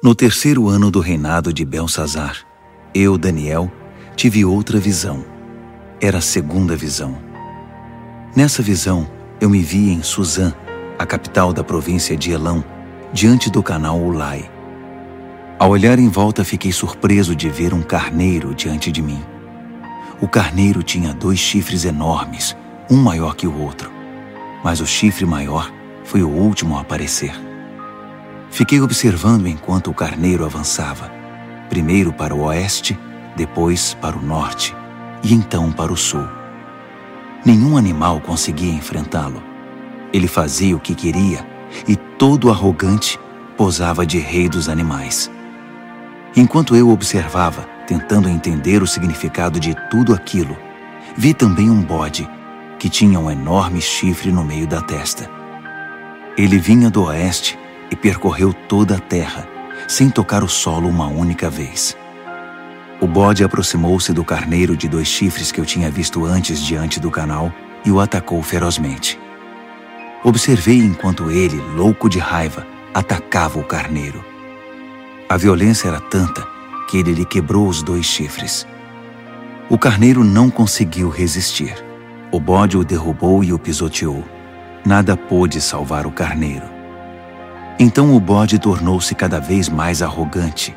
No 0.00 0.14
terceiro 0.14 0.68
ano 0.68 0.92
do 0.92 1.00
reinado 1.00 1.52
de 1.52 1.64
Belsazar, 1.64 2.46
eu, 2.94 3.18
Daniel, 3.18 3.68
tive 4.14 4.44
outra 4.44 4.78
visão. 4.78 5.24
Era 6.00 6.18
a 6.18 6.20
segunda 6.22 6.76
visão. 6.76 7.27
Nessa 8.36 8.62
visão, 8.62 9.08
eu 9.40 9.48
me 9.48 9.60
vi 9.62 9.90
em 9.90 10.02
Suzã, 10.02 10.52
a 10.98 11.06
capital 11.06 11.52
da 11.52 11.64
província 11.64 12.16
de 12.16 12.30
Elão, 12.30 12.62
diante 13.12 13.50
do 13.50 13.62
canal 13.62 13.98
Ulai. 13.98 14.50
Ao 15.58 15.70
olhar 15.70 15.98
em 15.98 16.08
volta, 16.08 16.44
fiquei 16.44 16.70
surpreso 16.70 17.34
de 17.34 17.48
ver 17.48 17.72
um 17.72 17.82
carneiro 17.82 18.54
diante 18.54 18.92
de 18.92 19.02
mim. 19.02 19.24
O 20.20 20.28
carneiro 20.28 20.82
tinha 20.82 21.14
dois 21.14 21.38
chifres 21.38 21.84
enormes, 21.84 22.56
um 22.90 22.96
maior 22.96 23.34
que 23.34 23.46
o 23.46 23.60
outro, 23.60 23.90
mas 24.62 24.80
o 24.80 24.86
chifre 24.86 25.24
maior 25.24 25.72
foi 26.04 26.22
o 26.22 26.28
último 26.28 26.76
a 26.76 26.82
aparecer. 26.82 27.32
Fiquei 28.50 28.80
observando 28.80 29.48
enquanto 29.48 29.90
o 29.90 29.94
carneiro 29.94 30.44
avançava, 30.44 31.10
primeiro 31.68 32.12
para 32.12 32.34
o 32.34 32.42
oeste, 32.42 32.98
depois 33.36 33.94
para 33.94 34.16
o 34.16 34.22
norte 34.22 34.74
e 35.22 35.32
então 35.34 35.72
para 35.72 35.92
o 35.92 35.96
sul. 35.96 36.37
Nenhum 37.48 37.78
animal 37.78 38.20
conseguia 38.20 38.70
enfrentá-lo. 38.70 39.42
Ele 40.12 40.28
fazia 40.28 40.76
o 40.76 40.78
que 40.78 40.94
queria 40.94 41.48
e, 41.88 41.96
todo 41.96 42.50
arrogante, 42.50 43.18
posava 43.56 44.04
de 44.04 44.18
rei 44.18 44.50
dos 44.50 44.68
animais. 44.68 45.30
Enquanto 46.36 46.76
eu 46.76 46.90
observava, 46.90 47.62
tentando 47.86 48.28
entender 48.28 48.82
o 48.82 48.86
significado 48.86 49.58
de 49.58 49.74
tudo 49.90 50.12
aquilo, 50.12 50.58
vi 51.16 51.32
também 51.32 51.70
um 51.70 51.80
bode 51.80 52.28
que 52.78 52.90
tinha 52.90 53.18
um 53.18 53.30
enorme 53.30 53.80
chifre 53.80 54.30
no 54.30 54.44
meio 54.44 54.66
da 54.66 54.82
testa. 54.82 55.30
Ele 56.36 56.58
vinha 56.58 56.90
do 56.90 57.04
oeste 57.04 57.58
e 57.90 57.96
percorreu 57.96 58.52
toda 58.52 58.96
a 58.96 59.00
terra, 59.00 59.48
sem 59.88 60.10
tocar 60.10 60.44
o 60.44 60.48
solo 60.50 60.86
uma 60.86 61.06
única 61.06 61.48
vez. 61.48 61.96
O 63.00 63.06
bode 63.06 63.44
aproximou-se 63.44 64.12
do 64.12 64.24
carneiro 64.24 64.76
de 64.76 64.88
dois 64.88 65.06
chifres 65.06 65.52
que 65.52 65.60
eu 65.60 65.64
tinha 65.64 65.88
visto 65.88 66.24
antes 66.24 66.60
diante 66.60 66.98
do 66.98 67.10
canal 67.10 67.52
e 67.84 67.92
o 67.92 68.00
atacou 68.00 68.42
ferozmente. 68.42 69.18
Observei 70.24 70.78
enquanto 70.78 71.30
ele, 71.30 71.60
louco 71.76 72.08
de 72.08 72.18
raiva, 72.18 72.66
atacava 72.92 73.60
o 73.60 73.64
carneiro. 73.64 74.24
A 75.28 75.36
violência 75.36 75.86
era 75.86 76.00
tanta 76.00 76.44
que 76.90 76.98
ele 76.98 77.12
lhe 77.12 77.24
quebrou 77.24 77.68
os 77.68 77.84
dois 77.84 78.04
chifres. 78.04 78.66
O 79.70 79.78
carneiro 79.78 80.24
não 80.24 80.50
conseguiu 80.50 81.08
resistir. 81.08 81.76
O 82.32 82.40
bode 82.40 82.76
o 82.76 82.82
derrubou 82.82 83.44
e 83.44 83.52
o 83.52 83.58
pisoteou. 83.58 84.24
Nada 84.84 85.16
pôde 85.16 85.60
salvar 85.60 86.04
o 86.04 86.10
carneiro. 86.10 86.66
Então 87.78 88.16
o 88.16 88.18
bode 88.18 88.58
tornou-se 88.58 89.14
cada 89.14 89.38
vez 89.38 89.68
mais 89.68 90.02
arrogante, 90.02 90.74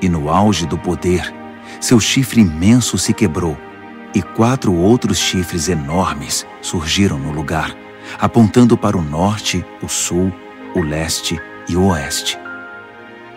e 0.00 0.08
no 0.08 0.30
auge 0.30 0.64
do 0.64 0.78
poder, 0.78 1.34
seu 1.80 2.00
chifre 2.00 2.40
imenso 2.40 2.98
se 2.98 3.12
quebrou, 3.12 3.56
e 4.14 4.22
quatro 4.22 4.74
outros 4.74 5.18
chifres 5.18 5.68
enormes 5.68 6.46
surgiram 6.60 7.18
no 7.18 7.30
lugar, 7.30 7.74
apontando 8.18 8.76
para 8.76 8.96
o 8.96 9.02
norte, 9.02 9.64
o 9.82 9.88
sul, 9.88 10.32
o 10.74 10.80
leste 10.80 11.40
e 11.68 11.76
o 11.76 11.86
oeste. 11.86 12.38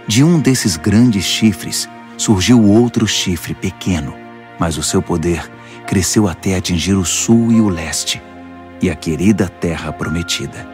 De 0.07 0.23
um 0.23 0.39
desses 0.39 0.77
grandes 0.77 1.23
chifres 1.23 1.87
surgiu 2.17 2.63
outro 2.63 3.07
chifre 3.07 3.53
pequeno, 3.53 4.15
mas 4.59 4.77
o 4.77 4.83
seu 4.83 5.01
poder 5.01 5.49
cresceu 5.85 6.27
até 6.27 6.55
atingir 6.55 6.93
o 6.93 7.05
sul 7.05 7.51
e 7.51 7.59
o 7.59 7.69
leste 7.69 8.21
e 8.81 8.89
a 8.89 8.95
querida 8.95 9.47
terra 9.47 9.91
prometida. 9.91 10.67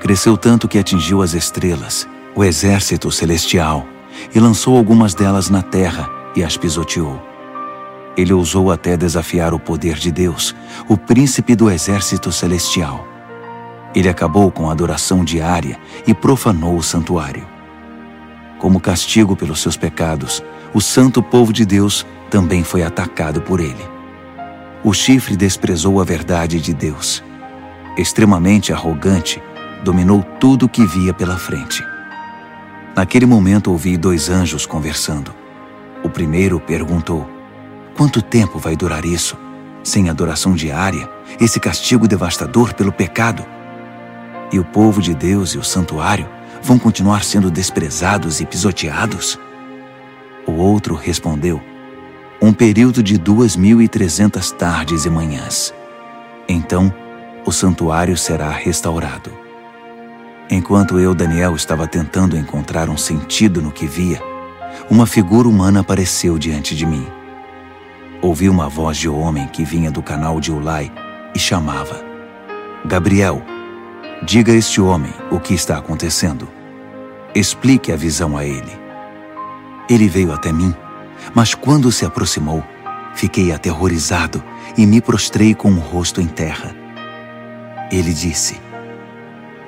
Cresceu 0.00 0.36
tanto 0.36 0.68
que 0.68 0.78
atingiu 0.78 1.22
as 1.22 1.34
estrelas, 1.34 2.06
o 2.34 2.44
exército 2.44 3.10
celestial, 3.10 3.86
e 4.34 4.38
lançou 4.38 4.76
algumas 4.76 5.14
delas 5.14 5.48
na 5.48 5.62
terra 5.62 6.17
e 6.38 6.44
as 6.44 6.56
pisoteou. 6.56 7.20
Ele 8.16 8.32
ousou 8.32 8.70
até 8.70 8.96
desafiar 8.96 9.52
o 9.52 9.58
poder 9.58 9.96
de 9.96 10.12
Deus, 10.12 10.54
o 10.88 10.96
príncipe 10.96 11.56
do 11.56 11.68
exército 11.68 12.30
celestial. 12.30 13.06
Ele 13.92 14.08
acabou 14.08 14.50
com 14.50 14.68
a 14.68 14.72
adoração 14.72 15.24
diária 15.24 15.78
e 16.06 16.14
profanou 16.14 16.76
o 16.76 16.82
santuário. 16.82 17.46
Como 18.58 18.80
castigo 18.80 19.34
pelos 19.34 19.60
seus 19.60 19.76
pecados, 19.76 20.42
o 20.72 20.80
santo 20.80 21.22
povo 21.22 21.52
de 21.52 21.64
Deus 21.64 22.06
também 22.30 22.62
foi 22.62 22.82
atacado 22.82 23.40
por 23.40 23.58
ele. 23.58 23.84
O 24.84 24.92
chifre 24.92 25.36
desprezou 25.36 26.00
a 26.00 26.04
verdade 26.04 26.60
de 26.60 26.72
Deus. 26.72 27.22
Extremamente 27.96 28.72
arrogante, 28.72 29.42
dominou 29.82 30.22
tudo 30.38 30.66
o 30.66 30.68
que 30.68 30.86
via 30.86 31.12
pela 31.12 31.36
frente. 31.36 31.82
Naquele 32.94 33.26
momento 33.26 33.72
ouvi 33.72 33.96
dois 33.96 34.28
anjos 34.28 34.66
conversando. 34.66 35.47
O 36.02 36.08
primeiro 36.08 36.60
perguntou: 36.60 37.28
Quanto 37.96 38.22
tempo 38.22 38.58
vai 38.58 38.76
durar 38.76 39.04
isso? 39.04 39.36
Sem 39.82 40.08
adoração 40.08 40.54
diária, 40.54 41.08
esse 41.40 41.58
castigo 41.58 42.06
devastador 42.06 42.74
pelo 42.74 42.92
pecado? 42.92 43.44
E 44.52 44.58
o 44.58 44.64
povo 44.64 45.00
de 45.02 45.14
Deus 45.14 45.50
e 45.54 45.58
o 45.58 45.64
santuário 45.64 46.28
vão 46.62 46.78
continuar 46.78 47.24
sendo 47.24 47.50
desprezados 47.50 48.40
e 48.40 48.46
pisoteados? 48.46 49.38
O 50.46 50.52
outro 50.52 50.94
respondeu: 50.94 51.60
Um 52.40 52.52
período 52.52 53.02
de 53.02 53.18
duas 53.18 53.56
mil 53.56 53.82
e 53.82 53.88
trezentas 53.88 54.50
tardes 54.50 55.04
e 55.04 55.10
manhãs. 55.10 55.74
Então, 56.48 56.92
o 57.44 57.52
santuário 57.52 58.16
será 58.16 58.50
restaurado. 58.50 59.30
Enquanto 60.50 60.98
eu, 60.98 61.14
Daniel, 61.14 61.54
estava 61.54 61.86
tentando 61.86 62.36
encontrar 62.36 62.88
um 62.88 62.96
sentido 62.96 63.60
no 63.60 63.70
que 63.70 63.86
via, 63.86 64.22
uma 64.90 65.06
figura 65.06 65.48
humana 65.48 65.80
apareceu 65.80 66.38
diante 66.38 66.74
de 66.74 66.86
mim. 66.86 67.06
Ouvi 68.20 68.48
uma 68.48 68.68
voz 68.68 68.96
de 68.96 69.08
homem 69.08 69.46
que 69.48 69.64
vinha 69.64 69.90
do 69.90 70.02
canal 70.02 70.40
de 70.40 70.50
Ulai 70.50 70.90
e 71.34 71.38
chamava: 71.38 72.02
Gabriel, 72.84 73.42
Diga 74.22 74.52
a 74.52 74.56
este 74.56 74.80
homem 74.80 75.12
o 75.30 75.38
que 75.38 75.54
está 75.54 75.78
acontecendo. 75.78 76.48
Explique 77.34 77.92
a 77.92 77.96
visão 77.96 78.36
a 78.36 78.44
ele. 78.44 78.72
Ele 79.88 80.08
veio 80.08 80.32
até 80.32 80.52
mim, 80.52 80.74
mas 81.32 81.54
quando 81.54 81.92
se 81.92 82.04
aproximou, 82.04 82.64
fiquei 83.14 83.52
aterrorizado 83.52 84.42
e 84.76 84.84
me 84.86 85.00
prostrei 85.00 85.54
com 85.54 85.70
o 85.70 85.78
rosto 85.78 86.20
em 86.20 86.26
terra. 86.26 86.74
Ele 87.92 88.12
disse: 88.12 88.60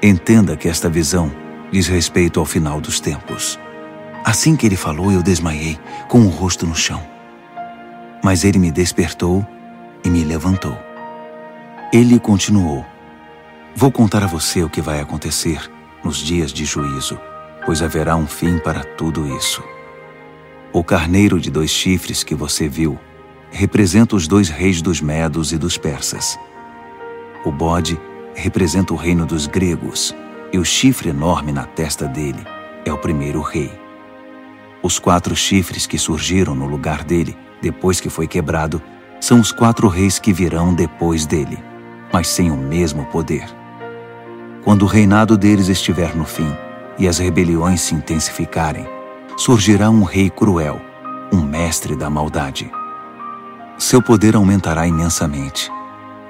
Entenda 0.02 0.56
que 0.56 0.68
esta 0.68 0.88
visão 0.88 1.30
diz 1.70 1.86
respeito 1.86 2.40
ao 2.40 2.44
final 2.44 2.80
dos 2.80 2.98
tempos. 2.98 3.58
Assim 4.24 4.54
que 4.54 4.66
ele 4.66 4.76
falou, 4.76 5.10
eu 5.10 5.22
desmaiei, 5.22 5.78
com 6.08 6.20
o 6.20 6.28
rosto 6.28 6.66
no 6.66 6.74
chão. 6.74 7.02
Mas 8.22 8.44
ele 8.44 8.58
me 8.58 8.70
despertou 8.70 9.46
e 10.04 10.10
me 10.10 10.24
levantou. 10.24 10.76
Ele 11.92 12.18
continuou: 12.18 12.84
Vou 13.74 13.90
contar 13.90 14.22
a 14.22 14.26
você 14.26 14.62
o 14.62 14.70
que 14.70 14.80
vai 14.80 15.00
acontecer 15.00 15.70
nos 16.04 16.18
dias 16.18 16.52
de 16.52 16.64
juízo, 16.64 17.18
pois 17.64 17.82
haverá 17.82 18.16
um 18.16 18.26
fim 18.26 18.58
para 18.58 18.84
tudo 18.84 19.26
isso. 19.36 19.62
O 20.72 20.84
carneiro 20.84 21.40
de 21.40 21.50
dois 21.50 21.70
chifres 21.70 22.22
que 22.22 22.34
você 22.34 22.68
viu 22.68 22.98
representa 23.50 24.14
os 24.14 24.28
dois 24.28 24.48
reis 24.48 24.80
dos 24.80 25.00
Medos 25.00 25.52
e 25.52 25.58
dos 25.58 25.76
Persas. 25.76 26.38
O 27.44 27.50
bode 27.50 27.98
representa 28.34 28.92
o 28.92 28.96
reino 28.96 29.26
dos 29.26 29.46
gregos 29.46 30.14
e 30.52 30.58
o 30.58 30.64
chifre 30.64 31.08
enorme 31.08 31.52
na 31.52 31.64
testa 31.64 32.06
dele 32.06 32.44
é 32.84 32.92
o 32.92 32.98
primeiro 32.98 33.40
rei. 33.40 33.89
Os 34.82 34.98
quatro 34.98 35.36
chifres 35.36 35.86
que 35.86 35.98
surgiram 35.98 36.54
no 36.54 36.66
lugar 36.66 37.04
dele, 37.04 37.36
depois 37.60 38.00
que 38.00 38.08
foi 38.08 38.26
quebrado, 38.26 38.80
são 39.20 39.38
os 39.38 39.52
quatro 39.52 39.88
reis 39.88 40.18
que 40.18 40.32
virão 40.32 40.74
depois 40.74 41.26
dele, 41.26 41.62
mas 42.10 42.28
sem 42.28 42.50
o 42.50 42.56
mesmo 42.56 43.04
poder. 43.06 43.44
Quando 44.64 44.82
o 44.82 44.86
reinado 44.86 45.36
deles 45.36 45.68
estiver 45.68 46.16
no 46.16 46.24
fim 46.24 46.50
e 46.98 47.06
as 47.06 47.18
rebeliões 47.18 47.82
se 47.82 47.94
intensificarem, 47.94 48.86
surgirá 49.36 49.90
um 49.90 50.02
rei 50.02 50.30
cruel, 50.30 50.80
um 51.30 51.42
mestre 51.42 51.94
da 51.94 52.08
maldade. 52.08 52.70
Seu 53.76 54.00
poder 54.00 54.34
aumentará 54.34 54.86
imensamente. 54.86 55.70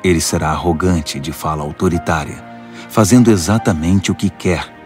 Ele 0.02 0.20
será 0.20 0.50
arrogante 0.50 1.20
de 1.20 1.32
fala 1.32 1.62
autoritária, 1.62 2.42
fazendo 2.88 3.30
exatamente 3.30 4.10
o 4.10 4.14
que 4.14 4.28
quer 4.28 4.79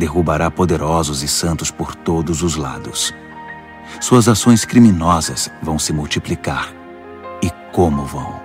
derrubará 0.00 0.50
poderosos 0.50 1.22
e 1.22 1.28
santos 1.28 1.70
por 1.70 1.94
todos 1.94 2.42
os 2.42 2.56
lados. 2.56 3.14
Suas 4.00 4.28
ações 4.28 4.64
criminosas 4.64 5.50
vão 5.62 5.78
se 5.78 5.92
multiplicar. 5.92 6.72
E 7.42 7.50
como 7.70 8.06
vão? 8.06 8.40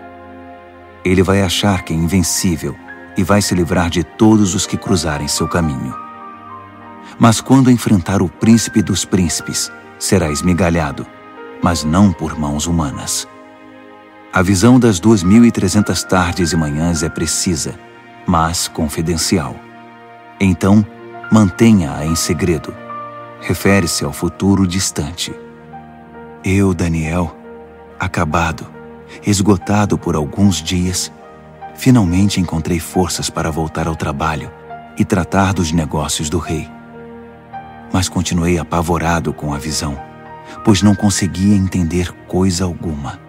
Ele 1.03 1.23
vai 1.23 1.41
achar 1.41 1.83
que 1.83 1.93
é 1.93 1.95
invencível 1.95 2.75
e 3.17 3.23
vai 3.23 3.41
se 3.41 3.55
livrar 3.55 3.89
de 3.89 4.03
todos 4.03 4.53
os 4.53 4.67
que 4.67 4.75
cruzarem 4.75 5.29
seu 5.29 5.47
caminho. 5.47 5.95
Mas 7.17 7.39
quando 7.39 7.71
enfrentar 7.71 8.21
o 8.21 8.27
príncipe 8.27 8.81
dos 8.81 9.05
príncipes, 9.05 9.71
será 9.97 10.29
esmigalhado, 10.29 11.07
mas 11.63 11.85
não 11.85 12.11
por 12.11 12.37
mãos 12.37 12.67
humanas. 12.67 13.25
A 14.33 14.41
visão 14.41 14.77
das 14.77 14.99
duas 14.99 15.23
mil 15.23 15.45
e 15.45 15.51
trezentas 15.51 16.03
tardes 16.03 16.51
e 16.51 16.57
manhãs 16.57 17.01
é 17.01 17.07
precisa, 17.07 17.79
mas 18.27 18.67
confidencial. 18.67 19.55
Então, 20.37 20.85
mantenha-a 21.31 22.05
em 22.05 22.15
segredo. 22.15 22.75
Refere-se 23.41 24.03
ao 24.03 24.11
futuro 24.11 24.67
distante. 24.67 25.33
Eu, 26.43 26.73
Daniel, 26.73 27.35
acabado, 27.99 28.67
esgotado 29.25 29.97
por 29.97 30.15
alguns 30.15 30.61
dias, 30.61 31.11
finalmente 31.75 32.39
encontrei 32.39 32.79
forças 32.79 33.29
para 33.29 33.51
voltar 33.51 33.87
ao 33.87 33.95
trabalho 33.95 34.51
e 34.97 35.03
tratar 35.03 35.53
dos 35.53 35.71
negócios 35.71 36.29
do 36.29 36.37
rei. 36.37 36.69
Mas 37.91 38.09
continuei 38.09 38.57
apavorado 38.57 39.33
com 39.33 39.53
a 39.53 39.57
visão, 39.57 39.99
pois 40.63 40.81
não 40.81 40.95
conseguia 40.95 41.55
entender 41.55 42.11
coisa 42.27 42.63
alguma. 42.63 43.19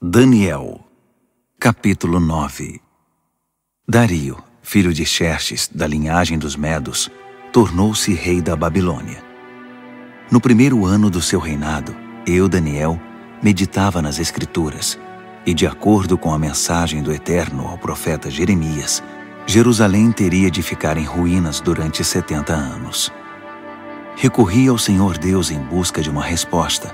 Daniel, 0.00 0.80
capítulo 1.58 2.20
9 2.20 2.80
Dario, 3.88 4.45
filho 4.66 4.92
de 4.92 5.06
Xerxes, 5.06 5.70
da 5.72 5.86
linhagem 5.86 6.36
dos 6.36 6.56
Medos, 6.56 7.08
tornou-se 7.52 8.12
rei 8.12 8.42
da 8.42 8.56
Babilônia. 8.56 9.22
No 10.28 10.40
primeiro 10.40 10.84
ano 10.84 11.08
do 11.08 11.22
seu 11.22 11.38
reinado, 11.38 11.94
eu, 12.26 12.48
Daniel, 12.48 13.00
meditava 13.40 14.02
nas 14.02 14.18
Escrituras, 14.18 14.98
e 15.46 15.54
de 15.54 15.68
acordo 15.68 16.18
com 16.18 16.34
a 16.34 16.38
mensagem 16.38 17.00
do 17.00 17.12
Eterno 17.12 17.68
ao 17.68 17.78
profeta 17.78 18.28
Jeremias, 18.28 19.04
Jerusalém 19.46 20.10
teria 20.10 20.50
de 20.50 20.62
ficar 20.62 20.96
em 20.96 21.04
ruínas 21.04 21.60
durante 21.60 22.02
setenta 22.02 22.52
anos. 22.52 23.12
Recorri 24.16 24.66
ao 24.66 24.78
Senhor 24.78 25.16
Deus 25.16 25.52
em 25.52 25.60
busca 25.60 26.02
de 26.02 26.10
uma 26.10 26.24
resposta, 26.24 26.92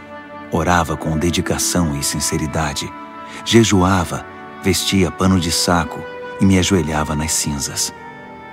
orava 0.50 0.94
com 0.94 1.16
dedicação 1.16 1.98
e 1.98 2.02
sinceridade, 2.02 2.86
jejuava, 3.46 4.26
vestia 4.62 5.10
pano 5.10 5.40
de 5.40 5.50
saco 5.50 6.11
e 6.42 6.44
me 6.44 6.58
ajoelhava 6.58 7.14
nas 7.14 7.32
cinzas. 7.32 7.94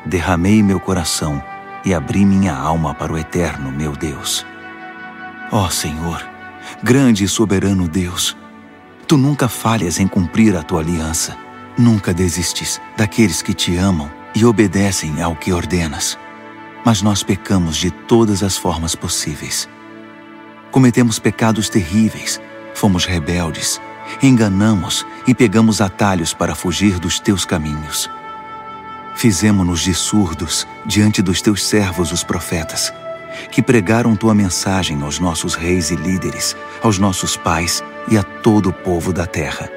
Derramei 0.06 0.62
meu 0.62 0.80
coração 0.80 1.44
e 1.84 1.92
abri 1.92 2.24
minha 2.24 2.56
alma 2.56 2.94
para 2.94 3.12
o 3.12 3.18
eterno 3.18 3.72
meu 3.72 3.94
Deus. 3.94 4.46
Ó 5.52 5.66
oh, 5.66 5.72
Senhor, 5.72 6.24
grande 6.84 7.24
e 7.24 7.28
soberano 7.28 7.88
Deus, 7.88 8.38
tu 9.08 9.18
nunca 9.18 9.48
falhas 9.50 10.00
em 10.00 10.08
cumprir 10.08 10.56
a 10.56 10.62
tua 10.62 10.82
aliança. 10.82 11.36
Nunca 11.76 12.14
desistes 12.14 12.80
daqueles 12.96 13.42
que 13.42 13.56
te 13.56 13.76
amam 13.76 14.12
e 14.36 14.46
obedecem 14.46 15.20
ao 15.22 15.36
que 15.36 15.52
ordenas. 15.52 16.18
Mas 16.86 17.02
nós 17.02 17.24
pecamos 17.24 17.76
de 17.76 17.90
todas 17.90 18.44
as 18.44 18.56
formas 18.56 18.94
possíveis. 18.94 19.68
Cometemos 20.70 21.18
pecados 21.18 21.70
terríveis, 21.70 22.40
fomos 22.76 23.06
rebeldes 23.06 23.82
enganamos 24.22 25.06
e 25.28 25.34
pegamos 25.34 25.82
atalhos 25.82 26.34
para 26.34 26.56
fugir 26.56 27.00
dos 27.00 27.20
teus 27.20 27.46
caminhos. 27.46 28.10
Fizemo-nos 29.16 29.82
de 29.82 29.94
surdos 29.94 30.66
diante 30.86 31.22
dos 31.22 31.42
teus 31.42 31.66
servos, 31.66 32.12
os 32.12 32.24
profetas, 32.24 32.94
que 33.52 33.62
pregaram 33.62 34.16
tua 34.16 34.34
mensagem 34.34 35.02
aos 35.02 35.20
nossos 35.20 35.56
reis 35.56 35.92
e 35.92 35.96
líderes, 35.96 36.56
aos 36.82 36.98
nossos 36.98 37.36
pais 37.36 37.84
e 38.10 38.18
a 38.18 38.24
todo 38.24 38.70
o 38.70 38.74
povo 38.74 39.12
da 39.12 39.26
terra. 39.26 39.70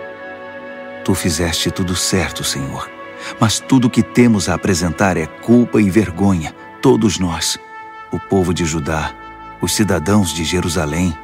Tu 1.05 1.15
fizeste 1.15 1.71
tudo 1.71 1.97
certo, 1.97 2.45
Senhor, 2.45 2.89
mas 3.41 3.59
tudo 3.59 3.91
que 3.91 4.03
temos 4.03 4.49
a 4.49 4.55
apresentar 4.55 5.17
é 5.17 5.27
culpa 5.27 5.81
e 5.81 5.91
vergonha, 5.91 6.55
todos 6.81 7.19
nós, 7.19 7.59
o 8.13 8.19
povo 8.19 8.55
de 8.55 8.65
Judá, 8.65 9.13
os 9.61 9.75
cidadãos 9.75 10.33
de 10.33 10.45
Jerusalém, 10.45 11.17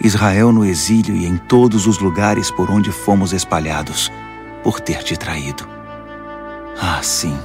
Israel 0.00 0.52
no 0.52 0.64
exílio 0.64 1.16
e 1.16 1.26
em 1.26 1.36
todos 1.36 1.86
os 1.86 1.98
lugares 1.98 2.50
por 2.50 2.70
onde 2.70 2.92
fomos 2.92 3.32
espalhados, 3.32 4.12
por 4.62 4.80
ter 4.80 5.02
te 5.02 5.16
traído. 5.16 5.68
Ah, 6.80 7.00
sim, 7.02 7.36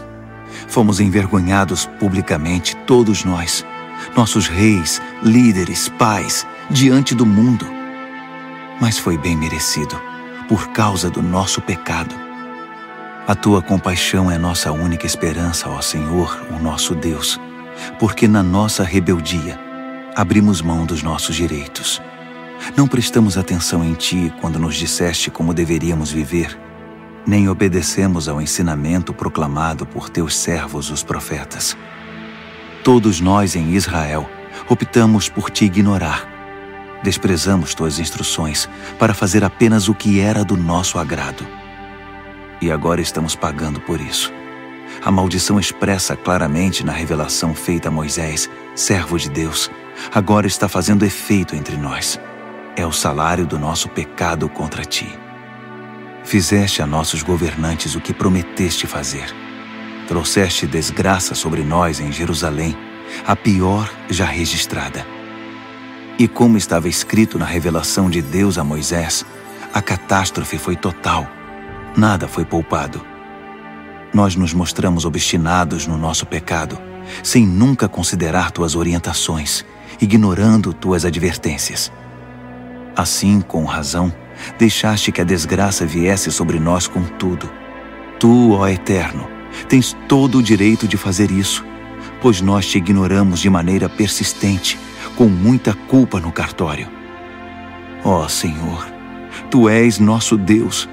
fomos 0.67 0.99
envergonhados 0.99 1.85
publicamente, 1.99 2.75
todos 2.85 3.23
nós, 3.23 3.65
nossos 4.15 4.47
reis, 4.47 5.01
líderes, 5.21 5.89
pais, 5.89 6.45
diante 6.69 7.15
do 7.15 7.25
mundo. 7.25 7.65
Mas 8.79 8.97
foi 8.97 9.17
bem 9.17 9.35
merecido, 9.35 9.99
por 10.47 10.67
causa 10.69 11.09
do 11.09 11.21
nosso 11.21 11.61
pecado. 11.61 12.15
A 13.25 13.33
tua 13.33 13.61
compaixão 13.61 14.29
é 14.29 14.37
nossa 14.37 14.71
única 14.71 15.05
esperança, 15.05 15.69
ó 15.69 15.81
Senhor, 15.81 16.45
o 16.51 16.61
nosso 16.61 16.93
Deus, 16.93 17.39
porque 17.97 18.27
na 18.27 18.43
nossa 18.43 18.83
rebeldia 18.83 19.59
abrimos 20.15 20.61
mão 20.61 20.85
dos 20.85 21.01
nossos 21.01 21.35
direitos 21.35 22.01
não 22.75 22.87
prestamos 22.87 23.37
atenção 23.37 23.83
em 23.83 23.93
ti 23.93 24.33
quando 24.39 24.57
nos 24.57 24.75
disseste 24.75 25.29
como 25.29 25.53
deveríamos 25.53 26.11
viver, 26.11 26.57
nem 27.25 27.47
obedecemos 27.47 28.27
ao 28.27 28.41
ensinamento 28.41 29.13
proclamado 29.13 29.85
por 29.85 30.09
teus 30.09 30.35
servos, 30.35 30.89
os 30.89 31.03
profetas. 31.03 31.77
Todos 32.83 33.19
nós 33.21 33.55
em 33.55 33.71
Israel 33.71 34.29
optamos 34.69 35.29
por 35.29 35.49
te 35.49 35.65
ignorar. 35.65 36.29
Desprezamos 37.03 37.73
tuas 37.73 37.99
instruções 37.99 38.67
para 38.97 39.13
fazer 39.13 39.43
apenas 39.43 39.87
o 39.87 39.93
que 39.93 40.19
era 40.19 40.43
do 40.43 40.55
nosso 40.55 40.97
agrado. 40.97 41.45
E 42.61 42.71
agora 42.71 43.01
estamos 43.01 43.35
pagando 43.35 43.79
por 43.81 43.99
isso. 43.99 44.31
A 45.03 45.11
maldição 45.11 45.59
expressa 45.59 46.15
claramente 46.15 46.85
na 46.85 46.93
revelação 46.93 47.53
feita 47.53 47.89
a 47.89 47.91
Moisés, 47.91 48.49
servo 48.73 49.17
de 49.17 49.29
Deus, 49.29 49.69
agora 50.13 50.47
está 50.47 50.69
fazendo 50.69 51.05
efeito 51.05 51.55
entre 51.55 51.75
nós 51.75 52.19
é 52.75 52.85
o 52.85 52.91
salário 52.91 53.45
do 53.45 53.59
nosso 53.59 53.89
pecado 53.89 54.49
contra 54.49 54.83
ti. 54.83 55.07
Fizeste 56.23 56.81
a 56.81 56.87
nossos 56.87 57.21
governantes 57.21 57.95
o 57.95 58.01
que 58.01 58.13
prometeste 58.13 58.87
fazer. 58.87 59.33
Trouxeste 60.07 60.65
desgraça 60.65 61.35
sobre 61.35 61.63
nós 61.63 61.99
em 61.99 62.11
Jerusalém, 62.11 62.75
a 63.27 63.35
pior 63.35 63.91
já 64.09 64.25
registrada. 64.25 65.05
E 66.17 66.27
como 66.27 66.57
estava 66.57 66.87
escrito 66.87 67.37
na 67.37 67.45
revelação 67.45 68.09
de 68.09 68.21
Deus 68.21 68.57
a 68.57 68.63
Moisés, 68.63 69.25
a 69.73 69.81
catástrofe 69.81 70.57
foi 70.57 70.75
total. 70.75 71.27
Nada 71.97 72.27
foi 72.27 72.45
poupado. 72.45 73.05
Nós 74.13 74.35
nos 74.35 74.53
mostramos 74.53 75.05
obstinados 75.05 75.87
no 75.87 75.97
nosso 75.97 76.25
pecado, 76.25 76.79
sem 77.23 77.45
nunca 77.45 77.87
considerar 77.87 78.51
tuas 78.51 78.75
orientações, 78.75 79.65
ignorando 79.99 80.73
tuas 80.73 81.03
advertências. 81.05 81.91
Assim, 82.95 83.41
com 83.41 83.65
razão, 83.65 84.13
deixaste 84.57 85.11
que 85.11 85.21
a 85.21 85.25
desgraça 85.25 85.85
viesse 85.85 86.31
sobre 86.31 86.59
nós 86.59 86.87
com 86.87 87.03
tudo. 87.03 87.49
Tu, 88.19 88.51
ó 88.51 88.67
Eterno, 88.67 89.33
Tens 89.67 89.95
todo 90.07 90.39
o 90.39 90.43
direito 90.43 90.87
de 90.87 90.97
fazer 90.97 91.31
isso, 91.31 91.65
pois 92.21 92.41
nós 92.41 92.65
te 92.65 92.77
ignoramos 92.77 93.39
de 93.39 93.49
maneira 93.49 93.87
persistente, 93.87 94.79
com 95.15 95.25
muita 95.25 95.73
culpa 95.73 96.19
no 96.19 96.31
cartório. 96.31 96.87
Ó 98.03 98.27
Senhor, 98.27 98.87
tu 99.49 99.69
és 99.69 99.99
nosso 99.99 100.37
Deus, 100.37 100.89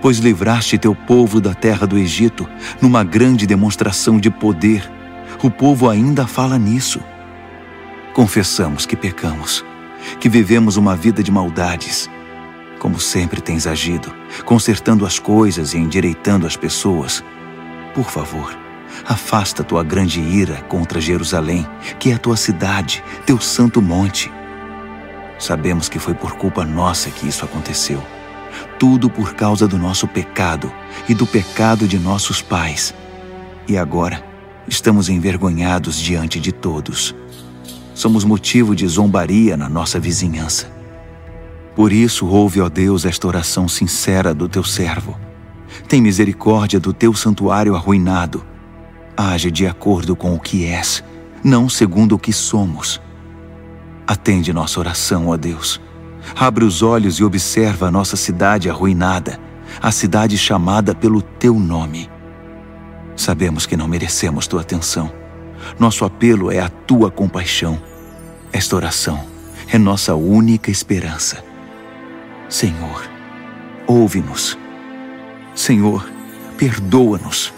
pois 0.00 0.18
livraste 0.18 0.78
teu 0.78 0.94
povo 0.94 1.40
da 1.40 1.54
terra 1.54 1.86
do 1.86 1.98
Egito 1.98 2.48
numa 2.80 3.04
grande 3.04 3.46
demonstração 3.46 4.18
de 4.18 4.30
poder. 4.30 4.90
O 5.42 5.50
povo 5.50 5.90
ainda 5.90 6.26
fala 6.26 6.58
nisso. 6.58 7.00
Confessamos 8.14 8.86
que 8.86 8.96
pecamos, 8.96 9.64
que 10.20 10.28
vivemos 10.28 10.76
uma 10.76 10.96
vida 10.96 11.22
de 11.22 11.30
maldades. 11.30 12.08
Como 12.78 13.00
sempre 13.00 13.40
tens 13.40 13.66
agido, 13.66 14.12
consertando 14.44 15.06
as 15.06 15.18
coisas 15.18 15.74
e 15.74 15.78
endireitando 15.78 16.46
as 16.46 16.56
pessoas. 16.56 17.24
Por 17.94 18.10
favor, 18.10 18.56
afasta 19.06 19.64
tua 19.64 19.82
grande 19.82 20.20
ira 20.20 20.56
contra 20.68 21.00
Jerusalém, 21.00 21.66
que 21.98 22.10
é 22.10 22.14
a 22.14 22.18
tua 22.18 22.36
cidade, 22.36 23.02
teu 23.24 23.40
santo 23.40 23.80
monte. 23.80 24.30
Sabemos 25.38 25.88
que 25.88 25.98
foi 25.98 26.14
por 26.14 26.32
culpa 26.32 26.64
nossa 26.64 27.10
que 27.10 27.26
isso 27.28 27.44
aconteceu. 27.44 28.02
Tudo 28.78 29.10
por 29.10 29.34
causa 29.34 29.66
do 29.66 29.78
nosso 29.78 30.06
pecado 30.06 30.72
e 31.08 31.14
do 31.14 31.26
pecado 31.26 31.86
de 31.86 31.98
nossos 31.98 32.40
pais. 32.40 32.94
E 33.68 33.76
agora 33.76 34.24
estamos 34.68 35.08
envergonhados 35.08 35.98
diante 35.98 36.40
de 36.40 36.52
todos 36.52 37.14
somos 37.96 38.24
motivo 38.24 38.76
de 38.76 38.86
zombaria 38.86 39.56
na 39.56 39.70
nossa 39.70 39.98
vizinhança. 39.98 40.70
Por 41.74 41.90
isso, 41.90 42.26
ouve, 42.26 42.60
ó 42.60 42.68
Deus, 42.68 43.06
esta 43.06 43.26
oração 43.26 43.66
sincera 43.66 44.34
do 44.34 44.46
teu 44.50 44.62
servo. 44.62 45.18
Tem 45.88 46.02
misericórdia 46.02 46.78
do 46.78 46.92
teu 46.92 47.14
santuário 47.14 47.74
arruinado. 47.74 48.44
Age 49.16 49.50
de 49.50 49.66
acordo 49.66 50.14
com 50.14 50.34
o 50.34 50.38
que 50.38 50.66
és, 50.66 51.02
não 51.42 51.70
segundo 51.70 52.16
o 52.16 52.18
que 52.18 52.34
somos. 52.34 53.00
Atende 54.06 54.52
nossa 54.52 54.78
oração, 54.78 55.28
ó 55.28 55.36
Deus. 55.38 55.80
Abre 56.38 56.66
os 56.66 56.82
olhos 56.82 57.18
e 57.18 57.24
observa 57.24 57.88
a 57.88 57.90
nossa 57.90 58.14
cidade 58.14 58.68
arruinada, 58.68 59.40
a 59.80 59.90
cidade 59.90 60.36
chamada 60.36 60.94
pelo 60.94 61.22
teu 61.22 61.58
nome. 61.58 62.10
Sabemos 63.16 63.64
que 63.64 63.76
não 63.76 63.88
merecemos 63.88 64.46
tua 64.46 64.60
atenção 64.60 65.10
nosso 65.78 66.04
apelo 66.04 66.50
é 66.50 66.60
a 66.60 66.68
tua 66.68 67.10
compaixão. 67.10 67.80
Esta 68.52 68.76
oração 68.76 69.24
é 69.68 69.78
nossa 69.78 70.14
única 70.14 70.70
esperança. 70.70 71.44
Senhor, 72.48 73.08
ouve-nos. 73.86 74.56
Senhor, 75.54 76.08
perdoa-nos. 76.56 77.52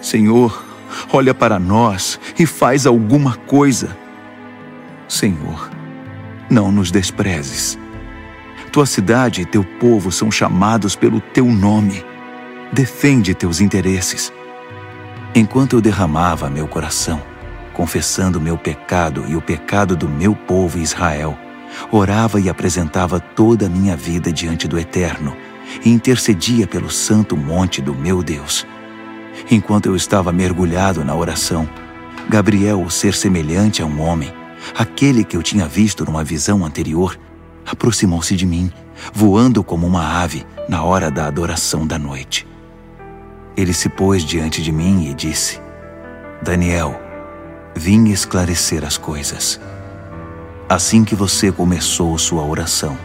Senhor, 0.00 0.64
olha 1.12 1.34
para 1.34 1.58
nós 1.58 2.18
e 2.38 2.46
faz 2.46 2.86
alguma 2.86 3.36
coisa. 3.36 3.96
Senhor, 5.08 5.70
não 6.48 6.70
nos 6.70 6.90
desprezes. 6.90 7.78
Tua 8.70 8.86
cidade 8.86 9.42
e 9.42 9.44
teu 9.44 9.64
povo 9.64 10.10
são 10.10 10.30
chamados 10.30 10.96
pelo 10.96 11.20
teu 11.20 11.44
nome. 11.44 12.04
Defende 12.72 13.34
teus 13.34 13.60
interesses. 13.60 14.32
Enquanto 15.34 15.76
eu 15.76 15.80
derramava 15.80 16.48
meu 16.48 16.66
coração, 16.66 17.22
confessando 17.72 18.40
meu 18.40 18.56
pecado 18.56 19.24
e 19.28 19.36
o 19.36 19.40
pecado 19.40 19.96
do 19.96 20.08
meu 20.08 20.34
povo 20.34 20.78
Israel, 20.78 21.36
orava 21.90 22.40
e 22.40 22.48
apresentava 22.48 23.18
toda 23.18 23.66
a 23.66 23.68
minha 23.68 23.96
vida 23.96 24.32
diante 24.32 24.68
do 24.68 24.78
Eterno 24.78 25.36
e 25.84 25.90
intercedia 25.90 26.66
pelo 26.66 26.90
santo 26.90 27.36
monte 27.36 27.80
do 27.80 27.94
meu 27.94 28.22
Deus. 28.22 28.66
Enquanto 29.50 29.86
eu 29.86 29.96
estava 29.96 30.32
mergulhado 30.32 31.04
na 31.04 31.14
oração, 31.14 31.68
Gabriel, 32.28 32.82
o 32.82 32.90
ser 32.90 33.14
semelhante 33.14 33.82
a 33.82 33.86
um 33.86 34.00
homem, 34.00 34.32
aquele 34.76 35.24
que 35.24 35.36
eu 35.36 35.42
tinha 35.42 35.66
visto 35.66 36.04
numa 36.04 36.22
visão 36.22 36.64
anterior, 36.64 37.18
aproximou-se 37.66 38.36
de 38.36 38.46
mim, 38.46 38.70
voando 39.12 39.64
como 39.64 39.86
uma 39.86 40.22
ave 40.22 40.46
na 40.68 40.82
hora 40.82 41.10
da 41.10 41.26
adoração 41.26 41.86
da 41.86 41.98
noite. 41.98 42.46
Ele 43.56 43.72
se 43.72 43.88
pôs 43.88 44.24
diante 44.24 44.62
de 44.62 44.72
mim 44.72 45.08
e 45.10 45.14
disse: 45.14 45.60
Daniel, 46.42 47.00
vim 47.74 48.10
esclarecer 48.10 48.84
as 48.84 48.96
coisas. 48.96 49.60
Assim 50.68 51.04
que 51.04 51.14
você 51.14 51.50
começou 51.52 52.16
sua 52.18 52.44
oração, 52.44 52.96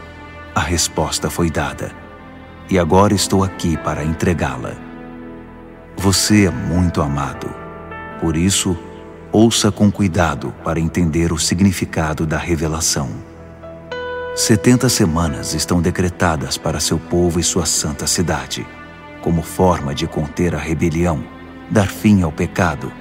a 0.53 0.59
resposta 0.59 1.29
foi 1.29 1.49
dada, 1.49 1.91
e 2.69 2.77
agora 2.77 3.13
estou 3.13 3.43
aqui 3.43 3.77
para 3.77 4.03
entregá-la. 4.03 4.75
Você 5.97 6.45
é 6.45 6.51
muito 6.51 7.01
amado, 7.01 7.53
por 8.19 8.35
isso, 8.37 8.77
ouça 9.31 9.71
com 9.71 9.91
cuidado 9.91 10.53
para 10.63 10.79
entender 10.79 11.31
o 11.31 11.37
significado 11.37 12.25
da 12.25 12.37
revelação. 12.37 13.09
Setenta 14.35 14.87
semanas 14.87 15.53
estão 15.53 15.81
decretadas 15.81 16.57
para 16.57 16.79
seu 16.79 16.99
povo 16.99 17.39
e 17.39 17.43
sua 17.43 17.65
santa 17.65 18.05
cidade 18.05 18.65
como 19.27 19.41
forma 19.41 19.93
de 19.93 20.07
conter 20.07 20.55
a 20.55 20.57
rebelião, 20.57 21.21
dar 21.69 21.89
fim 21.89 22.21
ao 22.21 22.31
pecado, 22.31 22.91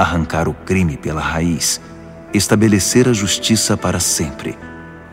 arrancar 0.00 0.48
o 0.48 0.54
crime 0.54 0.96
pela 0.96 1.20
raiz, 1.20 1.80
estabelecer 2.32 3.08
a 3.08 3.12
justiça 3.12 3.76
para 3.76 4.00
sempre, 4.00 4.56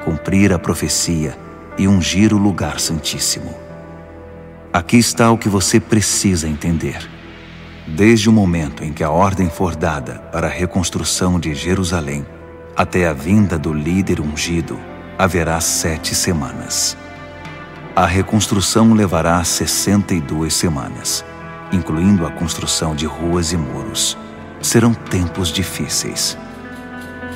cumprir 0.06 0.54
a 0.54 0.60
profecia 0.60 1.38
e 1.78 1.88
ungir 1.88 2.34
o 2.34 2.38
lugar 2.38 2.80
santíssimo. 2.80 3.54
Aqui 4.72 4.98
está 4.98 5.32
o 5.32 5.38
que 5.38 5.50
você 5.50 5.80
precisa 5.80 6.48
entender. 6.48 7.10
Desde 7.88 8.30
o 8.30 8.34
momento 8.34 8.84
em 8.84 8.94
que 8.94 9.04
a 9.04 9.10
ordem 9.10 9.50
for 9.50 9.76
dada 9.76 10.20
para 10.32 10.48
a 10.48 10.50
reconstrução 10.50 11.40
de 11.40 11.54
Jerusalém 11.54 12.26
até 12.76 13.08
a 13.08 13.14
vinda 13.14 13.58
do 13.58 13.74
líder 13.74 14.22
ungido, 14.22 14.80
haverá 15.18 15.60
sete 15.60 16.14
semanas. 16.14 16.96
A 17.96 18.06
reconstrução 18.06 18.94
levará 18.94 19.44
62 19.44 20.54
semanas, 20.54 21.26
incluindo 21.72 22.26
a 22.26 22.32
construção 22.32 22.96
de 22.96 23.08
ruas 23.08 23.52
e 23.52 23.58
muros. 23.58 24.16
Serão 24.62 24.94
tempos 24.94 25.50
difíceis. 25.50 26.38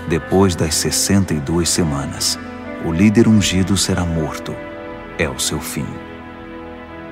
Depois 0.09 0.55
das 0.55 0.75
62 0.75 1.69
semanas, 1.69 2.37
o 2.83 2.91
líder 2.91 3.27
ungido 3.27 3.77
será 3.77 4.03
morto. 4.03 4.55
É 5.17 5.29
o 5.29 5.39
seu 5.39 5.59
fim. 5.59 5.85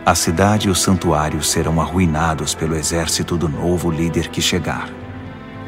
A 0.06 0.16
cidade 0.16 0.68
e 0.68 0.72
o 0.72 0.76
santuário 0.76 1.44
serão 1.44 1.80
arruinados 1.80 2.56
pelo 2.56 2.76
exército 2.76 3.38
do 3.38 3.48
novo 3.48 3.92
líder 3.92 4.30
que 4.30 4.42
chegar. 4.42 4.90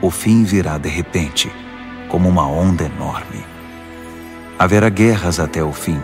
O 0.01 0.09
fim 0.09 0.43
virá 0.43 0.79
de 0.79 0.89
repente, 0.89 1.51
como 2.09 2.27
uma 2.27 2.47
onda 2.47 2.85
enorme. 2.85 3.45
Haverá 4.57 4.89
guerras 4.89 5.39
até 5.39 5.63
o 5.63 5.71
fim 5.71 6.01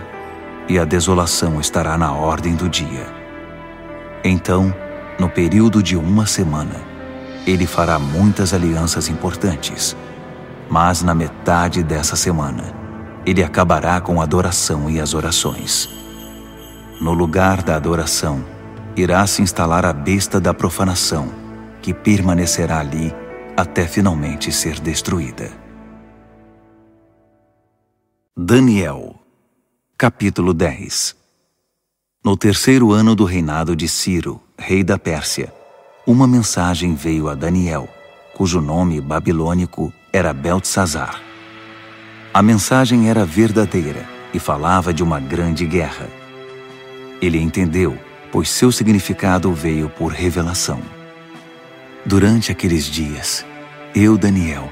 e 0.70 0.78
a 0.78 0.86
desolação 0.86 1.60
estará 1.60 1.98
na 1.98 2.12
ordem 2.12 2.56
do 2.56 2.70
dia. 2.70 3.08
Então, 4.24 4.74
no 5.20 5.28
período 5.28 5.82
de 5.82 5.96
uma 5.96 6.28
semana, 6.28 6.87
ele 7.48 7.66
fará 7.66 7.98
muitas 7.98 8.54
alianças 8.54 9.08
importantes. 9.08 9.96
Mas 10.70 11.02
na 11.02 11.16
metade 11.16 11.82
dessa 11.82 12.18
semana, 12.18 12.76
ele 13.26 13.42
acabará 13.42 14.02
com 14.02 14.20
a 14.20 14.24
adoração 14.24 14.90
e 14.90 15.00
as 15.00 15.14
orações. 15.14 15.90
No 17.00 17.14
lugar 17.14 17.64
da 17.64 17.76
adoração, 17.76 18.44
irá 18.96 19.26
se 19.26 19.42
instalar 19.42 19.86
a 19.86 19.94
besta 19.94 20.40
da 20.40 20.54
profanação, 20.54 21.30
que 21.82 21.94
permanecerá 21.94 22.80
ali 22.80 23.16
até 23.56 23.88
finalmente 23.88 24.52
ser 24.52 24.80
destruída. 24.80 25.50
Daniel 28.36 29.16
Capítulo 29.98 30.54
10 30.54 31.16
No 32.24 32.38
terceiro 32.38 32.92
ano 32.92 33.16
do 33.16 33.26
reinado 33.26 33.76
de 33.76 33.88
Ciro, 33.88 34.40
rei 34.58 34.84
da 34.84 35.00
Pérsia, 35.00 35.52
uma 36.08 36.26
mensagem 36.26 36.96
veio 36.96 37.28
a 37.28 37.36
Daniel, 37.36 37.90
cujo 38.34 38.62
nome 38.62 39.02
babilônico 39.02 39.92
era 40.14 40.32
Beltesazar. 40.34 41.22
A 42.34 42.42
mensagem 42.42 43.10
era 43.10 43.26
verdadeira 43.26 44.08
e 44.34 44.40
falava 44.40 44.94
de 44.94 45.04
uma 45.04 45.20
grande 45.20 45.66
guerra. 45.66 46.08
Ele 47.22 47.38
entendeu, 47.38 48.00
pois 48.32 48.50
seu 48.50 48.72
significado 48.72 49.52
veio 49.52 49.90
por 49.90 50.14
revelação. 50.14 50.80
Durante 52.06 52.54
aqueles 52.54 52.86
dias, 52.86 53.46
eu, 53.94 54.18
Daniel, 54.18 54.72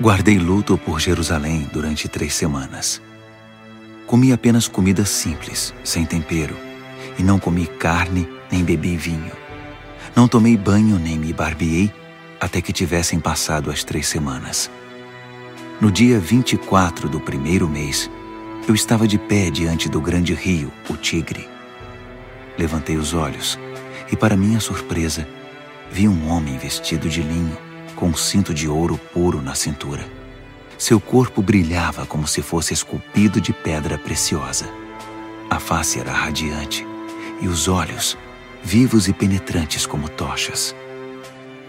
guardei 0.00 0.36
luto 0.36 0.76
por 0.76 0.98
Jerusalém 0.98 1.70
durante 1.72 2.08
três 2.08 2.34
semanas. 2.34 3.00
Comi 4.04 4.32
apenas 4.32 4.66
comida 4.66 5.04
simples, 5.04 5.72
sem 5.84 6.04
tempero, 6.04 6.56
e 7.16 7.22
não 7.22 7.38
comi 7.38 7.68
carne 7.68 8.28
nem 8.50 8.64
bebi 8.64 8.96
vinho. 8.96 9.41
Não 10.14 10.28
tomei 10.28 10.56
banho 10.56 10.98
nem 10.98 11.18
me 11.18 11.32
barbeei 11.32 11.92
até 12.38 12.60
que 12.60 12.72
tivessem 12.72 13.18
passado 13.18 13.70
as 13.70 13.82
três 13.82 14.06
semanas. 14.08 14.70
No 15.80 15.90
dia 15.90 16.18
24 16.18 17.08
do 17.08 17.18
primeiro 17.20 17.68
mês, 17.68 18.10
eu 18.68 18.74
estava 18.74 19.08
de 19.08 19.16
pé 19.18 19.50
diante 19.50 19.88
do 19.88 20.00
grande 20.00 20.34
rio, 20.34 20.70
o 20.88 20.96
Tigre. 20.96 21.48
Levantei 22.58 22.96
os 22.96 23.14
olhos 23.14 23.58
e, 24.10 24.16
para 24.16 24.36
minha 24.36 24.60
surpresa, 24.60 25.26
vi 25.90 26.06
um 26.06 26.28
homem 26.28 26.58
vestido 26.58 27.08
de 27.08 27.22
linho, 27.22 27.56
com 27.96 28.08
um 28.08 28.14
cinto 28.14 28.52
de 28.52 28.68
ouro 28.68 28.98
puro 29.12 29.40
na 29.40 29.54
cintura. 29.54 30.04
Seu 30.76 31.00
corpo 31.00 31.40
brilhava 31.40 32.04
como 32.04 32.26
se 32.26 32.42
fosse 32.42 32.74
esculpido 32.74 33.40
de 33.40 33.52
pedra 33.52 33.96
preciosa. 33.96 34.68
A 35.48 35.58
face 35.58 36.00
era 36.00 36.12
radiante 36.12 36.86
e 37.40 37.48
os 37.48 37.68
olhos, 37.68 38.16
vivos 38.62 39.08
e 39.08 39.12
penetrantes 39.12 39.86
como 39.86 40.08
tochas. 40.08 40.74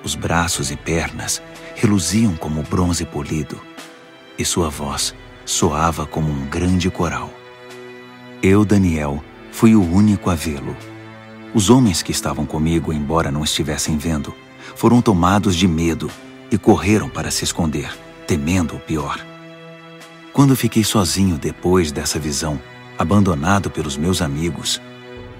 Os 0.03 0.15
braços 0.15 0.69
e 0.71 0.75
pernas 0.75 1.41
reluziam 1.75 2.35
como 2.35 2.61
bronze 2.63 3.05
polido, 3.05 3.59
e 4.37 4.45
sua 4.45 4.69
voz 4.69 5.13
soava 5.45 6.05
como 6.05 6.31
um 6.31 6.45
grande 6.45 6.89
coral. 6.89 7.29
Eu, 8.41 8.63
Daniel, 8.63 9.23
fui 9.51 9.75
o 9.75 9.81
único 9.81 10.29
a 10.29 10.35
vê-lo. 10.35 10.75
Os 11.53 11.69
homens 11.69 12.01
que 12.01 12.11
estavam 12.11 12.45
comigo, 12.45 12.91
embora 12.91 13.31
não 13.31 13.43
estivessem 13.43 13.97
vendo, 13.97 14.33
foram 14.75 15.01
tomados 15.01 15.55
de 15.55 15.67
medo 15.67 16.09
e 16.51 16.57
correram 16.57 17.09
para 17.09 17.31
se 17.31 17.43
esconder, 17.43 17.95
temendo 18.27 18.75
o 18.75 18.79
pior. 18.79 19.19
Quando 20.31 20.55
fiquei 20.55 20.83
sozinho 20.83 21.37
depois 21.37 21.91
dessa 21.91 22.17
visão, 22.17 22.59
abandonado 22.97 23.69
pelos 23.69 23.95
meus 23.95 24.21
amigos, 24.21 24.81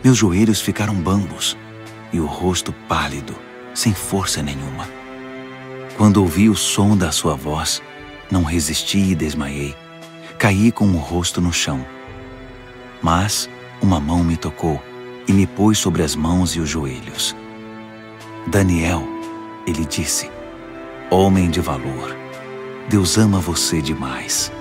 meus 0.04 0.18
joelhos 0.18 0.60
ficaram 0.60 0.94
bambos 0.94 1.58
e 2.12 2.20
o 2.20 2.26
rosto 2.26 2.74
pálido, 2.88 3.36
sem 3.74 3.94
força 3.94 4.44
nenhuma. 4.44 4.88
Quando 5.98 6.18
ouvi 6.18 6.50
o 6.50 6.56
som 6.56 6.98
da 6.98 7.12
sua 7.12 7.36
voz, 7.36 7.82
não 8.30 8.44
resisti 8.44 8.98
e 8.98 9.16
desmaiei. 9.16 9.76
Caí 10.38 10.72
com 10.72 10.88
o 10.88 10.98
rosto 10.98 11.40
no 11.40 11.54
chão. 11.54 11.86
Mas 13.02 13.50
uma 13.82 14.00
mão 14.00 14.24
me 14.24 14.36
tocou 14.36 14.82
e 15.28 15.32
me 15.32 15.48
pôs 15.48 15.78
sobre 15.78 16.04
as 16.04 16.16
mãos 16.16 16.56
e 16.56 16.60
os 16.60 16.68
joelhos. 16.68 17.36
Daniel, 18.48 19.04
ele 19.66 19.86
disse, 19.86 20.30
homem 21.10 21.50
de 21.50 21.62
valor, 21.62 22.16
Deus 22.90 23.18
ama 23.18 23.40
você 23.40 23.82
demais. 23.82 24.52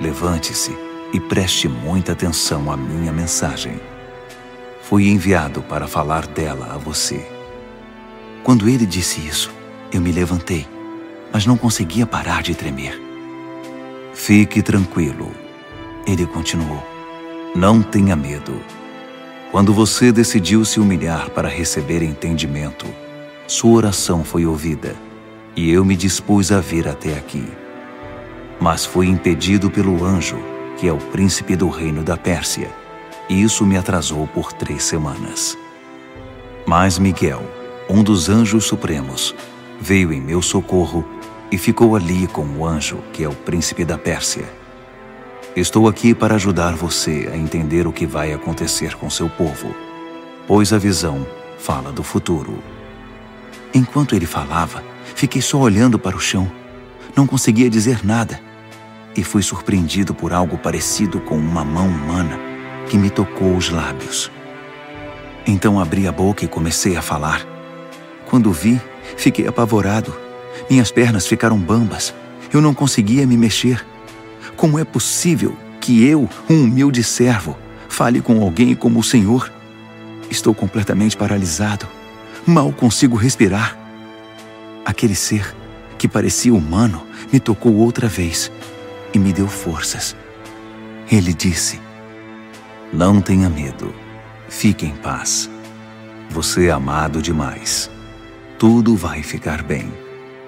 Levante-se 0.00 0.74
e 1.12 1.20
preste 1.20 1.68
muita 1.68 2.12
atenção 2.12 2.70
à 2.70 2.76
minha 2.76 3.12
mensagem. 3.12 3.78
Fui 4.88 5.06
enviado 5.06 5.60
para 5.60 5.86
falar 5.86 6.26
dela 6.26 6.72
a 6.72 6.78
você. 6.78 7.20
Quando 8.42 8.66
ele 8.70 8.86
disse 8.86 9.20
isso, 9.20 9.50
eu 9.92 10.00
me 10.00 10.10
levantei, 10.10 10.66
mas 11.30 11.44
não 11.44 11.58
conseguia 11.58 12.06
parar 12.06 12.42
de 12.42 12.54
tremer. 12.54 12.98
Fique 14.14 14.62
tranquilo, 14.62 15.30
ele 16.06 16.24
continuou. 16.24 16.82
Não 17.54 17.82
tenha 17.82 18.16
medo. 18.16 18.58
Quando 19.52 19.74
você 19.74 20.10
decidiu 20.10 20.64
se 20.64 20.80
humilhar 20.80 21.28
para 21.32 21.50
receber 21.50 22.02
entendimento, 22.02 22.86
sua 23.46 23.76
oração 23.76 24.24
foi 24.24 24.46
ouvida 24.46 24.96
e 25.54 25.70
eu 25.70 25.84
me 25.84 25.96
dispus 25.96 26.50
a 26.50 26.60
vir 26.60 26.88
até 26.88 27.12
aqui. 27.12 27.46
Mas 28.58 28.86
fui 28.86 29.06
impedido 29.06 29.68
pelo 29.70 30.02
anjo, 30.02 30.38
que 30.78 30.88
é 30.88 30.92
o 30.94 30.96
príncipe 30.96 31.56
do 31.56 31.68
reino 31.68 32.02
da 32.02 32.16
Pérsia, 32.16 32.70
e 33.28 33.42
isso 33.42 33.66
me 33.66 33.76
atrasou 33.76 34.26
por 34.26 34.52
três 34.52 34.82
semanas. 34.84 35.56
Mas 36.66 36.98
Miguel, 36.98 37.42
um 37.88 38.02
dos 38.02 38.28
anjos 38.28 38.64
supremos, 38.64 39.34
veio 39.80 40.12
em 40.12 40.20
meu 40.20 40.40
socorro 40.40 41.04
e 41.50 41.58
ficou 41.58 41.94
ali 41.94 42.26
com 42.26 42.44
o 42.44 42.66
anjo, 42.66 42.98
que 43.12 43.24
é 43.24 43.28
o 43.28 43.34
príncipe 43.34 43.84
da 43.84 43.98
Pérsia. 43.98 44.44
Estou 45.56 45.88
aqui 45.88 46.14
para 46.14 46.34
ajudar 46.34 46.74
você 46.74 47.28
a 47.32 47.36
entender 47.36 47.86
o 47.86 47.92
que 47.92 48.06
vai 48.06 48.32
acontecer 48.32 48.94
com 48.96 49.10
seu 49.10 49.28
povo, 49.28 49.74
pois 50.46 50.72
a 50.72 50.78
visão 50.78 51.26
fala 51.58 51.90
do 51.90 52.02
futuro. 52.02 52.58
Enquanto 53.74 54.14
ele 54.14 54.26
falava, 54.26 54.82
fiquei 55.14 55.42
só 55.42 55.58
olhando 55.58 55.98
para 55.98 56.16
o 56.16 56.20
chão. 56.20 56.50
Não 57.16 57.26
conseguia 57.26 57.68
dizer 57.68 58.04
nada. 58.04 58.40
E 59.16 59.24
fui 59.24 59.42
surpreendido 59.42 60.14
por 60.14 60.32
algo 60.32 60.56
parecido 60.56 61.18
com 61.20 61.36
uma 61.36 61.64
mão 61.64 61.88
humana 61.88 62.57
que 62.88 62.96
me 62.96 63.10
tocou 63.10 63.56
os 63.56 63.70
lábios. 63.70 64.30
Então 65.46 65.78
abri 65.78 66.06
a 66.06 66.12
boca 66.12 66.44
e 66.44 66.48
comecei 66.48 66.96
a 66.96 67.02
falar. 67.02 67.46
Quando 68.26 68.52
vi, 68.52 68.80
fiquei 69.16 69.46
apavorado. 69.46 70.14
Minhas 70.68 70.90
pernas 70.90 71.26
ficaram 71.26 71.58
bambas. 71.58 72.14
Eu 72.52 72.60
não 72.60 72.74
conseguia 72.74 73.26
me 73.26 73.36
mexer. 73.36 73.84
Como 74.56 74.78
é 74.78 74.84
possível 74.84 75.56
que 75.80 76.04
eu, 76.04 76.28
um 76.50 76.64
humilde 76.64 77.02
servo, 77.04 77.56
fale 77.88 78.20
com 78.20 78.42
alguém 78.42 78.74
como 78.74 78.98
o 78.98 79.04
Senhor? 79.04 79.50
Estou 80.30 80.54
completamente 80.54 81.16
paralisado. 81.16 81.86
Mal 82.46 82.72
consigo 82.72 83.16
respirar. 83.16 83.76
Aquele 84.84 85.14
ser, 85.14 85.54
que 85.96 86.08
parecia 86.08 86.52
humano, 86.52 87.02
me 87.32 87.38
tocou 87.38 87.74
outra 87.74 88.08
vez 88.08 88.50
e 89.12 89.18
me 89.18 89.32
deu 89.32 89.48
forças. 89.48 90.16
Ele 91.10 91.32
disse: 91.32 91.87
Não 92.92 93.20
tenha 93.20 93.50
medo. 93.50 93.94
Fique 94.48 94.86
em 94.86 94.96
paz. 94.96 95.50
Você 96.30 96.68
é 96.68 96.70
amado 96.70 97.20
demais. 97.20 97.90
Tudo 98.58 98.96
vai 98.96 99.22
ficar 99.22 99.62
bem. 99.62 99.92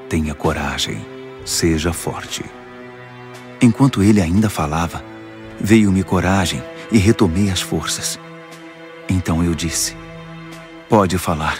Tenha 0.08 0.34
coragem. 0.34 1.04
Seja 1.44 1.92
forte. 1.92 2.44
Enquanto 3.60 4.02
ele 4.02 4.22
ainda 4.22 4.48
falava, 4.48 5.04
veio-me 5.60 6.02
coragem 6.02 6.62
e 6.90 6.96
retomei 6.96 7.50
as 7.50 7.60
forças. 7.60 8.18
Então 9.08 9.44
eu 9.44 9.54
disse: 9.54 9.94
Pode 10.88 11.18
falar, 11.18 11.58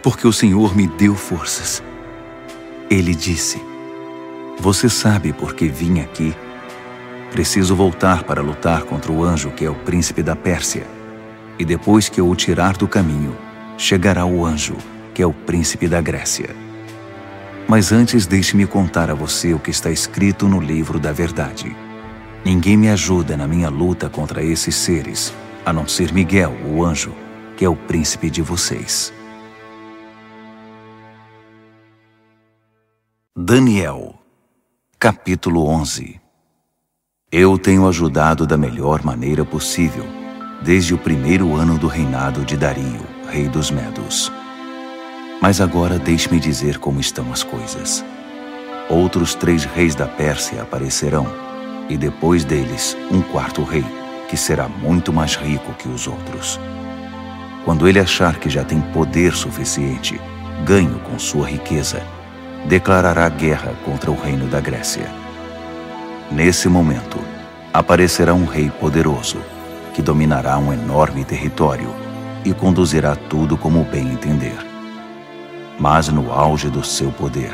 porque 0.00 0.26
o 0.26 0.32
Senhor 0.32 0.76
me 0.76 0.86
deu 0.86 1.16
forças. 1.16 1.82
Ele 2.88 3.14
disse: 3.14 3.60
Você 4.60 4.88
sabe 4.88 5.32
por 5.32 5.54
que 5.54 5.66
vim 5.66 6.00
aqui? 6.00 6.34
Preciso 7.30 7.76
voltar 7.76 8.24
para 8.24 8.42
lutar 8.42 8.82
contra 8.82 9.12
o 9.12 9.22
anjo 9.22 9.52
que 9.52 9.64
é 9.64 9.70
o 9.70 9.74
príncipe 9.74 10.20
da 10.20 10.34
Pérsia. 10.34 10.84
E 11.58 11.64
depois 11.64 12.08
que 12.08 12.20
eu 12.20 12.28
o 12.28 12.34
tirar 12.34 12.76
do 12.76 12.88
caminho, 12.88 13.36
chegará 13.78 14.26
o 14.26 14.44
anjo 14.44 14.76
que 15.14 15.22
é 15.22 15.26
o 15.26 15.32
príncipe 15.32 15.86
da 15.86 16.00
Grécia. 16.00 16.50
Mas 17.68 17.92
antes, 17.92 18.26
deixe-me 18.26 18.66
contar 18.66 19.10
a 19.10 19.14
você 19.14 19.54
o 19.54 19.60
que 19.60 19.70
está 19.70 19.90
escrito 19.90 20.48
no 20.48 20.58
livro 20.58 20.98
da 20.98 21.12
verdade. 21.12 21.74
Ninguém 22.44 22.76
me 22.76 22.88
ajuda 22.88 23.36
na 23.36 23.46
minha 23.46 23.68
luta 23.68 24.08
contra 24.10 24.42
esses 24.42 24.74
seres, 24.74 25.32
a 25.64 25.72
não 25.72 25.86
ser 25.86 26.12
Miguel, 26.12 26.52
o 26.66 26.84
anjo, 26.84 27.14
que 27.56 27.64
é 27.64 27.68
o 27.68 27.76
príncipe 27.76 28.28
de 28.28 28.42
vocês. 28.42 29.12
Daniel, 33.36 34.18
capítulo 34.98 35.66
11 35.68 36.19
Eu 37.32 37.56
tenho 37.56 37.86
ajudado 37.86 38.44
da 38.44 38.56
melhor 38.56 39.04
maneira 39.04 39.44
possível, 39.44 40.04
desde 40.62 40.94
o 40.94 40.98
primeiro 40.98 41.54
ano 41.54 41.78
do 41.78 41.86
reinado 41.86 42.44
de 42.44 42.56
Dario, 42.56 43.06
rei 43.30 43.48
dos 43.48 43.70
Medos. 43.70 44.32
Mas 45.40 45.60
agora 45.60 45.96
deixe-me 45.96 46.40
dizer 46.40 46.78
como 46.78 46.98
estão 46.98 47.32
as 47.32 47.44
coisas. 47.44 48.04
Outros 48.88 49.32
três 49.36 49.64
reis 49.64 49.94
da 49.94 50.08
Pérsia 50.08 50.60
aparecerão, 50.62 51.24
e 51.88 51.96
depois 51.96 52.44
deles 52.44 52.96
um 53.12 53.22
quarto 53.22 53.62
rei, 53.62 53.84
que 54.28 54.36
será 54.36 54.68
muito 54.68 55.12
mais 55.12 55.36
rico 55.36 55.72
que 55.74 55.88
os 55.88 56.08
outros. 56.08 56.58
Quando 57.64 57.86
ele 57.86 58.00
achar 58.00 58.40
que 58.40 58.50
já 58.50 58.64
tem 58.64 58.80
poder 58.80 59.34
suficiente, 59.34 60.20
ganho 60.64 60.98
com 61.08 61.16
sua 61.16 61.46
riqueza, 61.46 62.02
declarará 62.66 63.28
guerra 63.28 63.72
contra 63.84 64.10
o 64.10 64.20
reino 64.20 64.48
da 64.48 64.60
Grécia. 64.60 65.29
Nesse 66.30 66.68
momento, 66.68 67.18
aparecerá 67.72 68.32
um 68.32 68.44
rei 68.44 68.70
poderoso, 68.70 69.38
que 69.92 70.00
dominará 70.00 70.56
um 70.58 70.72
enorme 70.72 71.24
território 71.24 71.92
e 72.44 72.54
conduzirá 72.54 73.16
tudo 73.16 73.56
como 73.56 73.82
bem 73.82 74.12
entender. 74.12 74.56
Mas 75.76 76.08
no 76.08 76.32
auge 76.32 76.70
do 76.70 76.84
seu 76.84 77.10
poder, 77.10 77.50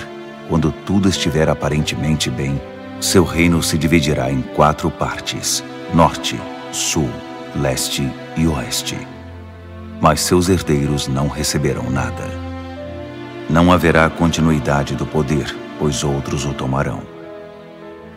quando 0.47 0.70
tudo 0.85 1.09
estiver 1.09 1.49
aparentemente 1.49 2.29
bem, 2.29 2.61
seu 3.01 3.24
reino 3.24 3.62
se 3.62 3.79
dividirá 3.79 4.31
em 4.31 4.43
quatro 4.43 4.91
partes: 4.91 5.64
norte, 5.95 6.39
sul, 6.70 7.09
leste 7.55 8.12
e 8.37 8.47
oeste. 8.47 8.99
Mas 10.03 10.20
seus 10.20 10.51
herdeiros 10.51 11.09
não 11.09 11.29
receberão 11.29 11.89
nada. 11.91 12.24
Não 13.49 13.72
haverá 13.72 14.11
continuidade 14.11 14.95
do 14.95 15.07
poder, 15.07 15.57
pois 15.79 16.05
outros 16.05 16.45
o 16.45 16.53
tomarão. 16.53 17.15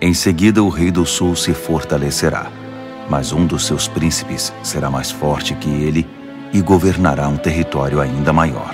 Em 0.01 0.13
seguida, 0.13 0.63
o 0.63 0.69
rei 0.69 0.91
do 0.91 1.05
sul 1.05 1.35
se 1.35 1.53
fortalecerá, 1.53 2.47
mas 3.09 3.33
um 3.33 3.45
dos 3.45 3.65
seus 3.65 3.87
príncipes 3.87 4.53
será 4.63 4.89
mais 4.89 5.11
forte 5.11 5.53
que 5.55 5.69
ele 5.69 6.07
e 6.53 6.61
governará 6.61 7.27
um 7.27 7.35
território 7.35 7.99
ainda 7.99 8.31
maior. 8.31 8.73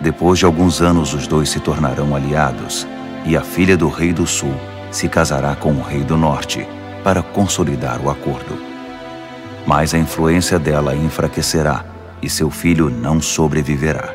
Depois 0.00 0.38
de 0.38 0.44
alguns 0.44 0.80
anos, 0.80 1.12
os 1.12 1.26
dois 1.26 1.48
se 1.48 1.58
tornarão 1.58 2.14
aliados, 2.14 2.86
e 3.24 3.36
a 3.36 3.40
filha 3.40 3.76
do 3.76 3.88
rei 3.88 4.12
do 4.12 4.26
sul 4.26 4.54
se 4.92 5.08
casará 5.08 5.56
com 5.56 5.72
o 5.72 5.82
rei 5.82 6.04
do 6.04 6.16
norte 6.16 6.64
para 7.02 7.20
consolidar 7.22 8.00
o 8.00 8.08
acordo. 8.08 8.56
Mas 9.66 9.92
a 9.92 9.98
influência 9.98 10.58
dela 10.58 10.94
enfraquecerá 10.94 11.84
e 12.22 12.30
seu 12.30 12.48
filho 12.48 12.88
não 12.88 13.20
sobreviverá. 13.20 14.14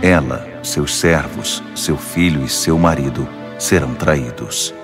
ela, 0.00 0.46
seus 0.62 0.96
servos, 0.96 1.62
seu 1.74 1.96
filho 1.96 2.44
e 2.44 2.48
seu 2.48 2.78
marido 2.78 3.28
serão 3.58 3.94
traídos. 3.94 4.74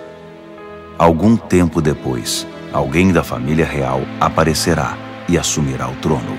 Algum 0.98 1.36
tempo 1.36 1.80
depois, 1.80 2.44
alguém 2.72 3.12
da 3.12 3.22
família 3.22 3.64
real 3.64 4.02
aparecerá 4.20 4.98
e 5.28 5.38
assumirá 5.38 5.88
o 5.88 5.94
trono. 5.96 6.36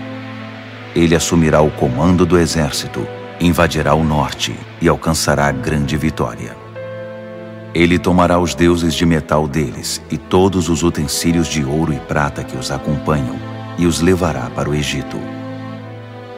Ele 0.94 1.16
assumirá 1.16 1.62
o 1.62 1.72
comando 1.72 2.26
do 2.26 2.38
exército, 2.38 3.08
invadirá 3.40 3.94
o 3.94 4.04
norte 4.04 4.54
e 4.82 4.90
alcançará 4.90 5.50
grande 5.50 5.96
vitória. 5.96 6.58
Ele 7.74 7.98
tomará 7.98 8.38
os 8.38 8.54
deuses 8.54 8.94
de 8.94 9.06
metal 9.06 9.48
deles 9.48 10.02
e 10.12 10.18
todos 10.18 10.68
os 10.68 10.84
utensílios 10.84 11.48
de 11.48 11.64
ouro 11.64 11.94
e 11.94 12.00
prata 12.00 12.44
que 12.44 12.58
os 12.58 12.70
acompanham 12.70 13.38
e 13.78 13.86
os 13.86 14.02
levará 14.02 14.50
para 14.50 14.70
o 14.70 14.76
Egito. 14.76 15.18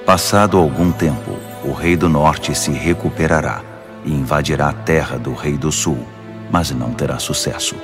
Passado 0.05 0.59
algum 0.59 0.91
tempo, 0.91 1.32
o 1.63 1.72
rei 1.72 1.95
do 1.95 2.07
norte 2.07 2.53
se 2.53 2.69
recuperará 2.69 3.63
e 4.05 4.13
invadirá 4.13 4.69
a 4.69 4.74
terra 4.74 5.17
do 5.17 5.34
rei 5.34 5.57
do 5.57 5.72
sul, 5.72 6.05
mas 6.51 6.69
não 6.69 6.91
terá 6.91 7.17
sucesso. 7.17 7.76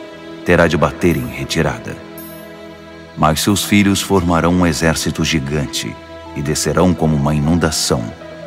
Terá 0.48 0.66
de 0.66 0.78
bater 0.78 1.18
em 1.18 1.28
retirada. 1.28 1.94
Mas 3.18 3.42
seus 3.42 3.66
filhos 3.66 4.02
formarão 4.02 4.54
um 4.54 4.66
exército 4.66 5.22
gigante 5.26 5.94
e 6.38 6.42
descerão 6.42 6.94
como 6.94 7.18
uma 7.18 7.36
inundação, 7.36 8.02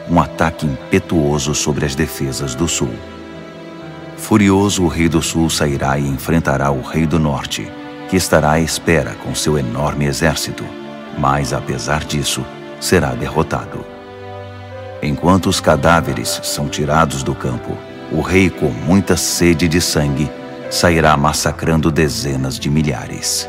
um 0.09 0.19
ataque 0.19 0.65
impetuoso 0.65 1.55
sobre 1.55 1.85
as 1.85 1.95
defesas 1.95 2.55
do 2.55 2.67
sul. 2.67 2.89
Furioso, 4.17 4.83
o 4.85 4.89
rei 4.89 5.11
do 5.11 5.21
sul 5.21 5.51
sairá 5.51 5.99
e 5.99 6.09
enfrentará 6.09 6.71
o 6.71 6.81
rei 6.81 7.05
do 7.05 7.19
norte, 7.19 7.71
que 8.09 8.17
estará 8.17 8.53
à 8.53 8.61
espera 8.61 9.15
com 9.23 9.35
seu 9.35 9.59
enorme 9.59 10.07
exército, 10.07 10.65
mas 11.19 11.53
apesar 11.53 12.03
disso, 12.05 12.43
será 12.81 13.11
derrotado. 13.11 13.85
Enquanto 15.03 15.51
os 15.51 15.61
cadáveres 15.61 16.41
são 16.45 16.67
tirados 16.67 17.23
do 17.23 17.35
campo, 17.35 17.77
o 18.11 18.23
rei, 18.23 18.49
com 18.49 18.71
muita 18.71 19.19
sede 19.19 19.69
de 19.69 19.83
sangue, 19.83 20.31
sairá 20.71 21.17
massacrando 21.17 21.91
dezenas 21.91 22.59
de 22.59 22.71
milhares. 22.71 23.49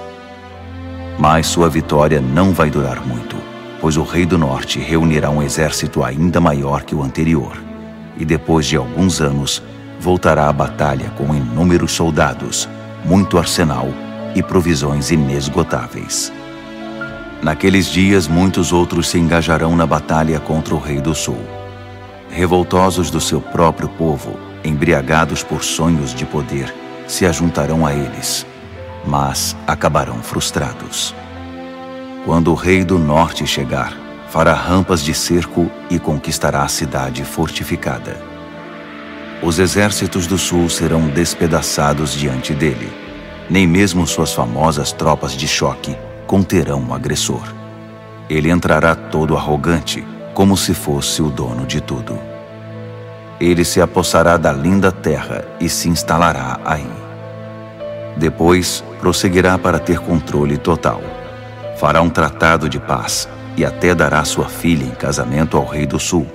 Mas 1.19 1.45
sua 1.45 1.69
vitória 1.69 2.19
não 2.19 2.51
vai 2.51 2.71
durar 2.71 3.05
muito, 3.05 3.35
pois 3.79 3.95
o 3.95 4.03
rei 4.03 4.25
do 4.25 4.39
norte 4.39 4.79
reunirá 4.79 5.29
um 5.29 5.41
exército 5.41 6.03
ainda 6.03 6.41
maior 6.41 6.81
que 6.81 6.95
o 6.95 7.03
anterior, 7.03 7.61
e 8.17 8.25
depois 8.25 8.65
de 8.65 8.75
alguns 8.75 9.21
anos 9.21 9.61
voltará 9.99 10.49
à 10.49 10.53
batalha 10.53 11.11
com 11.11 11.35
inúmeros 11.35 11.91
soldados, 11.91 12.67
muito 13.05 13.37
arsenal 13.37 13.87
e 14.33 14.41
provisões 14.41 15.11
inesgotáveis. 15.11 16.33
Naqueles 17.43 17.87
dias, 17.87 18.27
muitos 18.27 18.71
outros 18.71 19.09
se 19.09 19.19
engajarão 19.19 19.75
na 19.75 19.85
batalha 19.85 20.39
contra 20.39 20.73
o 20.73 20.79
Rei 20.79 20.99
do 20.99 21.13
Sul. 21.13 21.39
Revoltosos 22.31 23.11
do 23.11 23.19
seu 23.19 23.41
próprio 23.41 23.89
povo, 23.89 24.39
embriagados 24.63 25.43
por 25.43 25.63
sonhos 25.63 26.13
de 26.13 26.25
poder, 26.25 26.73
se 27.11 27.25
ajuntarão 27.25 27.85
a 27.85 27.93
eles, 27.93 28.45
mas 29.05 29.55
acabarão 29.67 30.21
frustrados. 30.23 31.13
Quando 32.25 32.51
o 32.51 32.55
Rei 32.55 32.83
do 32.83 32.97
Norte 32.97 33.45
chegar, 33.45 33.93
fará 34.29 34.53
rampas 34.53 35.03
de 35.03 35.13
cerco 35.13 35.69
e 35.89 35.99
conquistará 35.99 36.63
a 36.63 36.67
cidade 36.67 37.25
fortificada 37.25 38.31
os 39.41 39.57
exércitos 39.57 40.27
do 40.27 40.37
sul 40.37 40.69
serão 40.69 41.07
despedaçados 41.07 42.13
diante 42.13 42.53
dele. 42.53 42.93
Nem 43.49 43.65
mesmo 43.65 44.05
suas 44.05 44.31
famosas 44.31 44.91
tropas 44.91 45.31
de 45.33 45.47
choque 45.47 45.97
conterão 46.27 46.85
o 46.87 46.93
agressor. 46.93 47.51
Ele 48.29 48.51
entrará 48.51 48.93
todo 48.93 49.35
arrogante, 49.35 50.05
como 50.35 50.55
se 50.55 50.75
fosse 50.75 51.23
o 51.23 51.29
dono 51.29 51.65
de 51.65 51.81
tudo. 51.81 52.19
Ele 53.39 53.65
se 53.65 53.81
apossará 53.81 54.37
da 54.37 54.53
linda 54.53 54.91
terra 54.91 55.43
e 55.59 55.67
se 55.67 55.89
instalará 55.89 56.59
aí. 56.63 57.00
Depois, 58.17 58.83
prosseguirá 58.99 59.57
para 59.57 59.79
ter 59.79 59.99
controle 59.99 60.57
total. 60.57 61.01
Fará 61.77 62.01
um 62.01 62.09
tratado 62.09 62.69
de 62.69 62.79
paz 62.79 63.27
e 63.57 63.65
até 63.65 63.95
dará 63.95 64.23
sua 64.23 64.47
filha 64.47 64.85
em 64.85 64.91
casamento 64.91 65.57
ao 65.57 65.65
rei 65.65 65.85
do 65.85 65.99
sul 65.99 66.27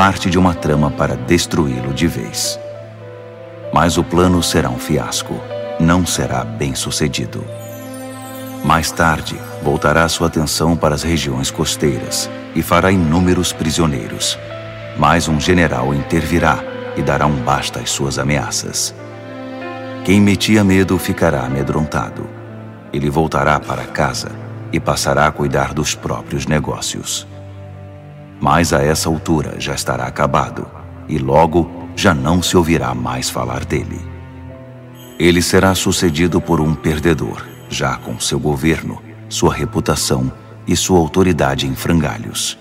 parte 0.00 0.30
de 0.30 0.38
uma 0.38 0.54
trama 0.54 0.90
para 0.90 1.14
destruí-lo 1.14 1.92
de 1.92 2.06
vez. 2.06 2.58
Mas 3.70 3.98
o 3.98 4.02
plano 4.02 4.42
será 4.42 4.70
um 4.70 4.78
fiasco, 4.78 5.38
não 5.78 6.06
será 6.06 6.42
bem 6.42 6.74
sucedido. 6.74 7.44
Mais 8.64 8.90
tarde, 8.90 9.36
voltará 9.62 10.08
sua 10.08 10.28
atenção 10.28 10.74
para 10.74 10.94
as 10.94 11.02
regiões 11.02 11.50
costeiras 11.50 12.30
e 12.54 12.62
fará 12.62 12.90
inúmeros 12.90 13.52
prisioneiros. 13.52 14.38
Mas 14.96 15.28
um 15.28 15.38
general 15.38 15.94
intervirá 15.94 16.64
e 16.96 17.02
dará 17.02 17.26
um 17.26 17.36
basta 17.36 17.80
às 17.80 17.90
suas 17.90 18.18
ameaças. 18.18 18.94
Quem 20.04 20.20
metia 20.20 20.64
medo 20.64 20.98
ficará 20.98 21.44
amedrontado. 21.44 22.28
Ele 22.92 23.08
voltará 23.08 23.60
para 23.60 23.84
casa 23.84 24.32
e 24.72 24.80
passará 24.80 25.26
a 25.26 25.32
cuidar 25.32 25.72
dos 25.72 25.94
próprios 25.94 26.46
negócios 26.46 27.26
mas 28.40 28.72
a 28.72 28.82
essa 28.82 29.08
altura 29.08 29.56
já 29.60 29.74
estará 29.74 30.06
acabado, 30.06 30.66
e 31.06 31.18
logo 31.18 31.70
já 31.94 32.14
não 32.14 32.42
se 32.42 32.56
ouvirá 32.56 32.94
mais 32.94 33.28
falar 33.28 33.64
dele. 33.64 34.00
Ele 35.18 35.42
será 35.42 35.74
sucedido 35.74 36.40
por 36.40 36.60
um 36.60 36.74
perdedor, 36.74 37.46
já 37.68 37.96
com 37.96 38.18
seu 38.18 38.40
governo, 38.40 39.00
sua 39.28 39.52
reputação 39.52 40.32
e 40.66 40.74
sua 40.74 40.98
autoridade 40.98 41.66
em 41.66 41.74
frangalhos. 41.74 42.58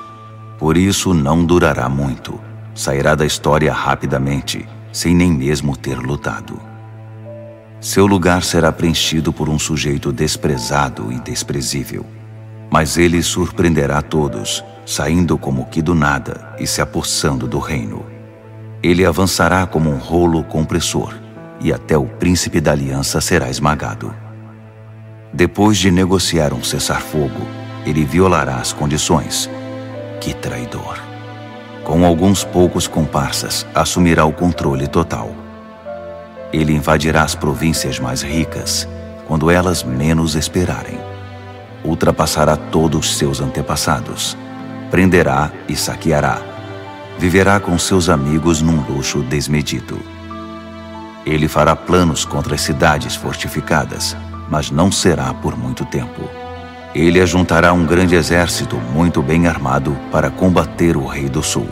Por 0.57 0.75
isso 0.75 1.13
não 1.13 1.45
durará 1.45 1.87
muito, 1.87 2.37
sairá 2.75 3.15
da 3.15 3.25
história 3.25 3.71
rapidamente, 3.71 4.67
sem 4.91 5.15
nem 5.15 5.31
mesmo 5.31 5.77
ter 5.77 5.97
lutado. 5.97 6.68
Seu 7.81 8.05
lugar 8.05 8.43
será 8.43 8.73
preenchido 8.73 9.31
por 9.31 9.47
um 9.47 9.57
sujeito 9.57 10.11
desprezado 10.11 11.11
e 11.13 11.19
desprezível. 11.19 12.05
Mas 12.69 12.97
ele 12.97 13.23
surpreenderá 13.23 14.01
todos, 14.01 14.63
saindo 14.85 15.37
como 15.37 15.65
que 15.67 15.81
do 15.81 15.95
nada 15.95 16.55
e 16.59 16.67
se 16.67 16.81
apossando 16.81 17.47
do 17.47 17.57
reino. 17.57 18.05
Ele 18.83 19.05
avançará 19.05 19.65
como 19.65 19.89
um 19.89 19.97
rolo 19.97 20.43
compressor, 20.43 21.15
e 21.61 21.71
até 21.71 21.97
o 21.97 22.05
príncipe 22.05 22.59
da 22.59 22.73
aliança 22.73 23.21
será 23.21 23.49
esmagado. 23.49 24.13
Depois 25.33 25.77
de 25.77 25.89
negociar 25.89 26.53
um 26.53 26.63
cessar-fogo, 26.63 27.47
ele 27.85 28.03
violará 28.03 28.57
as 28.57 28.73
condições. 28.73 29.49
Que 30.19 30.33
traidor! 30.33 30.99
Com 31.83 32.05
alguns 32.05 32.43
poucos 32.43 32.87
comparsas, 32.87 33.65
assumirá 33.73 34.25
o 34.25 34.33
controle 34.33 34.87
total. 34.87 35.48
Ele 36.51 36.73
invadirá 36.73 37.23
as 37.23 37.35
províncias 37.35 37.99
mais 37.99 38.21
ricas, 38.21 38.87
quando 39.27 39.51
elas 39.51 39.83
menos 39.83 40.35
esperarem. 40.35 40.99
Ultrapassará 41.83 42.57
todos 42.57 43.17
seus 43.17 43.39
antepassados 43.39 44.37
prenderá 44.89 45.51
e 45.67 45.75
saqueará. 45.75 46.41
Viverá 47.17 47.59
com 47.59 47.77
seus 47.77 48.09
amigos 48.09 48.61
num 48.61 48.81
luxo 48.81 49.21
desmedido. 49.21 49.99
Ele 51.25 51.47
fará 51.47 51.75
planos 51.75 52.25
contra 52.25 52.55
as 52.55 52.61
cidades 52.61 53.15
fortificadas, 53.15 54.15
mas 54.49 54.71
não 54.71 54.91
será 54.91 55.33
por 55.33 55.57
muito 55.57 55.85
tempo. 55.85 56.21
Ele 56.95 57.21
ajuntará 57.21 57.71
um 57.71 57.85
grande 57.85 58.15
exército 58.15 58.77
muito 58.93 59.21
bem 59.21 59.47
armado 59.47 59.95
para 60.11 60.29
combater 60.29 60.97
o 60.97 61.05
Rei 61.05 61.29
do 61.29 61.43
Sul. 61.43 61.69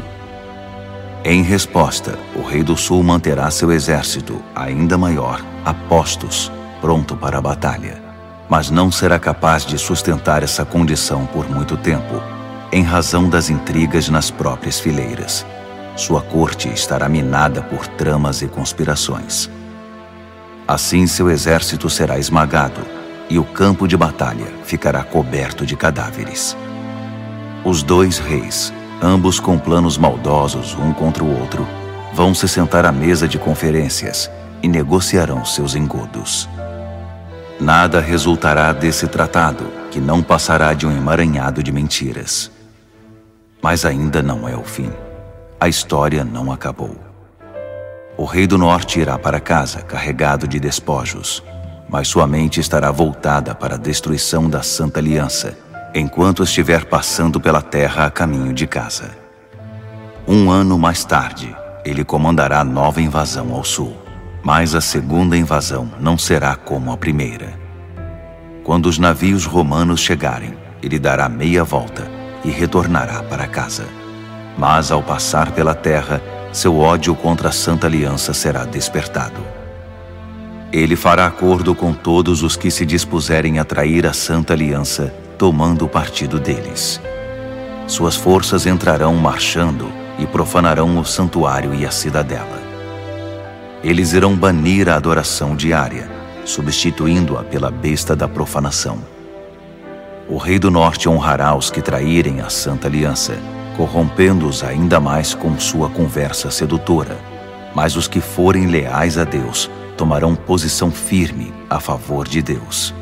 Em 1.29 1.41
resposta, 1.41 2.17
o 2.33 2.41
Rei 2.41 2.63
do 2.63 2.77
Sul 2.77 3.03
manterá 3.03 3.51
seu 3.51 3.69
exército, 3.69 4.41
ainda 4.55 4.97
maior, 4.97 5.43
a 5.65 5.73
postos, 5.73 6.49
pronto 6.79 7.17
para 7.17 7.37
a 7.37 7.41
batalha. 7.41 8.01
Mas 8.47 8.71
não 8.71 8.89
será 8.89 9.19
capaz 9.19 9.65
de 9.65 9.77
sustentar 9.77 10.41
essa 10.41 10.63
condição 10.63 11.25
por 11.25 11.49
muito 11.49 11.75
tempo, 11.75 12.23
em 12.71 12.81
razão 12.81 13.27
das 13.27 13.49
intrigas 13.49 14.07
nas 14.07 14.31
próprias 14.31 14.79
fileiras. 14.79 15.45
Sua 15.97 16.21
corte 16.21 16.69
estará 16.69 17.09
minada 17.09 17.61
por 17.61 17.85
tramas 17.85 18.41
e 18.41 18.47
conspirações. 18.47 19.49
Assim 20.65 21.05
seu 21.07 21.29
exército 21.29 21.89
será 21.89 22.17
esmagado 22.17 22.79
e 23.29 23.37
o 23.37 23.43
campo 23.43 23.85
de 23.85 23.97
batalha 23.97 24.47
ficará 24.63 25.03
coberto 25.03 25.65
de 25.65 25.75
cadáveres. 25.75 26.55
Os 27.65 27.83
dois 27.83 28.17
reis, 28.17 28.71
ambos 29.01 29.39
com 29.39 29.57
planos 29.57 29.97
maldosos 29.97 30.75
um 30.75 30.93
contra 30.93 31.23
o 31.23 31.39
outro, 31.39 31.67
vão 32.13 32.33
se 32.33 32.47
sentar 32.47 32.85
à 32.85 32.91
mesa 32.91 33.27
de 33.27 33.37
conferências 33.37 34.29
e 34.61 34.67
negociarão 34.67 35.45
seus 35.45 35.75
engodos. 35.75 36.49
Nada 37.59 37.99
resultará 37.99 38.71
desse 38.71 39.07
tratado 39.07 39.65
que 39.89 39.99
não 39.99 40.21
passará 40.21 40.73
de 40.73 40.85
um 40.85 40.91
emaranhado 40.91 41.63
de 41.63 41.71
mentiras. 41.71 42.51
Mas 43.61 43.85
ainda 43.85 44.21
não 44.21 44.47
é 44.47 44.55
o 44.55 44.63
fim. 44.63 44.91
A 45.59 45.67
história 45.67 46.23
não 46.23 46.51
acabou. 46.51 46.95
O 48.15 48.25
rei 48.25 48.45
do 48.45 48.57
norte 48.57 48.99
irá 48.99 49.17
para 49.17 49.39
casa 49.39 49.81
carregado 49.81 50.47
de 50.47 50.59
despojos, 50.59 51.43
mas 51.89 52.07
sua 52.07 52.27
mente 52.27 52.59
estará 52.59 52.91
voltada 52.91 53.55
para 53.55 53.75
a 53.75 53.77
destruição 53.77 54.49
da 54.49 54.61
Santa 54.61 54.99
Aliança, 54.99 55.57
enquanto 55.93 56.43
estiver 56.43 56.85
passando 56.85 57.39
pela 57.39 57.61
terra 57.61 58.05
a 58.05 58.11
caminho 58.11 58.53
de 58.53 58.67
casa. 58.67 59.11
Um 60.27 60.51
ano 60.51 60.77
mais 60.77 61.05
tarde, 61.05 61.55
ele 61.85 62.03
comandará 62.03 62.63
nova 62.63 63.01
invasão 63.01 63.53
ao 63.53 63.63
sul. 63.63 63.95
Mas 64.43 64.75
a 64.75 64.81
segunda 64.81 65.37
invasão 65.37 65.91
não 65.99 66.17
será 66.17 66.55
como 66.55 66.91
a 66.91 66.97
primeira. 66.97 67.57
Quando 68.63 68.85
os 68.85 68.97
navios 68.97 69.45
romanos 69.45 69.99
chegarem, 69.99 70.53
ele 70.81 70.99
dará 70.99 71.27
meia 71.27 71.63
volta 71.63 72.09
e 72.43 72.49
retornará 72.49 73.23
para 73.23 73.47
casa. 73.47 73.85
Mas 74.57 74.91
ao 74.91 75.01
passar 75.01 75.51
pela 75.51 75.73
terra, 75.73 76.21
seu 76.51 76.77
ódio 76.77 77.15
contra 77.15 77.49
a 77.49 77.51
Santa 77.51 77.87
Aliança 77.87 78.33
será 78.33 78.65
despertado. 78.65 79.41
Ele 80.71 80.95
fará 80.95 81.25
acordo 81.25 81.73
com 81.73 81.93
todos 81.93 82.43
os 82.43 82.55
que 82.55 82.69
se 82.69 82.85
dispuserem 82.85 83.59
a 83.59 83.63
trair 83.63 84.05
a 84.05 84.13
Santa 84.13 84.53
Aliança, 84.53 85.13
tomando 85.37 85.85
o 85.85 85.89
partido 85.89 86.39
deles. 86.39 86.99
Suas 87.87 88.15
forças 88.15 88.65
entrarão 88.65 89.15
marchando 89.15 89.87
e 90.19 90.25
profanarão 90.25 90.97
o 90.99 91.05
santuário 91.05 91.73
e 91.73 91.85
a 91.85 91.91
cidadela. 91.91 92.61
Eles 93.83 94.13
irão 94.13 94.35
banir 94.35 94.89
a 94.89 94.95
adoração 94.95 95.55
diária, 95.55 96.09
substituindo-a 96.43 97.43
pela 97.43 97.69
besta 97.69 98.15
da 98.15 98.27
profanação. 98.27 98.97
O 100.27 100.37
rei 100.37 100.59
do 100.59 100.69
norte 100.69 101.07
honrará 101.07 101.55
os 101.55 101.69
que 101.69 101.81
traírem 101.81 102.41
a 102.41 102.49
Santa 102.49 102.87
Aliança, 102.87 103.37
corrompendo-os 103.77 104.63
ainda 104.63 104.99
mais 104.99 105.33
com 105.33 105.57
sua 105.57 105.89
conversa 105.89 106.51
sedutora. 106.51 107.17
Mas 107.73 107.95
os 107.95 108.07
que 108.07 108.19
forem 108.19 108.65
leais 108.65 109.17
a 109.17 109.23
Deus 109.23 109.69
tomarão 109.95 110.35
posição 110.35 110.91
firme 110.91 111.53
a 111.69 111.79
favor 111.79 112.27
de 112.27 112.41
Deus. 112.41 112.93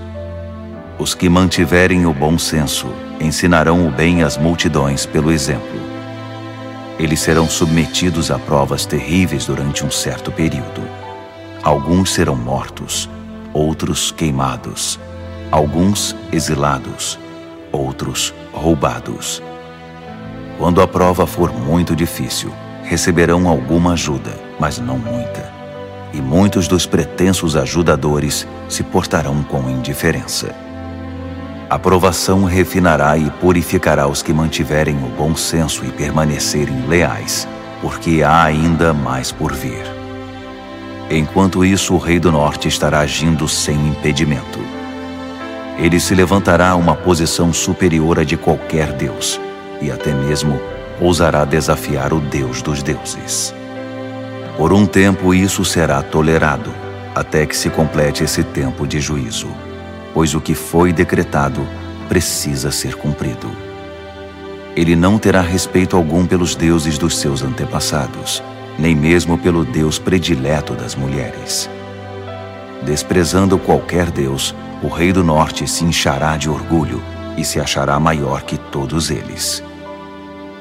Os 0.97 1.13
que 1.13 1.27
mantiverem 1.27 2.05
o 2.05 2.13
bom 2.13 2.37
senso 2.37 2.87
ensinarão 3.19 3.85
o 3.85 3.91
bem 3.91 4.23
às 4.23 4.37
multidões 4.37 5.05
pelo 5.05 5.29
exemplo. 5.29 5.79
Eles 6.97 7.19
serão 7.19 7.49
submetidos 7.49 8.31
a 8.31 8.39
provas 8.39 8.85
terríveis 8.85 9.45
durante 9.45 9.85
um 9.85 9.91
certo 9.91 10.31
período. 10.31 10.81
Alguns 11.61 12.13
serão 12.13 12.35
mortos, 12.35 13.09
outros 13.51 14.09
queimados, 14.09 14.97
alguns 15.51 16.15
exilados, 16.31 17.19
outros 17.73 18.33
roubados. 18.53 19.43
Quando 20.57 20.81
a 20.81 20.87
prova 20.87 21.27
for 21.27 21.51
muito 21.51 21.93
difícil, 21.93 22.53
receberão 22.83 23.49
alguma 23.49 23.93
ajuda, 23.93 24.31
mas 24.57 24.79
não 24.79 24.97
muita. 24.97 25.51
E 26.13 26.21
muitos 26.21 26.69
dos 26.69 26.85
pretensos 26.85 27.57
ajudadores 27.57 28.47
se 28.69 28.81
portarão 28.81 29.43
com 29.43 29.69
indiferença. 29.69 30.64
A 31.67 31.79
provação 31.79 32.43
refinará 32.43 33.17
e 33.17 33.27
purificará 33.31 34.07
os 34.07 34.21
que 34.21 34.31
mantiverem 34.31 34.95
o 34.97 35.09
bom 35.17 35.35
senso 35.35 35.83
e 35.83 35.89
permanecerem 35.89 36.85
leais, 36.87 37.47
porque 37.81 38.21
há 38.21 38.43
ainda 38.43 38.93
mais 38.93 39.31
por 39.31 39.51
vir. 39.51 39.83
Enquanto 41.09 41.65
isso, 41.65 41.95
o 41.95 41.97
Rei 41.97 42.19
do 42.19 42.31
Norte 42.31 42.67
estará 42.67 42.99
agindo 42.99 43.47
sem 43.47 43.75
impedimento. 43.87 44.59
Ele 45.79 45.99
se 45.99 46.13
levantará 46.13 46.69
a 46.69 46.75
uma 46.75 46.95
posição 46.95 47.51
superior 47.51 48.19
à 48.19 48.23
de 48.23 48.37
qualquer 48.37 48.93
Deus, 48.93 49.41
e 49.81 49.89
até 49.89 50.13
mesmo 50.13 50.59
ousará 51.01 51.45
desafiar 51.45 52.13
o 52.13 52.19
Deus 52.19 52.61
dos 52.61 52.83
deuses. 52.83 53.53
Por 54.55 54.71
um 54.71 54.85
tempo 54.85 55.33
isso 55.33 55.65
será 55.65 56.01
tolerado, 56.03 56.71
até 57.15 57.43
que 57.45 57.57
se 57.57 57.71
complete 57.71 58.23
esse 58.23 58.43
tempo 58.43 58.85
de 58.87 58.99
juízo 58.99 59.49
pois 60.15 60.33
o 60.33 60.39
que 60.39 60.55
foi 60.55 60.93
decretado 60.93 61.67
precisa 62.07 62.71
ser 62.71 62.95
cumprido. 62.95 63.51
Ele 64.73 64.95
não 64.95 65.19
terá 65.19 65.41
respeito 65.41 65.97
algum 65.97 66.25
pelos 66.25 66.55
deuses 66.55 66.97
dos 66.97 67.17
seus 67.17 67.43
antepassados, 67.43 68.41
nem 68.79 68.95
mesmo 68.95 69.37
pelo 69.37 69.65
Deus 69.65 69.99
predileto 69.99 70.73
das 70.73 70.95
mulheres. 70.95 71.69
Desprezando 72.83 73.57
qualquer 73.57 74.09
Deus, 74.09 74.55
o 74.81 74.87
rei 74.87 75.11
do 75.11 75.23
norte 75.23 75.67
se 75.67 75.83
inchará 75.83 76.37
de 76.37 76.49
orgulho 76.49 77.03
e 77.37 77.43
se 77.43 77.59
achará 77.59 77.99
maior 77.99 78.43
que 78.43 78.57
todos 78.57 79.11
eles. 79.11 79.61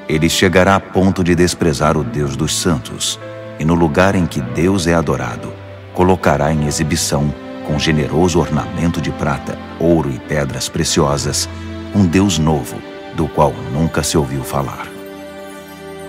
Ele 0.08 0.28
chegará 0.28 0.74
a 0.74 0.80
ponto 0.80 1.22
de 1.22 1.34
desprezar 1.36 1.96
o 1.96 2.02
Deus 2.02 2.36
dos 2.36 2.56
santos, 2.56 3.20
e 3.58 3.64
no 3.64 3.74
lugar 3.74 4.16
em 4.16 4.26
que 4.26 4.40
Deus 4.40 4.88
é 4.88 4.94
adorado, 4.94 5.52
colocará 5.92 6.52
em 6.52 6.66
exibição 6.66 7.32
com 7.64 7.78
generoso 7.78 8.38
ornamento 8.38 9.00
de 9.00 9.10
prata, 9.10 9.58
ouro 9.80 10.10
e 10.10 10.18
pedras 10.18 10.68
preciosas, 10.68 11.48
um 11.94 12.06
Deus 12.06 12.38
novo, 12.38 12.76
do 13.16 13.26
qual 13.26 13.52
nunca 13.72 14.02
se 14.02 14.16
ouviu 14.16 14.42
falar. 14.42 14.86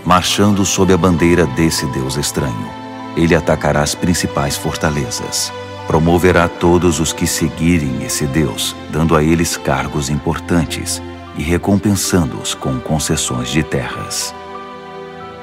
Marchando 0.06 0.64
sob 0.66 0.94
a 0.94 0.98
bandeira 0.98 1.46
desse 1.48 1.86
Deus 1.88 2.16
estranho, 2.16 2.70
ele 3.18 3.34
atacará 3.34 3.82
as 3.82 3.96
principais 3.96 4.56
fortalezas. 4.56 5.52
Promoverá 5.88 6.48
todos 6.48 7.00
os 7.00 7.14
que 7.14 7.26
seguirem 7.26 8.04
esse 8.04 8.26
Deus, 8.26 8.76
dando 8.92 9.16
a 9.16 9.24
eles 9.24 9.56
cargos 9.56 10.10
importantes 10.10 11.02
e 11.38 11.44
recompensando-os 11.44 12.54
com 12.54 12.80
concessões 12.80 13.50
de 13.50 13.64
terras. 13.64 14.34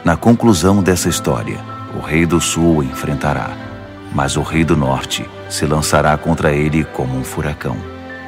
Na 0.05 0.17
conclusão 0.17 0.83
dessa 0.83 1.09
história, 1.09 1.61
o 1.97 2.01
rei 2.01 2.27
do 2.27 2.41
sul 2.41 2.83
enfrentará 2.83 3.62
mas 4.15 4.37
o 4.37 4.43
rei 4.43 4.65
do 4.65 4.77
norte 4.77 5.29
se 5.49 5.65
lançará 5.67 6.17
contra 6.17 6.53
ele 6.53 6.85
como 6.85 7.17
um 7.17 7.25
furacão, 7.25 7.77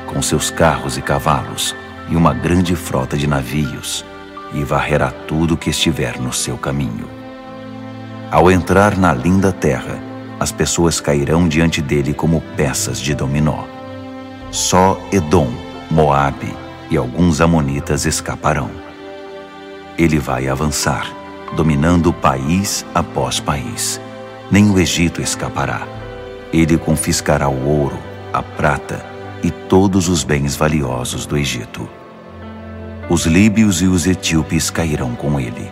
com 0.06 0.20
seus 0.23 0.51
carros 0.51 0.97
e 0.97 1.02
cavalos 1.02 1.74
e 2.09 2.16
uma 2.16 2.32
grande 2.32 2.74
frota 2.74 3.16
de 3.16 3.27
navios, 3.27 4.05
e 4.52 4.62
varrerá 4.62 5.11
tudo 5.11 5.56
que 5.56 5.70
estiver 5.70 6.19
no 6.19 6.32
seu 6.32 6.56
caminho. 6.56 7.09
Ao 8.31 8.51
entrar 8.51 8.97
na 8.97 9.12
linda 9.12 9.52
terra, 9.52 9.98
as 10.39 10.52
pessoas 10.52 11.01
cairão 11.01 11.48
diante 11.48 11.81
dele 11.81 12.12
como 12.12 12.40
peças 12.56 13.01
de 13.01 13.15
dominó. 13.15 13.65
Só 14.51 14.98
Edom, 15.12 15.52
Moabe 15.90 16.55
e 16.90 16.97
alguns 16.97 17.40
amonitas 17.40 18.05
escaparão. 18.05 18.70
Ele 19.97 20.19
vai 20.19 20.48
avançar, 20.48 21.06
dominando 21.56 22.12
país 22.12 22.85
após 22.94 23.39
país 23.40 24.01
nem 24.55 24.70
o 24.70 24.78
Egito 24.78 25.20
escapará. 25.20 25.82
Ele 26.52 26.78
confiscará 26.78 27.48
o 27.48 27.66
ouro, 27.66 27.98
a 28.32 28.40
prata 28.40 29.05
e 29.43 29.51
todos 29.51 30.09
os 30.09 30.22
bens 30.22 30.55
valiosos 30.55 31.26
do 31.26 31.36
Egito. 31.36 31.89
Os 33.10 33.26
líbios 33.26 33.82
e 33.82 33.86
os 33.86 34.06
etíopes 34.06 34.70
cairão 34.70 35.16
com 35.16 35.40
ele. 35.40 35.68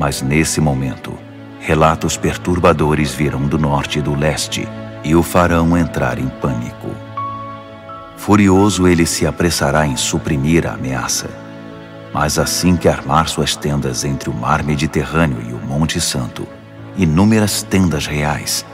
Mas 0.00 0.20
nesse 0.20 0.60
momento, 0.60 1.16
relatos 1.60 2.16
perturbadores 2.16 3.14
virão 3.14 3.42
do 3.42 3.56
norte 3.56 4.00
e 4.00 4.02
do 4.02 4.16
leste 4.16 4.66
e 5.04 5.14
o 5.14 5.22
farão 5.22 5.78
entrar 5.78 6.18
em 6.18 6.26
pânico. 6.26 6.88
Furioso, 8.16 8.88
ele 8.88 9.06
se 9.06 9.28
apressará 9.28 9.86
em 9.86 9.96
suprimir 9.96 10.66
a 10.66 10.72
ameaça. 10.72 11.30
Mas 12.12 12.36
assim 12.36 12.74
que 12.74 12.88
armar 12.88 13.28
suas 13.28 13.54
tendas 13.54 14.04
entre 14.04 14.28
o 14.28 14.34
mar 14.34 14.64
Mediterrâneo 14.64 15.40
e 15.48 15.52
o 15.52 15.58
Monte 15.64 16.00
Santo, 16.00 16.48
inúmeras 16.96 17.62
tendas 17.62 18.06
reais, 18.06 18.64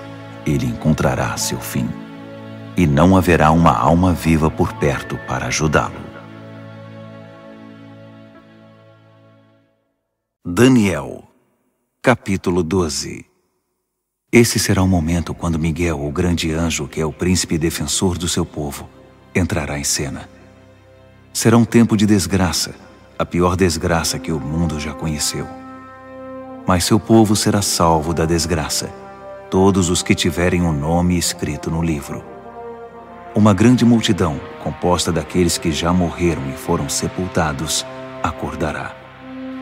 ele 0.46 0.66
encontrará 0.66 1.36
seu 1.36 1.60
fim. 1.60 1.88
E 2.76 2.86
não 2.86 3.16
haverá 3.16 3.50
uma 3.50 3.76
alma 3.76 4.12
viva 4.12 4.50
por 4.50 4.72
perto 4.74 5.18
para 5.26 5.46
ajudá-lo. 5.46 6.08
Daniel, 10.46 11.24
capítulo 12.00 12.62
12 12.62 13.26
Esse 14.32 14.58
será 14.58 14.82
o 14.82 14.88
momento 14.88 15.34
quando 15.34 15.58
Miguel, 15.58 16.04
o 16.04 16.10
grande 16.10 16.52
anjo, 16.52 16.88
que 16.88 17.00
é 17.00 17.04
o 17.04 17.12
príncipe 17.12 17.58
defensor 17.58 18.16
do 18.16 18.28
seu 18.28 18.46
povo, 18.46 18.88
entrará 19.34 19.78
em 19.78 19.84
cena. 19.84 20.28
Será 21.32 21.56
um 21.56 21.64
tempo 21.64 21.96
de 21.96 22.06
desgraça, 22.06 22.74
a 23.18 23.26
pior 23.26 23.56
desgraça 23.56 24.18
que 24.18 24.32
o 24.32 24.40
mundo 24.40 24.80
já 24.80 24.94
conheceu 24.94 25.46
mas 26.68 26.84
seu 26.84 27.00
povo 27.00 27.34
será 27.34 27.62
salvo 27.62 28.12
da 28.12 28.26
desgraça, 28.26 28.90
todos 29.50 29.88
os 29.88 30.02
que 30.02 30.14
tiverem 30.14 30.60
o 30.60 30.66
um 30.66 30.72
nome 30.72 31.16
escrito 31.16 31.70
no 31.70 31.80
livro. 31.80 32.22
Uma 33.34 33.54
grande 33.54 33.86
multidão, 33.86 34.38
composta 34.62 35.10
daqueles 35.10 35.56
que 35.56 35.72
já 35.72 35.94
morreram 35.94 36.42
e 36.50 36.58
foram 36.58 36.86
sepultados, 36.86 37.86
acordará. 38.22 38.94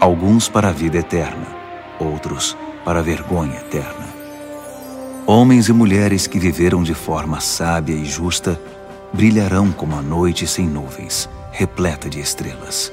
Alguns 0.01 0.49
para 0.49 0.71
a 0.71 0.73
vida 0.73 0.99
eterna, 0.99 1.47
outros 2.01 2.57
para 2.85 2.99
a 2.99 3.03
vergonha 3.03 3.55
eterna. 3.55 4.09
Homens 5.29 5.69
e 5.69 5.73
mulheres 5.73 6.27
que 6.27 6.41
viveram 6.41 6.83
de 6.83 6.93
forma 6.93 7.39
sábia 7.39 7.95
e 7.95 8.05
justa 8.05 8.61
brilharão 9.13 9.71
como 9.71 9.95
a 9.95 10.03
noite 10.03 10.45
sem 10.45 10.67
nuvens, 10.67 11.29
repleta 11.53 12.11
de 12.11 12.19
estrelas. 12.19 12.93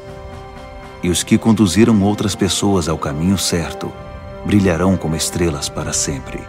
E 1.03 1.09
os 1.09 1.21
que 1.21 1.37
conduziram 1.37 2.01
outras 2.01 2.33
pessoas 2.33 2.87
ao 2.87 2.97
caminho 2.97 3.37
certo 3.37 3.91
brilharão 4.45 4.95
como 4.95 5.15
estrelas 5.15 5.67
para 5.67 5.91
sempre. 5.91 6.39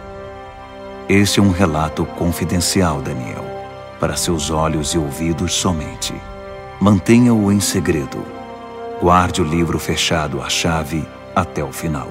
Este 1.07 1.39
é 1.39 1.43
um 1.43 1.51
relato 1.51 2.05
confidencial, 2.05 3.01
Daniel, 3.01 3.45
para 3.99 4.15
seus 4.15 4.49
olhos 4.49 4.93
e 4.93 4.97
ouvidos 4.97 5.53
somente. 5.53 6.13
Mantenha-o 6.79 7.51
em 7.51 7.59
segredo. 7.59 8.23
Guarde 9.01 9.41
o 9.41 9.45
livro 9.45 9.77
fechado 9.77 10.41
à 10.41 10.49
chave 10.49 11.05
até 11.35 11.63
o 11.63 11.71
final. 11.71 12.09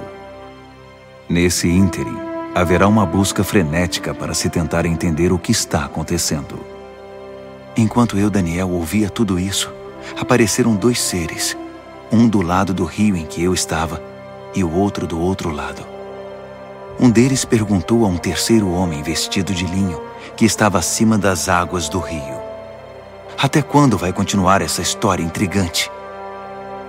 Nesse 1.29 1.69
ínterim, 1.69 2.17
haverá 2.55 2.87
uma 2.87 3.05
busca 3.05 3.43
frenética 3.43 4.15
para 4.15 4.35
se 4.35 4.49
tentar 4.49 4.87
entender 4.87 5.33
o 5.33 5.39
que 5.39 5.51
está 5.51 5.85
acontecendo. 5.85 6.61
Enquanto 7.77 8.19
eu, 8.19 8.31
Daniel, 8.31 8.71
ouvia 8.71 9.11
tudo 9.11 9.41
isso, 9.41 9.73
apareceram 10.21 10.77
dois 10.77 11.01
seres, 11.01 11.57
um 12.11 12.29
do 12.29 12.43
lado 12.43 12.73
do 12.73 12.85
rio 12.85 13.17
em 13.17 13.27
que 13.27 13.43
eu 13.43 13.55
estava 13.55 14.03
e 14.55 14.63
o 14.63 14.73
outro 14.73 15.07
do 15.07 15.21
outro 15.21 15.51
lado. 15.51 15.85
Um 16.99 17.11
deles 17.11 17.45
perguntou 17.45 18.05
a 18.05 18.09
um 18.09 18.17
terceiro 18.17 18.71
homem 18.71 19.03
vestido 19.03 19.53
de 19.53 19.67
linho 19.67 20.01
que 20.37 20.45
estava 20.45 20.79
acima 20.79 21.19
das 21.19 21.49
águas 21.49 21.89
do 21.89 21.99
rio: 21.99 22.41
Até 23.37 23.63
quando 23.63 23.99
vai 23.99 24.13
continuar 24.13 24.63
essa 24.63 24.83
história 24.83 25.23
intrigante? 25.23 25.91